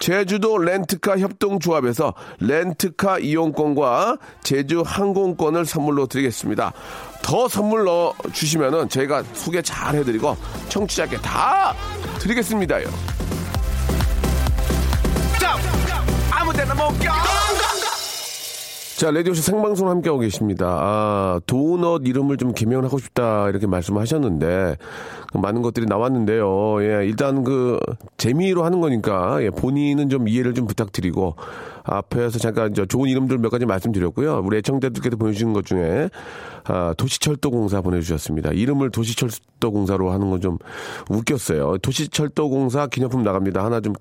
제주도 0.00 0.58
렌트카 0.58 1.18
협동조합에서 1.18 2.14
렌트카 2.40 3.20
이용권과 3.20 4.16
제주 4.42 4.82
항공권을 4.84 5.66
선물로 5.66 6.06
드리겠습니다. 6.06 6.72
더 7.22 7.48
선물 7.48 7.84
넣어 7.84 8.14
주시면은 8.32 8.88
저희가 8.88 9.22
소개 9.34 9.62
잘 9.62 9.94
해드리고 9.94 10.36
청취자께 10.68 11.18
다 11.18 11.74
드리겠습니다요. 12.18 12.88
자, 19.00 19.10
라디오쇼 19.10 19.40
생방송 19.40 19.88
함께하고 19.88 20.20
계십니다. 20.20 20.66
아, 20.78 21.40
도넛 21.46 22.06
이름을 22.06 22.36
좀 22.36 22.52
개명하고 22.52 22.98
싶다, 22.98 23.48
이렇게 23.48 23.66
말씀하셨는데, 23.66 24.76
그 25.32 25.38
많은 25.38 25.62
것들이 25.62 25.86
나왔는데요. 25.86 26.82
예, 26.82 27.06
일단 27.06 27.42
그, 27.42 27.80
재미로 28.18 28.62
하는 28.62 28.82
거니까, 28.82 29.42
예, 29.42 29.48
본인은 29.48 30.10
좀 30.10 30.28
이해를 30.28 30.52
좀 30.52 30.66
부탁드리고, 30.66 31.34
앞에서 31.90 32.38
잠깐 32.38 32.72
저 32.74 32.86
좋은 32.86 33.08
이름들 33.08 33.38
몇 33.38 33.50
가지 33.50 33.66
말씀드렸고요. 33.66 34.42
우리 34.44 34.58
애청자들께서 34.58 35.16
보내주신 35.16 35.52
것 35.52 35.66
중에, 35.66 36.08
아, 36.64 36.94
도시철도공사 36.96 37.80
보내주셨습니다. 37.80 38.50
이름을 38.52 38.90
도시철도공사로 38.90 40.10
하는 40.10 40.30
건 40.30 40.40
좀 40.40 40.56
웃겼어요. 41.10 41.76
도시철도공사 41.78 42.86
기념품 42.86 43.22
나갑니다. 43.22 43.62
하나 43.62 43.80
좀 43.80 43.92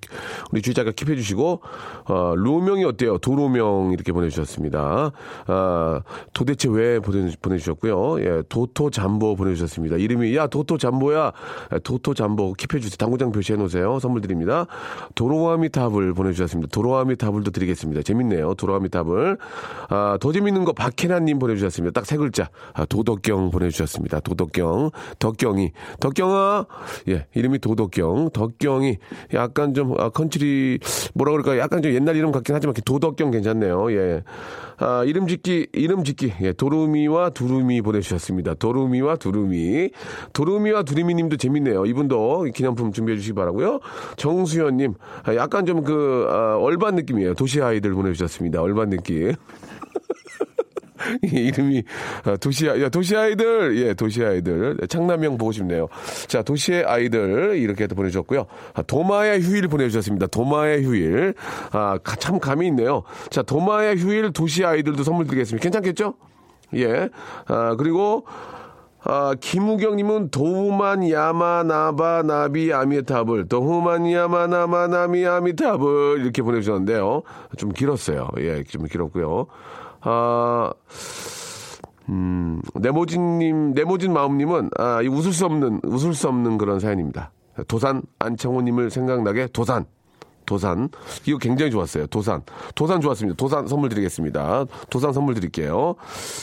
우리 0.52 0.62
주의자가 0.62 0.92
킵해 0.92 1.18
주시고, 1.18 1.62
어, 2.06 2.34
로명이 2.38 2.86
어때요? 2.86 3.18
도로명 3.18 3.92
이렇게 3.92 4.14
보내주셨습니다. 4.14 5.12
아, 5.48 6.02
도대체 6.34 6.70
왜 6.70 7.00
보내, 7.00 7.30
보내주셨고요. 7.42 8.22
예, 8.22 8.44
도토 8.48 8.90
잠보 8.90 9.36
보내주셨습니다. 9.36 9.98
이름이, 9.98 10.34
야, 10.38 10.48
도토 10.48 10.78
잠보야. 10.78 11.34
예, 11.74 11.80
도토 11.80 12.14
잠보 12.14 12.54
킵해 12.54 12.82
주세요. 12.82 12.96
당구장 12.98 13.32
표시해 13.32 13.58
놓으세요. 13.58 14.00
선물 14.00 14.22
드립니다. 14.22 14.66
도로아미타불 15.16 16.14
보내주셨습니다. 16.14 16.70
도로아미타불도 16.72 17.52
드리겠습니다. 17.52 17.79
재밌네요. 18.04 18.54
도로아미타불. 18.56 19.38
아, 19.90 20.18
더 20.20 20.32
재밌는 20.32 20.66
거 20.66 20.74
박혜나님 20.74 21.40
보내주셨습니다. 21.40 22.00
딱 22.00 22.06
세 22.06 22.18
글자. 22.18 22.50
아, 22.74 22.86
도덕경 22.86 23.52
보내주셨습니다. 23.52 24.20
도덕경. 24.22 24.90
덕경이. 25.20 25.72
덕경아. 26.00 26.66
예, 27.10 27.28
이름이 27.36 27.60
도덕경. 27.60 28.32
덕경이 28.34 28.98
약간 29.34 29.74
좀, 29.74 29.94
아, 30.00 30.10
country, 30.10 30.80
뭐라 31.14 31.32
그럴까. 31.34 31.58
약간 31.60 31.82
좀 31.82 31.94
옛날 31.94 32.16
이름 32.16 32.32
같긴 32.32 32.56
하지만 32.56 32.74
도덕경 32.74 33.32
괜찮네요. 33.32 33.92
예. 33.94 34.24
아, 34.78 35.04
이름 35.04 35.28
짓기, 35.28 35.68
이름 35.74 36.04
짓기. 36.04 36.34
예, 36.42 36.54
도루미와 36.54 37.32
두루미 37.32 37.82
보내주셨습니다. 37.82 38.56
도루미와 38.56 39.18
두루미. 39.18 39.92
도루미와 40.34 40.84
두루미 40.84 41.14
님도 41.16 41.38
재밌네요. 41.38 41.86
이분도 41.86 42.46
기념품 42.56 42.92
준비해 42.92 43.18
주시기 43.18 43.34
바라고요 43.36 43.80
정수현 44.18 44.78
님. 44.78 44.94
아, 45.24 45.36
약간 45.36 45.66
좀 45.66 45.84
그, 45.84 46.26
아, 46.30 46.58
얼반 46.58 46.96
느낌이에요. 46.96 47.34
도시 47.34 47.59
아이들 47.62 47.94
보내주셨습니다. 47.94 48.62
얼반 48.62 48.90
느낌. 48.90 49.34
이름이 51.22 51.84
아, 52.26 52.36
도시 52.38 52.68
야 52.68 52.90
도시 52.90 53.16
아이들 53.16 53.78
예 53.78 53.94
도시 53.94 54.24
아이들 54.24 54.78
창남형 54.88 55.38
보고 55.38 55.52
싶네요. 55.52 55.88
자 56.28 56.42
도시의 56.42 56.84
아이들 56.84 57.58
이렇게 57.58 57.88
또 57.88 57.96
보내주셨고요. 57.96 58.46
아, 58.74 58.82
도마의 58.82 59.42
휴일 59.42 59.68
보내주셨습니다. 59.68 60.28
도마의 60.28 60.84
휴일 60.84 61.34
아참 61.72 62.40
감이 62.40 62.68
있네요. 62.68 63.04
자 63.30 63.42
도마의 63.42 63.98
휴일 63.98 64.32
도시 64.34 64.66
아이들도 64.66 65.04
선물 65.04 65.26
드리겠습니다. 65.26 65.64
괜찮겠죠? 65.64 66.14
예. 66.76 67.10
아 67.48 67.76
그리고 67.78 68.26
아, 69.04 69.34
김우경님은 69.40 70.30
도우만 70.30 71.10
야마나바 71.10 72.24
나비 72.24 72.74
아미타불 72.74 73.48
도우만 73.48 74.12
야마나마 74.12 74.88
나미 74.88 75.26
아미타불 75.26 76.22
이렇게 76.22 76.42
보내주셨는데요. 76.42 77.24
좀 77.58 77.70
길었어요. 77.70 78.28
예, 78.40 78.64
좀 78.64 78.86
길었고요. 78.86 79.48
아, 80.02 80.72
음, 82.10 82.62
네모진님, 82.74 83.74
네모진 83.74 84.12
마음님은, 84.14 84.72
아, 84.78 85.02
이 85.02 85.08
웃을 85.08 85.32
수 85.32 85.46
없는, 85.46 85.82
웃을 85.84 86.14
수 86.14 86.28
없는 86.28 86.58
그런 86.58 86.80
사연입니다. 86.80 87.32
도산 87.68 88.02
안창호님을 88.20 88.90
생각나게 88.90 89.48
도산. 89.48 89.86
도산. 90.50 90.90
이거 91.28 91.38
굉장히 91.38 91.70
좋았어요. 91.70 92.08
도산. 92.08 92.42
도산 92.74 93.02
좋았습니다. 93.02 93.38
도산 93.38 93.68
선물 93.68 93.90
드리겠습니다. 93.90 94.66
도산 94.90 95.14
선물 95.14 95.36
드릴게요. 95.36 95.94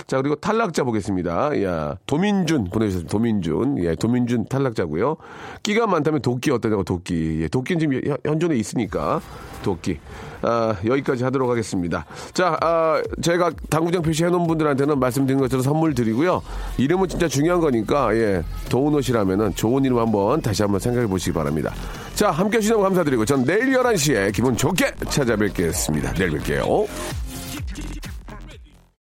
자, 0.06 0.18
그리고 0.22 0.36
탈락자 0.36 0.84
보겠습니다. 0.84 1.60
야, 1.64 1.96
도민준 2.06 2.64
보내주셨습니다. 2.70 3.10
도민준. 3.10 3.82
예, 3.82 3.96
도민준 3.96 4.46
탈락자고요 4.46 5.16
끼가 5.64 5.88
많다면 5.88 6.22
도끼 6.22 6.52
어떠냐고, 6.52 6.84
도끼. 6.84 7.40
예, 7.42 7.48
도끼는 7.48 7.80
지금 7.80 8.00
현- 8.06 8.16
현존에 8.24 8.54
있으니까. 8.54 9.20
도끼. 9.64 9.98
아, 10.42 10.76
여기까지 10.84 11.24
하도록 11.24 11.50
하겠습니다. 11.50 12.04
자, 12.32 12.56
아, 12.60 13.02
제가 13.22 13.50
당구장 13.70 14.02
표시해 14.02 14.30
놓은 14.30 14.46
분들한테는 14.46 14.98
말씀드린 14.98 15.40
것처럼 15.40 15.62
선물 15.62 15.94
드리고요. 15.94 16.42
이름은 16.78 17.08
진짜 17.08 17.28
중요한 17.28 17.60
거니까, 17.60 18.14
예, 18.14 18.42
도우노시라면은 18.68 19.54
좋은 19.54 19.84
이름 19.84 19.98
한번 19.98 20.40
다시 20.40 20.62
한번 20.62 20.80
생각해 20.80 21.06
보시기 21.06 21.32
바랍니다. 21.32 21.72
자, 22.14 22.30
함께 22.30 22.58
해주셔서 22.58 22.80
감사드리고, 22.80 23.24
전 23.24 23.44
내일 23.44 23.72
11시에 23.72 24.32
기분 24.32 24.56
좋게 24.56 24.92
찾아뵙겠습니다. 25.08 26.14
내일 26.14 26.30
뵐게요. 26.38 27.25